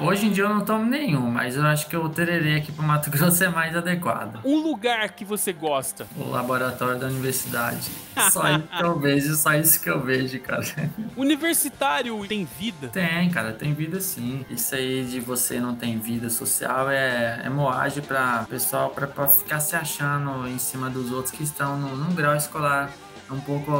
Hoje 0.00 0.24
em 0.24 0.30
dia 0.32 0.44
eu 0.44 0.48
não 0.48 0.64
tomo 0.64 0.86
nenhum, 0.86 1.30
mas 1.30 1.56
eu 1.56 1.66
acho 1.66 1.86
que 1.88 1.94
o 1.94 2.08
tererê 2.08 2.56
aqui 2.56 2.72
pro 2.72 2.82
Mato 2.82 3.10
Grosso 3.12 3.44
é 3.44 3.50
mais 3.50 3.76
adequado. 3.76 4.40
Um 4.42 4.56
lugar 4.56 5.10
que 5.10 5.22
você 5.22 5.52
gosta? 5.52 6.06
O 6.16 6.30
laboratório 6.30 6.98
da 6.98 7.06
universidade. 7.06 7.90
Só 8.30 8.48
isso 8.48 8.66
que 8.66 8.82
eu 8.82 8.98
vejo, 8.98 9.34
só 9.34 9.52
isso 9.52 9.82
que 9.82 9.90
eu 9.90 10.00
vejo, 10.00 10.40
cara. 10.40 10.64
Universitário 11.14 12.26
tem 12.26 12.48
vida? 12.58 12.88
Tem, 12.88 13.28
cara, 13.28 13.52
tem 13.52 13.74
vida 13.74 14.00
sim. 14.00 14.46
Isso 14.48 14.74
aí 14.74 15.04
de 15.04 15.20
você 15.20 15.60
não 15.60 15.76
tem 15.76 15.98
vida 15.98 16.30
social 16.30 16.90
é, 16.90 17.42
é 17.44 17.50
moagem 17.50 18.02
pra 18.02 18.46
pessoal, 18.48 18.88
pra, 18.88 19.06
pra 19.06 19.28
ficar 19.28 19.60
se 19.60 19.76
achando 19.76 20.48
em 20.48 20.58
cima 20.58 20.88
dos 20.88 21.12
outros 21.12 21.30
que 21.30 21.42
estão 21.42 21.78
num, 21.78 21.94
num 21.94 22.14
grau 22.14 22.34
escolar 22.34 22.90
um 23.30 23.40
pouco 23.40 23.72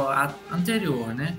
anterior, 0.51 1.13
né? 1.13 1.37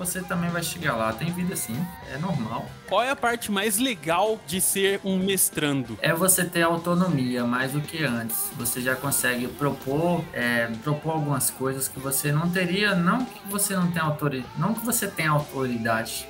você 0.00 0.22
também 0.22 0.48
vai 0.48 0.62
chegar 0.62 0.96
lá. 0.96 1.12
Tem 1.12 1.30
vida 1.30 1.54
sim, 1.54 1.76
é 2.10 2.16
normal. 2.16 2.64
Qual 2.88 3.02
é 3.02 3.10
a 3.10 3.16
parte 3.16 3.52
mais 3.52 3.76
legal 3.76 4.40
de 4.46 4.58
ser 4.58 4.98
um 5.04 5.18
mestrando? 5.18 5.98
É 6.00 6.14
você 6.14 6.42
ter 6.42 6.62
autonomia 6.62 7.44
mais 7.44 7.72
do 7.72 7.82
que 7.82 8.02
antes. 8.02 8.50
Você 8.56 8.80
já 8.80 8.96
consegue 8.96 9.46
propor, 9.46 10.24
é, 10.32 10.68
propor 10.82 11.12
algumas 11.12 11.50
coisas 11.50 11.86
que 11.86 12.00
você 12.00 12.32
não 12.32 12.50
teria, 12.50 12.94
não 12.94 13.26
que 13.26 13.46
você 13.48 13.76
não 13.76 13.90
tenha 13.92 14.06
autoridade, 14.06 14.48
não 14.56 14.72
que 14.72 14.84
você 14.84 15.06
tenha 15.06 15.32
autoridade, 15.32 16.26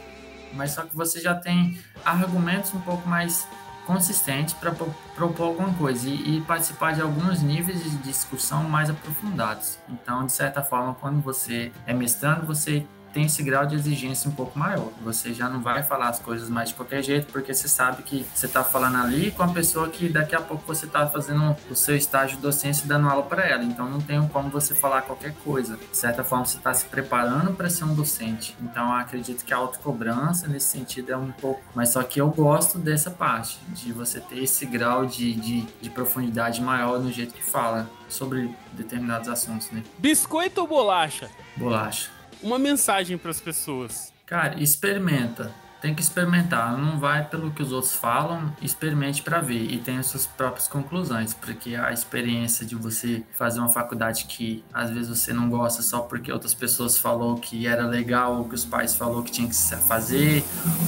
mas 0.52 0.72
só 0.72 0.82
que 0.82 0.96
você 0.96 1.20
já 1.20 1.36
tem 1.36 1.78
argumentos 2.04 2.74
um 2.74 2.80
pouco 2.80 3.08
mais 3.08 3.46
consistentes 3.90 4.54
para 4.54 4.70
propor 4.70 5.42
alguma 5.42 5.74
coisa 5.74 6.08
e, 6.08 6.36
e, 6.36 6.40
participar 6.42 6.94
de 6.94 7.00
alguns 7.00 7.42
níveis 7.42 7.82
de 7.82 7.90
discussão 7.98 8.62
mais 8.62 8.88
aprofundados. 8.88 9.80
Então, 9.88 10.24
de 10.24 10.30
certa 10.30 10.62
forma, 10.62 10.94
quando 10.94 11.20
você 11.20 11.72
é 11.88 11.92
mestrando, 11.92 12.46
você 12.46 12.86
tem 13.12 13.26
esse 13.26 13.42
grau 13.42 13.66
de 13.66 13.74
exigência 13.74 14.28
um 14.28 14.32
pouco 14.32 14.58
maior. 14.58 14.88
Você 15.02 15.32
já 15.32 15.48
não 15.48 15.60
vai 15.60 15.82
falar 15.82 16.08
as 16.08 16.18
coisas 16.18 16.48
mais 16.48 16.70
de 16.70 16.74
qualquer 16.74 17.02
jeito, 17.02 17.32
porque 17.32 17.52
você 17.52 17.68
sabe 17.68 18.02
que 18.02 18.26
você 18.34 18.46
está 18.46 18.62
falando 18.62 18.96
ali 18.96 19.30
com 19.30 19.42
a 19.42 19.48
pessoa 19.48 19.88
que 19.88 20.08
daqui 20.08 20.34
a 20.34 20.40
pouco 20.40 20.64
você 20.66 20.86
está 20.86 21.06
fazendo 21.06 21.56
o 21.70 21.74
seu 21.74 21.96
estágio 21.96 22.36
de 22.36 22.42
docência 22.42 22.84
e 22.84 22.88
dando 22.88 23.08
aula 23.08 23.22
para 23.22 23.46
ela. 23.46 23.62
Então 23.64 23.88
não 23.88 24.00
tem 24.00 24.26
como 24.28 24.50
você 24.50 24.74
falar 24.74 25.02
qualquer 25.02 25.34
coisa. 25.44 25.76
De 25.76 25.96
certa 25.96 26.22
forma, 26.22 26.44
você 26.44 26.58
está 26.58 26.72
se 26.72 26.86
preparando 26.86 27.52
para 27.52 27.68
ser 27.68 27.84
um 27.84 27.94
docente. 27.94 28.56
Então 28.60 28.88
eu 28.88 28.94
acredito 28.94 29.44
que 29.44 29.52
a 29.52 29.56
autocobrança 29.56 30.46
nesse 30.46 30.66
sentido 30.66 31.12
é 31.12 31.16
um 31.16 31.32
pouco. 31.32 31.60
Mas 31.74 31.90
só 31.90 32.02
que 32.02 32.20
eu 32.20 32.28
gosto 32.30 32.78
dessa 32.78 33.10
parte, 33.10 33.58
de 33.68 33.92
você 33.92 34.20
ter 34.20 34.42
esse 34.42 34.64
grau 34.66 35.06
de, 35.06 35.34
de, 35.34 35.62
de 35.80 35.90
profundidade 35.90 36.60
maior 36.60 37.00
no 37.00 37.10
jeito 37.10 37.34
que 37.34 37.42
fala 37.42 37.88
sobre 38.08 38.54
determinados 38.72 39.28
assuntos, 39.28 39.70
né? 39.70 39.82
Biscoito 39.98 40.60
ou 40.60 40.66
bolacha? 40.66 41.30
Bolacha 41.56 42.19
uma 42.42 42.58
mensagem 42.58 43.16
para 43.16 43.30
as 43.30 43.40
pessoas? 43.40 44.12
Cara, 44.26 44.60
experimenta. 44.60 45.52
Tem 45.80 45.94
que 45.94 46.02
experimentar, 46.02 46.76
não 46.76 46.98
vai 46.98 47.24
pelo 47.24 47.50
que 47.50 47.62
os 47.62 47.72
outros 47.72 47.94
falam, 47.94 48.54
experimente 48.60 49.22
para 49.22 49.40
ver 49.40 49.62
e 49.62 49.78
tenha 49.78 50.02
suas 50.02 50.26
próprias 50.26 50.68
conclusões, 50.68 51.32
porque 51.32 51.74
a 51.74 51.90
experiência 51.90 52.66
de 52.66 52.74
você 52.74 53.22
fazer 53.32 53.60
uma 53.60 53.68
faculdade 53.70 54.26
que 54.26 54.62
às 54.74 54.90
vezes 54.90 55.08
você 55.08 55.32
não 55.32 55.48
gosta 55.48 55.80
só 55.80 56.00
porque 56.00 56.30
outras 56.30 56.52
pessoas 56.52 56.98
falou 56.98 57.36
que 57.36 57.66
era 57.66 57.86
legal 57.86 58.36
ou 58.36 58.44
que 58.46 58.54
os 58.54 58.62
pais 58.62 58.94
falou 58.94 59.22
que 59.22 59.32
tinha 59.32 59.48
que 59.48 59.56
fazer, 59.56 60.44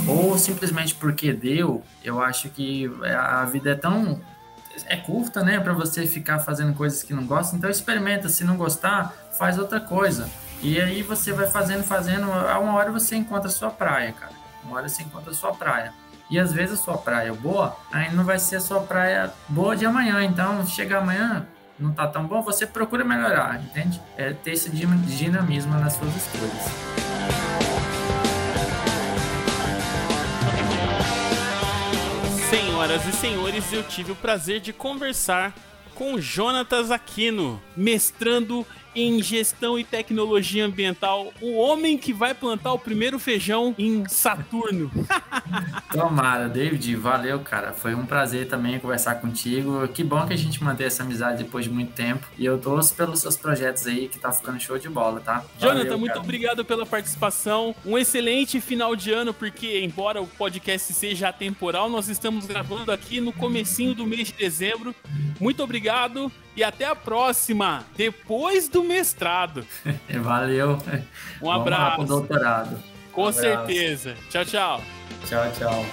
ou 0.07 0.36
simplesmente 0.36 0.94
porque 0.94 1.32
deu, 1.32 1.82
eu 2.05 2.20
acho 2.20 2.50
que 2.50 2.84
a 3.03 3.46
vida 3.46 3.70
é 3.70 3.74
tão 3.74 4.20
é 4.86 4.96
curta, 4.96 5.42
né, 5.42 5.59
para 5.59 5.72
você 5.72 6.07
ficar 6.07 6.38
fazendo 6.38 6.74
coisas 6.74 7.03
que 7.03 7.14
não 7.14 7.24
gosta, 7.24 7.57
então 7.57 7.70
experimenta, 7.70 8.28
se 8.28 8.44
não 8.44 8.59
gostar, 8.59 9.14
faz 9.38 9.59
outra 9.59 9.80
coisa. 9.80 10.28
E 10.63 10.81
aí 10.81 11.03
você 11.03 11.33
vai 11.33 11.49
fazendo, 11.51 11.83
fazendo, 11.83 12.33
a 12.33 12.57
uma 12.61 12.75
hora 12.75 12.93
você 12.93 13.17
encontra 13.17 13.49
a 13.49 13.51
sua 13.51 13.69
praia, 13.69 14.13
cara. 14.13 14.33
Uma 14.63 14.77
hora 14.77 14.89
você 14.89 15.03
encontra 15.03 15.33
a 15.33 15.35
sua 15.35 15.53
praia. 15.53 15.93
E 16.31 16.39
às 16.39 16.53
vezes 16.53 16.79
a 16.79 16.83
sua 16.83 16.97
praia 16.97 17.35
boa, 17.35 17.77
aí 17.91 18.15
não 18.15 18.25
vai 18.25 18.39
ser 18.39 18.57
a 18.57 18.61
sua 18.61 18.81
praia 18.81 19.33
boa 19.49 19.77
de 19.77 19.85
amanhã. 19.85 20.23
Então, 20.23 20.65
chega 20.65 20.99
amanhã, 20.99 21.45
não 21.77 21.93
tá 21.93 22.07
tão 22.07 22.29
bom, 22.29 22.43
você 22.43 22.65
procura 22.65 23.05
melhorar, 23.05 23.61
entende? 23.61 24.01
É 24.17 24.33
ter 24.33 24.53
esse 24.53 24.71
dinamismo 24.71 25.75
nas 25.75 25.95
suas 25.95 26.15
escolhas. 26.15 26.65
Senhoras 32.49 33.05
e 33.05 33.13
senhores, 33.13 33.73
eu 33.73 33.83
tive 33.83 34.13
o 34.13 34.17
prazer 34.17 34.61
de 34.61 34.73
conversar 34.73 35.53
com 35.97 36.21
Jonatas 36.21 36.91
Aquino, 36.91 37.61
mestrando 37.77 38.67
em 38.95 39.22
gestão 39.22 39.78
e 39.78 39.84
tecnologia 39.84 40.64
ambiental, 40.64 41.32
o 41.40 41.57
homem 41.57 41.97
que 41.97 42.12
vai 42.12 42.34
plantar 42.34 42.72
o 42.72 42.78
primeiro 42.78 43.18
feijão 43.18 43.74
em 43.78 44.07
Saturno. 44.09 44.90
Tomara, 45.90 46.49
David, 46.49 46.95
valeu, 46.97 47.40
cara. 47.40 47.72
Foi 47.72 47.95
um 47.95 48.05
prazer 48.05 48.49
também 48.49 48.78
conversar 48.78 49.16
contigo. 49.16 49.86
Que 49.88 50.03
bom 50.03 50.26
que 50.26 50.32
a 50.32 50.36
gente 50.36 50.62
mantém 50.62 50.86
essa 50.86 51.03
amizade 51.03 51.43
depois 51.43 51.64
de 51.64 51.70
muito 51.70 51.93
tempo. 51.93 52.26
E 52.38 52.45
eu 52.45 52.59
torço 52.59 52.95
pelos 52.95 53.20
seus 53.20 53.36
projetos 53.36 53.86
aí, 53.86 54.09
que 54.09 54.18
tá 54.18 54.32
ficando 54.32 54.61
show 54.61 54.78
de 54.78 54.88
bola, 54.88 55.20
tá? 55.20 55.45
Valeu, 55.59 55.76
Jonathan, 55.76 55.97
muito 55.97 56.12
cara. 56.12 56.20
obrigado 56.20 56.64
pela 56.64 56.86
participação. 56.86 57.74
Um 57.84 57.97
excelente 57.97 58.61
final 58.61 58.95
de 58.97 59.12
ano, 59.12 59.32
porque 59.32 59.80
embora 59.80 60.20
o 60.20 60.26
podcast 60.26 60.93
seja 60.93 61.28
atemporal, 61.28 61.88
nós 61.88 62.09
estamos 62.09 62.47
gravando 62.47 62.93
aqui 62.93 63.20
no 63.20 63.32
comecinho 63.32 63.95
do 63.95 64.07
mês 64.07 64.28
de 64.28 64.34
dezembro. 64.34 64.95
Muito 65.40 65.62
obrigado 65.62 66.30
e 66.57 66.62
até 66.62 66.84
a 66.84 66.94
próxima, 66.94 67.84
depois 67.96 68.68
do 68.68 68.84
mestrado. 68.84 69.66
Valeu. 70.20 70.78
Um 71.40 71.50
abraço. 71.50 71.96
Vamos 71.96 72.09
doutorado. 72.09 72.82
Com 73.12 73.28
um 73.28 73.32
certeza. 73.32 74.16
Tchau, 74.30 74.44
tchau. 74.44 74.82
Tchau, 75.26 75.53
tchau. 75.59 75.86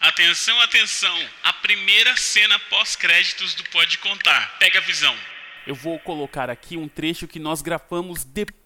Atenção, 0.00 0.60
atenção! 0.60 1.16
A 1.44 1.52
primeira 1.52 2.16
cena 2.16 2.58
pós-créditos 2.70 3.54
do 3.54 3.64
Pode 3.64 3.98
Contar. 3.98 4.58
Pega 4.58 4.78
a 4.78 4.82
visão. 4.82 5.14
Eu 5.66 5.74
vou 5.74 5.98
colocar 5.98 6.50
aqui 6.50 6.76
um 6.76 6.88
trecho 6.88 7.28
que 7.28 7.38
nós 7.38 7.62
gravamos 7.62 8.24
depois 8.24 8.59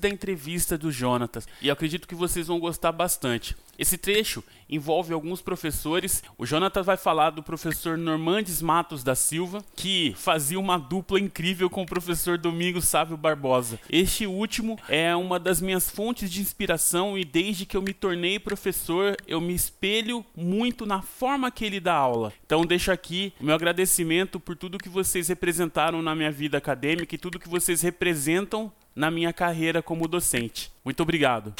da 0.00 0.08
entrevista 0.08 0.76
do 0.76 0.90
Jonatas 0.90 1.46
e 1.62 1.70
acredito 1.70 2.08
que 2.08 2.16
vocês 2.16 2.48
vão 2.48 2.58
gostar 2.58 2.90
bastante. 2.90 3.54
Esse 3.78 3.96
trecho 3.96 4.42
envolve 4.68 5.12
alguns 5.12 5.40
professores. 5.40 6.20
O 6.36 6.44
Jonathan 6.44 6.82
vai 6.82 6.96
falar 6.96 7.30
do 7.30 7.44
professor 7.44 7.96
Normandes 7.96 8.60
Matos 8.60 9.04
da 9.04 9.14
Silva, 9.14 9.64
que 9.76 10.12
fazia 10.16 10.58
uma 10.58 10.76
dupla 10.76 11.20
incrível 11.20 11.70
com 11.70 11.82
o 11.82 11.86
professor 11.86 12.36
Domingos 12.36 12.86
Sávio 12.86 13.16
Barbosa. 13.16 13.78
Este 13.88 14.26
último 14.26 14.80
é 14.88 15.14
uma 15.14 15.38
das 15.38 15.60
minhas 15.60 15.88
fontes 15.88 16.28
de 16.28 16.40
inspiração 16.40 17.16
e 17.16 17.24
desde 17.24 17.66
que 17.66 17.76
eu 17.76 17.82
me 17.82 17.92
tornei 17.92 18.40
professor, 18.40 19.16
eu 19.28 19.40
me 19.40 19.54
espelho 19.54 20.26
muito 20.34 20.84
na 20.84 21.02
forma 21.02 21.52
que 21.52 21.64
ele 21.64 21.78
dá 21.78 21.94
aula. 21.94 22.32
Então 22.44 22.66
deixo 22.66 22.90
aqui 22.90 23.32
meu 23.40 23.54
agradecimento 23.54 24.40
por 24.40 24.56
tudo 24.56 24.76
que 24.76 24.88
vocês 24.88 25.28
representaram 25.28 26.02
na 26.02 26.16
minha 26.16 26.32
vida 26.32 26.58
acadêmica 26.58 27.14
e 27.14 27.18
tudo 27.18 27.38
que 27.38 27.48
vocês 27.48 27.80
representam 27.82 28.72
na 28.96 29.10
minha 29.10 29.32
carreira 29.32 29.82
como 29.82 30.08
docente. 30.08 30.72
Muito 30.82 31.02
obrigado. 31.02 31.52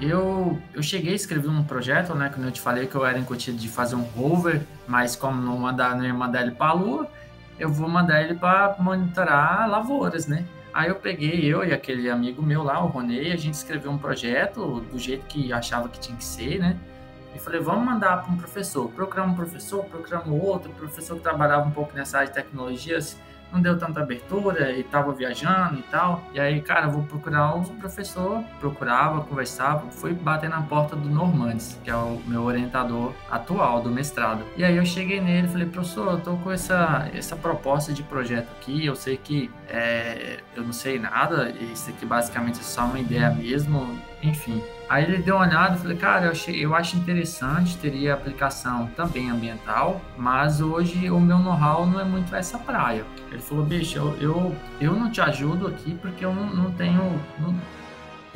Eu, 0.00 0.58
eu 0.74 0.82
cheguei 0.82 1.12
a 1.12 1.14
escrever 1.14 1.48
um 1.48 1.62
projeto, 1.62 2.12
né? 2.14 2.28
Quando 2.34 2.46
eu 2.46 2.50
te 2.50 2.60
falei 2.60 2.88
que 2.88 2.94
eu 2.96 3.06
era 3.06 3.18
incutido 3.18 3.56
de 3.56 3.68
fazer 3.68 3.94
um 3.94 4.02
rover, 4.02 4.62
mas 4.88 5.14
como 5.14 5.40
não, 5.40 5.56
mandar, 5.56 5.94
não 5.94 6.04
ia 6.04 6.12
mandar 6.12 6.42
ele 6.42 6.50
para 6.52 6.70
a 6.70 6.72
Lua, 6.72 7.08
eu 7.56 7.68
vou 7.68 7.88
mandar 7.88 8.20
ele 8.22 8.34
para 8.34 8.74
monitorar 8.80 9.68
lavouras, 9.70 10.26
né? 10.26 10.44
Aí 10.74 10.88
eu 10.88 10.96
peguei, 10.96 11.44
eu 11.44 11.64
e 11.64 11.72
aquele 11.72 12.10
amigo 12.10 12.42
meu 12.42 12.62
lá, 12.64 12.82
o 12.82 12.88
Ronei, 12.88 13.30
a 13.30 13.36
gente 13.36 13.54
escreveu 13.54 13.92
um 13.92 13.98
projeto 13.98 14.80
do 14.80 14.98
jeito 14.98 15.26
que 15.26 15.52
achava 15.52 15.88
que 15.88 16.00
tinha 16.00 16.16
que 16.16 16.24
ser, 16.24 16.58
né? 16.58 16.76
E 17.34 17.38
falei, 17.38 17.60
vamos 17.60 17.84
mandar 17.84 18.22
para 18.22 18.32
um 18.32 18.36
professor. 18.36 18.88
Procuramos 18.90 19.32
um 19.32 19.36
professor, 19.36 19.84
procuramos 19.84 20.42
outro, 20.42 20.70
professor 20.72 21.16
que 21.16 21.22
trabalhava 21.22 21.66
um 21.66 21.70
pouco 21.70 21.94
nessa 21.94 22.18
área 22.18 22.28
de 22.28 22.34
tecnologias 22.34 23.18
não 23.52 23.60
deu 23.60 23.78
tanta 23.78 24.00
abertura 24.00 24.72
e 24.72 24.82
tava 24.82 25.12
viajando 25.12 25.78
e 25.78 25.82
tal. 25.82 26.24
E 26.32 26.40
aí, 26.40 26.60
cara, 26.62 26.88
vou 26.88 27.02
procurar 27.04 27.54
um 27.54 27.62
professor. 27.62 28.42
Procurava, 28.58 29.20
conversava, 29.20 29.90
fui 29.90 30.14
bater 30.14 30.48
na 30.48 30.62
porta 30.62 30.96
do 30.96 31.08
Normandes, 31.08 31.78
que 31.84 31.90
é 31.90 31.94
o 31.94 32.20
meu 32.26 32.42
orientador 32.44 33.12
atual 33.30 33.82
do 33.82 33.90
mestrado. 33.90 34.42
E 34.56 34.64
aí 34.64 34.76
eu 34.76 34.86
cheguei 34.86 35.20
nele 35.20 35.48
falei, 35.48 35.66
professor, 35.66 36.12
eu 36.12 36.20
tô 36.20 36.36
com 36.38 36.50
essa, 36.50 37.08
essa 37.12 37.36
proposta 37.36 37.92
de 37.92 38.02
projeto 38.02 38.48
aqui, 38.58 38.86
eu 38.86 38.96
sei 38.96 39.18
que 39.18 39.50
é, 39.68 40.38
eu 40.56 40.64
não 40.64 40.72
sei 40.72 40.98
nada, 40.98 41.50
isso 41.50 41.90
aqui 41.90 42.06
basicamente 42.06 42.60
é 42.60 42.62
só 42.62 42.84
uma 42.84 42.98
ideia 42.98 43.30
mesmo, 43.30 43.98
enfim. 44.22 44.62
Aí 44.92 45.04
ele 45.04 45.22
deu 45.22 45.36
uma 45.36 45.46
olhada 45.46 45.74
e 45.74 45.78
falei, 45.78 45.96
cara, 45.96 46.26
eu, 46.26 46.32
achei, 46.32 46.62
eu 46.62 46.74
acho 46.74 46.98
interessante, 46.98 47.78
teria 47.78 48.12
aplicação 48.12 48.88
também 48.94 49.30
ambiental, 49.30 50.02
mas 50.18 50.60
hoje 50.60 51.10
o 51.10 51.18
meu 51.18 51.38
know-how 51.38 51.86
não 51.86 51.98
é 51.98 52.04
muito 52.04 52.36
essa 52.36 52.58
praia. 52.58 53.02
Ele 53.30 53.40
falou, 53.40 53.64
bicho, 53.64 53.96
eu, 53.96 54.14
eu, 54.20 54.56
eu 54.78 54.92
não 54.92 55.10
te 55.10 55.22
ajudo 55.22 55.66
aqui 55.66 55.94
porque 55.94 56.22
eu 56.22 56.34
não, 56.34 56.44
não 56.54 56.72
tenho. 56.72 57.18
Não, 57.38 57.58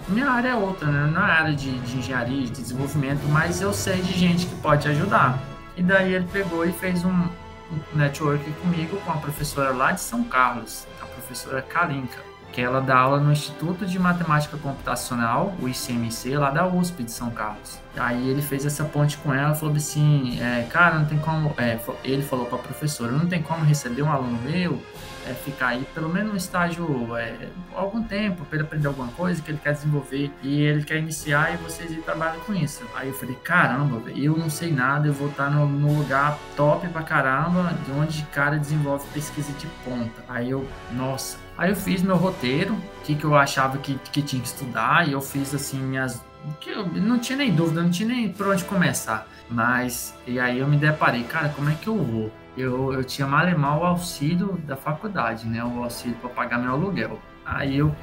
minha 0.09 0.31
área 0.31 0.49
é 0.49 0.55
outra, 0.55 0.91
né? 0.91 1.13
Não 1.13 1.21
é 1.21 1.31
área 1.31 1.55
de, 1.55 1.79
de 1.81 1.99
engenharia, 1.99 2.47
de 2.47 2.53
desenvolvimento, 2.53 3.21
mas 3.29 3.61
eu 3.61 3.75
sei 3.75 4.01
de 4.01 4.15
gente 4.19 4.47
que 4.47 4.55
pode 4.63 4.89
ajudar. 4.89 5.39
E 5.77 5.83
daí 5.83 6.15
ele 6.15 6.27
pegou 6.33 6.65
e 6.65 6.73
fez 6.73 7.05
um, 7.05 7.11
um 7.11 7.97
network 7.97 8.51
comigo 8.63 8.97
com 9.05 9.13
a 9.13 9.19
professora 9.19 9.73
lá 9.73 9.93
de 9.93 10.01
São 10.01 10.25
Carlos, 10.25 10.87
a 11.03 11.05
professora 11.05 11.61
Kalinka 11.61 12.26
que 12.57 12.63
ela 12.63 12.81
dá 12.81 12.97
aula 12.97 13.21
no 13.21 13.31
Instituto 13.31 13.85
de 13.85 13.99
Matemática 13.99 14.57
Computacional, 14.57 15.55
o 15.61 15.69
ICMC, 15.69 16.39
lá 16.39 16.49
da 16.49 16.67
USP 16.67 17.05
de 17.05 17.13
São 17.13 17.29
Carlos. 17.29 17.79
Aí 17.95 18.31
ele 18.31 18.41
fez 18.41 18.65
essa 18.65 18.83
ponte 18.83 19.19
com 19.19 19.35
ela, 19.35 19.55
falou 19.55 19.77
assim, 19.77 20.41
é, 20.41 20.63
cara, 20.63 20.99
não 20.99 21.05
tem 21.05 21.19
como, 21.19 21.55
é, 21.59 21.79
ele 22.03 22.23
falou 22.23 22.47
para 22.47 22.57
a 22.57 22.63
professora, 22.63 23.13
não 23.13 23.27
tem 23.27 23.43
como 23.43 23.63
receber 23.63 24.01
um 24.01 24.11
aluno 24.11 24.39
meu 24.43 24.83
é, 25.27 25.35
ficar 25.35 25.69
aí 25.69 25.87
pelo 25.93 26.09
menos 26.09 26.31
no 26.31 26.37
estágio 26.37 27.15
é, 27.17 27.49
algum 27.75 28.03
tempo 28.03 28.45
para 28.47 28.57
ele 28.57 28.65
aprender 28.65 28.87
alguma 28.87 29.09
coisa 29.09 29.43
que 29.43 29.51
ele 29.51 29.59
quer 29.63 29.75
desenvolver 29.75 30.31
e 30.43 30.63
ele 30.63 30.83
quer 30.83 30.97
iniciar 30.97 31.53
e 31.53 31.57
vocês 31.59 31.93
trabalham 32.05 32.41
com 32.41 32.55
isso. 32.55 32.83
Aí 32.95 33.09
eu 33.09 33.15
falei, 33.15 33.37
caramba, 33.45 34.11
eu 34.13 34.35
não 34.35 34.49
sei 34.49 34.73
nada, 34.73 35.09
eu 35.09 35.13
vou 35.13 35.29
estar 35.29 35.51
no, 35.51 35.67
no 35.67 35.99
lugar 35.99 36.39
top 36.57 36.89
pra 36.89 37.03
caramba, 37.03 37.75
de 37.85 37.93
onde 37.93 38.23
cara 38.33 38.57
desenvolve 38.57 39.05
pesquisa 39.13 39.53
de 39.53 39.67
ponta. 39.85 40.25
Aí 40.27 40.51
eu, 40.51 40.67
nossa. 40.93 41.45
Aí 41.57 41.71
eu 41.71 41.77
fiz 41.77 42.03
meu 42.03 42.17
roteiro, 42.17 42.75
o 42.75 43.03
que, 43.05 43.15
que 43.15 43.25
eu 43.25 43.35
achava 43.35 43.79
que, 43.79 43.99
que 44.13 44.23
tinha 44.23 44.43
que 44.43 44.49
estudar, 44.49 45.09
e 45.09 45.13
eu 45.13 45.21
fiz 45.21 45.55
assim 45.55 45.79
minhas 45.79 46.23
que 46.61 46.71
eu 46.71 46.87
não 46.87 47.19
tinha 47.19 47.39
nem 47.39 47.53
dúvida, 47.53 47.83
não 47.83 47.91
tinha 47.91 48.09
nem 48.09 48.29
por 48.29 48.49
onde 48.49 48.65
começar. 48.65 49.27
Mas, 49.51 50.15
e 50.27 50.39
aí 50.39 50.59
eu 50.59 50.69
me 50.69 50.77
deparei, 50.77 51.25
cara, 51.25 51.49
como 51.49 51.71
é 51.71 51.75
que 51.75 51.89
eu 51.89 51.97
vou? 51.97 52.31
eu, 52.57 52.93
eu 52.93 53.05
tinha 53.05 53.29
mal 53.29 53.49
e 53.49 53.55
mal 53.55 53.81
o 53.81 53.85
auxílio 53.85 54.59
da 54.67 54.77
faculdade, 54.77 55.47
né? 55.47 55.63
O 55.63 55.85
auxílio 55.85 56.17
para 56.17 56.31
pagar 56.31 56.59
meu 56.59 56.73
aluguel. 56.73 57.21
Aí 57.45 57.77
eu, 57.77 57.95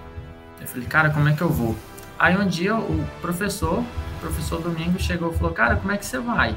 eu 0.61 0.67
falei, 0.67 0.87
cara, 0.87 1.09
como 1.09 1.27
é 1.27 1.33
que 1.33 1.41
eu 1.41 1.49
vou? 1.49 1.75
Aí 2.19 2.37
um 2.37 2.47
dia 2.47 2.75
o 2.75 3.05
professor, 3.19 3.79
o 3.79 4.19
professor 4.19 4.61
Domingo 4.61 4.99
chegou 4.99 5.31
e 5.31 5.37
falou, 5.37 5.53
cara, 5.53 5.75
como 5.75 5.91
é 5.91 5.97
que 5.97 6.05
você 6.05 6.19
vai? 6.19 6.55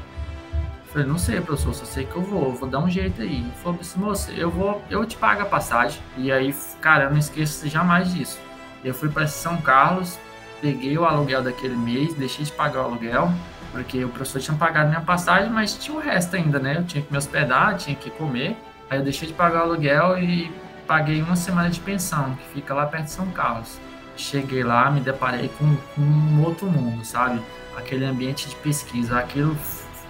Falei, 0.97 1.11
não 1.11 1.19
sei, 1.19 1.39
professor, 1.39 1.75
só 1.75 1.85
sei 1.85 2.05
que 2.05 2.15
eu 2.15 2.23
vou, 2.23 2.51
vou 2.53 2.67
dar 2.67 2.79
um 2.79 2.89
jeito 2.89 3.21
aí. 3.21 3.35
Ele 3.35 3.51
falou 3.61 3.79
assim, 3.79 3.99
moço, 3.99 4.31
eu 4.31 4.49
vou, 4.49 4.81
eu 4.89 5.05
te 5.05 5.15
pago 5.15 5.43
a 5.43 5.45
passagem. 5.45 6.01
E 6.17 6.31
aí, 6.31 6.51
cara, 6.81 7.03
eu 7.03 7.11
não 7.11 7.19
esqueço 7.19 7.67
jamais 7.67 8.11
disso. 8.11 8.39
Eu 8.83 8.95
fui 8.95 9.07
para 9.07 9.27
São 9.27 9.57
Carlos, 9.57 10.17
peguei 10.59 10.97
o 10.97 11.05
aluguel 11.05 11.43
daquele 11.43 11.75
mês, 11.75 12.15
deixei 12.15 12.45
de 12.45 12.51
pagar 12.51 12.81
o 12.81 12.85
aluguel, 12.85 13.31
porque 13.71 14.03
o 14.03 14.09
professor 14.09 14.41
tinha 14.41 14.57
pagado 14.57 14.89
minha 14.89 15.01
passagem, 15.01 15.51
mas 15.51 15.75
tinha 15.75 15.95
o 15.95 15.99
resto 16.01 16.35
ainda, 16.35 16.57
né? 16.57 16.77
Eu 16.77 16.83
tinha 16.83 17.03
que 17.03 17.11
me 17.11 17.17
hospedar, 17.19 17.77
tinha 17.77 17.95
que 17.95 18.09
comer. 18.09 18.57
Aí 18.89 18.97
eu 18.97 19.03
deixei 19.03 19.27
de 19.27 19.35
pagar 19.35 19.59
o 19.59 19.63
aluguel 19.69 20.17
e 20.17 20.51
paguei 20.87 21.21
uma 21.21 21.35
semana 21.35 21.69
de 21.69 21.79
pensão, 21.79 22.33
que 22.33 22.55
fica 22.55 22.73
lá 22.73 22.87
perto 22.87 23.03
de 23.03 23.11
São 23.11 23.27
Carlos. 23.27 23.79
Cheguei 24.15 24.63
lá, 24.63 24.89
me 24.89 24.99
deparei 24.99 25.47
com, 25.59 25.75
com 25.93 26.01
um 26.01 26.43
outro 26.43 26.65
mundo, 26.65 27.05
sabe? 27.05 27.39
Aquele 27.75 28.03
ambiente 28.03 28.49
de 28.49 28.55
pesquisa, 28.55 29.19
aquilo 29.19 29.55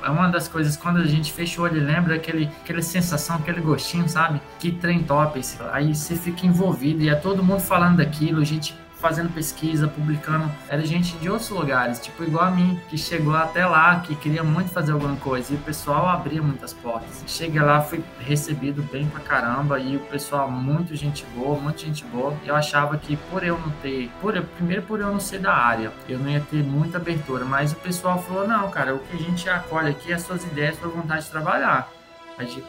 é 0.04 0.10
uma 0.10 0.28
das 0.30 0.48
coisas, 0.48 0.76
quando 0.76 0.98
a 0.98 1.06
gente 1.06 1.32
fecha 1.32 1.62
o 1.62 1.64
olho 1.64 1.78
e 1.78 1.80
lembra 1.80 2.16
aquele, 2.16 2.50
aquela 2.64 2.82
sensação, 2.82 3.38
aquele 3.38 3.62
gostinho, 3.62 4.08
sabe? 4.08 4.41
Que 4.60 4.72
trem 4.72 5.04
top. 5.04 5.39
Aí 5.72 5.93
você 5.93 6.16
fica 6.16 6.45
envolvido 6.45 7.04
e 7.04 7.10
é 7.10 7.16
todo 7.16 7.43
mundo 7.43 7.60
falando 7.60 7.98
daquilo, 7.98 8.43
gente 8.43 8.76
fazendo 9.00 9.34
pesquisa, 9.34 9.88
publicando. 9.88 10.52
Era 10.68 10.86
gente 10.86 11.16
de 11.18 11.30
outros 11.30 11.50
lugares, 11.50 12.00
tipo 12.00 12.24
igual 12.24 12.45
a 12.45 12.52
mim, 12.52 12.80
que 12.89 12.98
chegou 12.98 13.36
até 13.36 13.66
lá, 13.66 14.00
que 14.00 14.16
queria 14.16 14.43
muito 14.43 14.70
fazer 14.72 14.91
alguma 14.91 15.16
coisa. 15.18 15.54
E 15.54 15.56
o 15.56 15.60
pessoal 15.60 16.08
abria 16.08 16.41
muitas 16.41 16.74
portas. 16.74 17.24
Cheguei 17.28 17.62
lá, 17.62 17.82
fui 17.82 18.04
recebido 18.20 18.82
bem 18.91 19.08
pra 19.08 19.20
caramba. 19.20 19.80
E 19.80 19.95
o 19.95 20.00
pessoal, 20.02 20.50
muito 20.50 20.95
gente 20.95 21.26
boa, 21.36 21.60
muita 21.60 21.80
gente 21.80 22.04
boa. 22.06 22.34
Eu 22.45 22.56
achava 22.56 22.98
que 22.98 23.16
por 23.16 23.43
eu 23.43 23.58
não 23.58 23.70
ter, 23.82 24.10
por 24.22 24.36
eu, 24.36 24.43
primeiro 24.43 24.82
por 24.82 25.00
eu 25.00 25.08
não 25.08 25.20
ser 25.20 25.39
da 25.39 25.54
área, 25.54 25.91
eu 26.10 26.20
não 26.20 26.30
ia 26.30 26.41
ter 26.41 26.64
muita 26.64 26.98
abertura. 26.98 27.45
Mas 27.45 27.72
o 27.72 27.76
pessoal 27.76 28.22
falou: 28.22 28.48
não, 28.48 28.70
cara, 28.70 28.95
o 28.95 29.00
que 29.00 29.16
a 29.16 29.20
gente 29.20 29.50
acolhe 29.50 29.89
aqui 29.89 30.12
é 30.12 30.16
as 30.16 30.24
suas 30.24 30.43
ideias, 30.43 30.80
sua 30.80 30.89
vontade 30.89 31.26
de 31.26 31.32
trabalhar. 31.32 31.91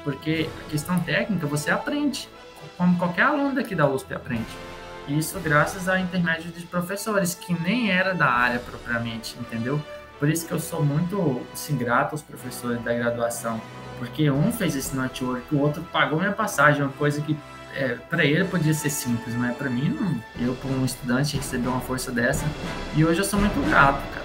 Porque 0.02 0.48
a 0.66 0.70
questão 0.70 0.98
técnica 1.00 1.46
você 1.46 1.70
aprende, 1.70 2.28
como 2.76 2.96
qualquer 2.96 3.22
aluno 3.22 3.54
daqui 3.54 3.74
da 3.74 3.86
USP 3.86 4.14
aprende. 4.14 4.46
Isso 5.08 5.40
graças 5.40 5.88
a 5.88 5.98
intermédio 5.98 6.50
de 6.50 6.66
professores, 6.66 7.34
que 7.34 7.52
nem 7.62 7.90
era 7.90 8.14
da 8.14 8.26
área 8.26 8.58
propriamente, 8.58 9.36
entendeu? 9.40 9.80
Por 10.18 10.28
isso 10.28 10.46
que 10.46 10.52
eu 10.52 10.60
sou 10.60 10.84
muito 10.84 11.42
assim, 11.52 11.76
grato 11.76 12.12
aos 12.12 12.22
professores 12.22 12.82
da 12.82 12.92
graduação, 12.92 13.60
porque 13.98 14.30
um 14.30 14.52
fez 14.52 14.76
esse 14.76 14.94
network, 14.94 15.54
o 15.54 15.60
outro 15.60 15.82
pagou 15.92 16.18
minha 16.18 16.32
passagem, 16.32 16.82
uma 16.82 16.92
coisa 16.92 17.22
que 17.22 17.36
é, 17.74 17.94
para 18.10 18.24
ele 18.24 18.44
podia 18.44 18.74
ser 18.74 18.90
simples, 18.90 19.34
mas 19.34 19.56
para 19.56 19.70
mim 19.70 19.88
não. 19.88 20.20
Eu, 20.44 20.54
como 20.56 20.74
um 20.74 20.84
estudante, 20.84 21.36
receber 21.36 21.68
uma 21.68 21.80
força 21.80 22.10
dessa, 22.10 22.44
e 22.94 23.04
hoje 23.04 23.20
eu 23.20 23.24
sou 23.24 23.38
muito 23.38 23.60
grato, 23.68 24.02
cara. 24.08 24.08
Muito 24.08 24.10
grato. 24.10 24.17